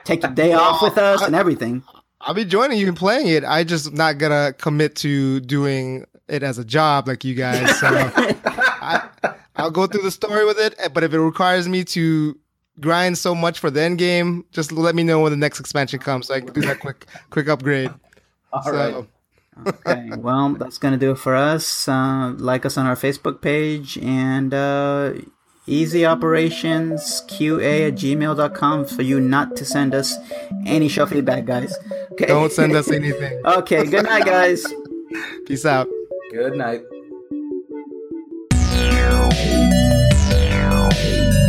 take 0.04 0.22
your 0.22 0.32
day 0.32 0.52
off 0.54 0.80
with 0.82 0.96
us 0.96 1.20
and 1.22 1.34
everything. 1.34 1.82
I'll 2.22 2.32
be 2.34 2.44
joining 2.44 2.78
you 2.78 2.88
and 2.88 2.96
playing 2.96 3.26
it. 3.28 3.44
I 3.44 3.64
just 3.64 3.92
not 3.92 4.18
gonna 4.18 4.54
commit 4.56 4.94
to 4.96 5.40
doing 5.40 6.04
it 6.28 6.42
as 6.42 6.58
a 6.58 6.64
job 6.64 7.06
like 7.08 7.24
you 7.24 7.34
guys. 7.34 7.78
So 7.80 7.86
I, 7.88 9.08
I'll 9.56 9.70
go 9.70 9.86
through 9.86 10.02
the 10.02 10.10
story 10.10 10.44
with 10.46 10.58
it. 10.58 10.74
But 10.94 11.02
if 11.02 11.12
it 11.12 11.20
requires 11.20 11.68
me 11.68 11.82
to 11.84 12.38
grind 12.80 13.18
so 13.18 13.34
much 13.34 13.58
for 13.58 13.70
the 13.70 13.82
end 13.82 13.98
game, 13.98 14.44
just 14.52 14.72
let 14.72 14.94
me 14.94 15.02
know 15.02 15.20
when 15.20 15.32
the 15.32 15.36
next 15.36 15.60
expansion 15.60 15.98
comes 15.98 16.26
so 16.26 16.34
I 16.34 16.40
can 16.40 16.52
do 16.52 16.60
that 16.62 16.80
quick 16.80 17.06
quick 17.30 17.48
upgrade. 17.48 17.90
All 18.52 18.62
so, 18.62 18.72
right. 18.72 19.06
Okay. 19.66 20.10
Well, 20.16 20.54
that's 20.54 20.78
going 20.78 20.92
to 20.92 20.98
do 20.98 21.12
it 21.12 21.18
for 21.18 21.36
us. 21.36 21.86
Uh, 21.86 22.34
like 22.38 22.64
us 22.64 22.78
on 22.78 22.86
our 22.86 22.96
Facebook 22.96 23.42
page 23.42 23.98
and 23.98 24.54
uh, 24.54 25.12
easy 25.66 26.06
operations 26.06 27.22
qa 27.28 27.88
at 27.88 27.94
gmail.com 27.94 28.86
for 28.86 29.02
you 29.02 29.20
not 29.20 29.56
to 29.56 29.64
send 29.64 29.94
us 29.94 30.16
any 30.66 30.88
show 30.88 31.06
feedback, 31.06 31.44
guys. 31.44 31.76
Okay. 32.12 32.26
Don't 32.26 32.52
send 32.52 32.74
us 32.74 32.90
anything. 32.92 33.40
Okay. 33.44 33.84
Good 33.84 34.04
night, 34.04 34.24
guys. 34.24 34.66
Peace 35.46 35.66
out. 35.66 35.88
Good 36.32 36.56
night. 36.56 36.82
Thank 40.90 41.34
you. 41.34 41.39